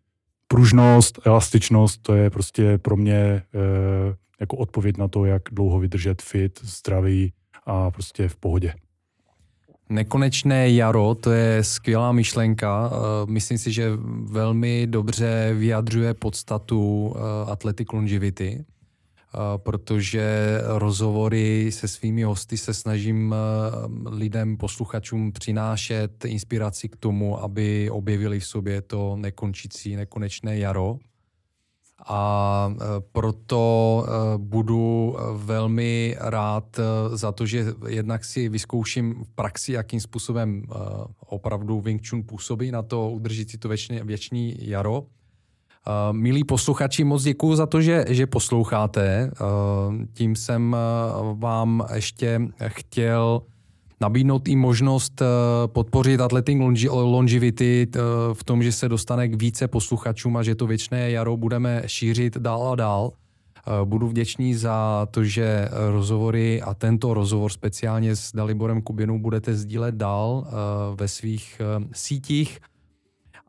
pružnost, 0.48 1.18
elastičnost, 1.24 2.02
to 2.02 2.14
je 2.14 2.30
prostě 2.30 2.78
pro 2.78 2.96
mě 2.96 3.16
e, 3.16 3.42
jako 4.40 4.56
odpověď 4.56 4.96
na 4.96 5.08
to, 5.08 5.24
jak 5.24 5.42
dlouho 5.52 5.78
vydržet 5.80 6.22
fit, 6.22 6.60
zdravý 6.62 7.32
a 7.66 7.90
prostě 7.90 8.28
v 8.28 8.36
pohodě. 8.36 8.74
Nekonečné 9.90 10.70
jaro, 10.70 11.14
to 11.14 11.30
je 11.30 11.64
skvělá 11.64 12.12
myšlenka. 12.12 12.90
Eh, 12.92 13.30
Myslím 13.30 13.58
si, 13.58 13.72
že 13.72 13.90
velmi 14.24 14.86
dobře 14.86 15.54
vyjadřuje 15.54 16.14
podstatu 16.14 17.14
eh, 17.16 17.50
athletic 17.50 17.88
longevity. 17.92 18.64
protože 19.56 20.58
rozhovory 20.64 21.72
se 21.72 21.88
svými 21.88 22.22
hosty 22.22 22.56
se 22.56 22.74
snažím 22.74 23.34
lidem, 24.06 24.56
posluchačům 24.56 25.32
přinášet 25.32 26.24
inspiraci 26.24 26.88
k 26.88 26.96
tomu, 26.96 27.42
aby 27.42 27.90
objevili 27.90 28.40
v 28.40 28.46
sobě 28.46 28.82
to 28.82 29.16
nekončící, 29.16 29.96
nekonečné 29.96 30.58
jaro 30.58 30.98
a 32.06 32.70
e, 32.72 32.84
proto 33.12 34.04
e, 34.06 34.38
budu 34.38 35.16
e, 35.16 35.22
velmi 35.44 36.16
rád 36.18 36.80
za 37.12 37.32
to, 37.32 37.46
že 37.46 37.66
jednak 37.88 38.24
si 38.24 38.48
vyzkouším 38.48 39.24
v 39.24 39.28
praxi, 39.34 39.72
jakým 39.72 40.00
způsobem 40.00 40.62
opravdu 41.26 41.80
Wing 41.80 42.08
Chun 42.08 42.22
působí 42.22 42.70
na 42.70 42.82
to 42.82 43.10
udržet 43.10 43.50
si 43.50 43.58
to 43.58 43.68
věčný, 43.68 44.00
věčný 44.04 44.56
jaro. 44.60 45.04
Milí 46.12 46.44
posluchači, 46.44 47.04
moc 47.04 47.22
děkuji 47.22 47.56
za 47.56 47.66
to, 47.66 47.80
že, 47.80 48.04
že 48.08 48.26
posloucháte. 48.26 49.30
Tím 50.12 50.36
jsem 50.36 50.76
vám 51.34 51.86
ještě 51.94 52.40
chtěl 52.66 53.42
nabídnout 54.00 54.48
i 54.48 54.56
možnost 54.56 55.22
eh, 55.22 55.26
podpořit 55.66 56.20
Athletic 56.20 56.58
Longevity 56.90 57.88
eh, 57.94 57.98
v 58.32 58.44
tom, 58.44 58.62
že 58.62 58.72
se 58.72 58.88
dostane 58.88 59.28
k 59.28 59.40
více 59.40 59.68
posluchačům 59.68 60.36
a 60.36 60.42
že 60.42 60.54
to 60.54 60.66
věčné 60.66 61.10
jaro 61.10 61.36
budeme 61.36 61.82
šířit 61.86 62.38
dál 62.38 62.68
a 62.68 62.74
dál. 62.74 63.12
Eh, 63.12 63.84
budu 63.84 64.08
vděčný 64.08 64.54
za 64.54 65.06
to, 65.10 65.24
že 65.24 65.68
rozhovory 65.90 66.62
a 66.62 66.74
tento 66.74 67.14
rozhovor 67.14 67.52
speciálně 67.52 68.16
s 68.16 68.32
Daliborem 68.32 68.82
Kubinou 68.82 69.18
budete 69.18 69.54
sdílet 69.54 69.94
dál 69.94 70.46
ve 70.94 71.08
svých 71.08 71.60
sítích 71.92 72.58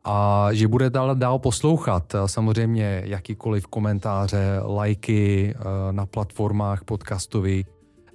a 0.04 0.48
že 0.52 0.68
bude 0.68 0.90
dál, 0.90 1.14
dál 1.14 1.38
poslouchat. 1.38 2.14
Samozřejmě 2.26 3.02
jakýkoliv 3.04 3.66
komentáře, 3.66 4.60
lajky 4.64 5.54
na 5.90 6.06
platformách 6.06 6.84
podcastových 6.84 7.66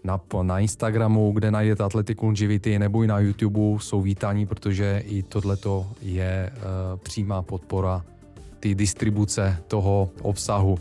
na, 0.06 0.20
na 0.42 0.60
Instagramu, 0.60 1.32
kde 1.32 1.52
najdete 1.52 1.84
Athletic 1.84 2.22
Longevity, 2.22 2.80
nebo 2.80 3.04
i 3.04 3.08
na 3.08 3.20
YouTube 3.20 3.60
jsou 3.80 4.02
vítání, 4.02 4.46
protože 4.46 5.04
i 5.06 5.24
tohleto 5.24 5.88
je 6.02 6.52
uh, 6.56 7.00
přímá 7.00 7.42
podpora 7.42 8.02
ty 8.60 8.76
distribuce 8.76 9.58
toho 9.68 10.10
obsahu, 10.22 10.78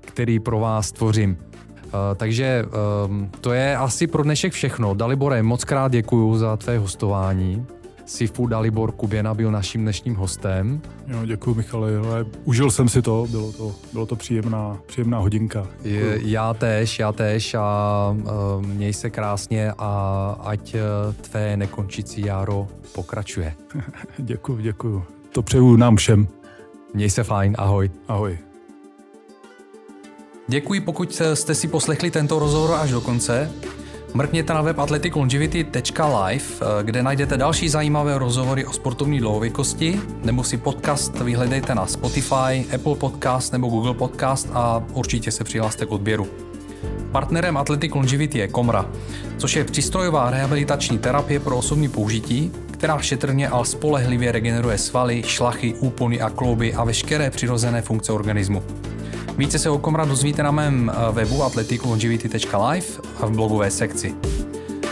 který 0.00 0.40
pro 0.40 0.60
vás 0.60 0.92
tvořím. 0.92 1.36
Uh, 1.40 2.16
takže 2.16 2.64
um, 3.06 3.30
to 3.40 3.52
je 3.52 3.76
asi 3.76 4.06
pro 4.06 4.22
dnešek 4.22 4.52
všechno. 4.52 4.94
Dalibore, 4.94 5.42
moc 5.42 5.64
krát 5.64 5.92
děkuji 5.92 6.36
za 6.38 6.56
tvé 6.56 6.78
hostování. 6.78 7.66
Sifu 8.04 8.46
Dalibor 8.46 8.92
Kuběna 8.92 9.34
byl 9.34 9.50
naším 9.50 9.82
dnešním 9.82 10.14
hostem. 10.14 10.80
Jo, 11.06 11.18
děkuji 11.26 11.54
Michale, 11.54 11.98
ale 11.98 12.26
užil 12.44 12.70
jsem 12.70 12.88
si 12.88 13.02
to, 13.02 13.26
bylo 13.30 13.52
to, 13.52 13.74
bylo 13.92 14.06
to 14.06 14.16
příjemná, 14.16 14.78
příjemná 14.86 15.18
hodinka. 15.18 15.66
Je, 15.84 16.18
já 16.22 16.54
též, 16.54 16.98
já 16.98 17.12
též 17.12 17.54
a 17.54 18.16
uh, 18.16 18.66
měj 18.66 18.92
se 18.92 19.10
krásně 19.10 19.72
a 19.78 20.36
ať 20.40 20.74
uh, 20.74 21.14
tvé 21.14 21.56
nekončící 21.56 22.26
járo 22.26 22.68
pokračuje. 22.92 23.54
děkuji, 24.18 24.62
děkuji. 24.62 25.04
To 25.32 25.42
přeju 25.42 25.76
nám 25.76 25.96
všem. 25.96 26.28
Měj 26.94 27.10
se 27.10 27.24
fajn, 27.24 27.54
ahoj. 27.58 27.90
Ahoj. 28.08 28.38
Děkuji, 30.48 30.80
pokud 30.80 31.22
jste 31.34 31.54
si 31.54 31.68
poslechli 31.68 32.10
tento 32.10 32.38
rozhovor 32.38 32.74
až 32.74 32.90
do 32.90 33.00
konce. 33.00 33.50
Mrkněte 34.14 34.54
na 34.54 34.62
web 34.62 34.78
athleticlongevity.live, 34.78 36.44
eh, 36.60 36.82
kde 36.82 37.02
najdete 37.02 37.36
další 37.36 37.68
zajímavé 37.68 38.18
rozhovory 38.18 38.64
o 38.64 38.72
sportovní 38.72 39.20
dlouhověkosti, 39.20 40.00
nebo 40.24 40.44
si 40.44 40.56
podcast 40.56 41.20
vyhledejte 41.20 41.74
na 41.74 41.86
Spotify, 41.86 42.66
Apple 42.74 42.96
Podcast 42.96 43.52
nebo 43.52 43.68
Google 43.68 43.94
Podcast 43.94 44.48
a 44.52 44.82
určitě 44.92 45.30
se 45.30 45.44
přihlaste 45.44 45.86
k 45.86 45.92
odběru. 45.92 46.28
Partnerem 47.12 47.56
Athletic 47.56 47.94
Longevity 47.94 48.38
je 48.38 48.48
Komra, 48.48 48.86
což 49.36 49.56
je 49.56 49.64
přístrojová 49.64 50.30
rehabilitační 50.30 50.98
terapie 50.98 51.40
pro 51.40 51.56
osobní 51.56 51.88
použití, 51.88 52.52
která 52.70 52.98
šetrně 52.98 53.48
a 53.48 53.64
spolehlivě 53.64 54.32
regeneruje 54.32 54.78
svaly, 54.78 55.22
šlachy, 55.26 55.74
úpony 55.74 56.20
a 56.20 56.30
klouby 56.30 56.74
a 56.74 56.84
veškeré 56.84 57.30
přirozené 57.30 57.82
funkce 57.82 58.12
organismu. 58.12 58.62
Více 59.38 59.58
se 59.58 59.70
o 59.70 59.78
Komra 59.78 60.04
dozvíte 60.04 60.42
na 60.42 60.50
mém 60.50 60.90
eh, 60.90 61.12
webu 61.12 61.42
athleticlongevity.live 61.42 62.86
a 63.20 63.26
v 63.26 63.30
blogové 63.30 63.70
sekci. 63.70 64.14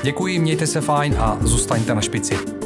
Děkuji, 0.02 0.38
mějte 0.38 0.66
se 0.66 0.80
fajn 0.80 1.16
a 1.18 1.38
zůstaňte 1.40 1.94
na 1.94 2.00
špici. 2.00 2.59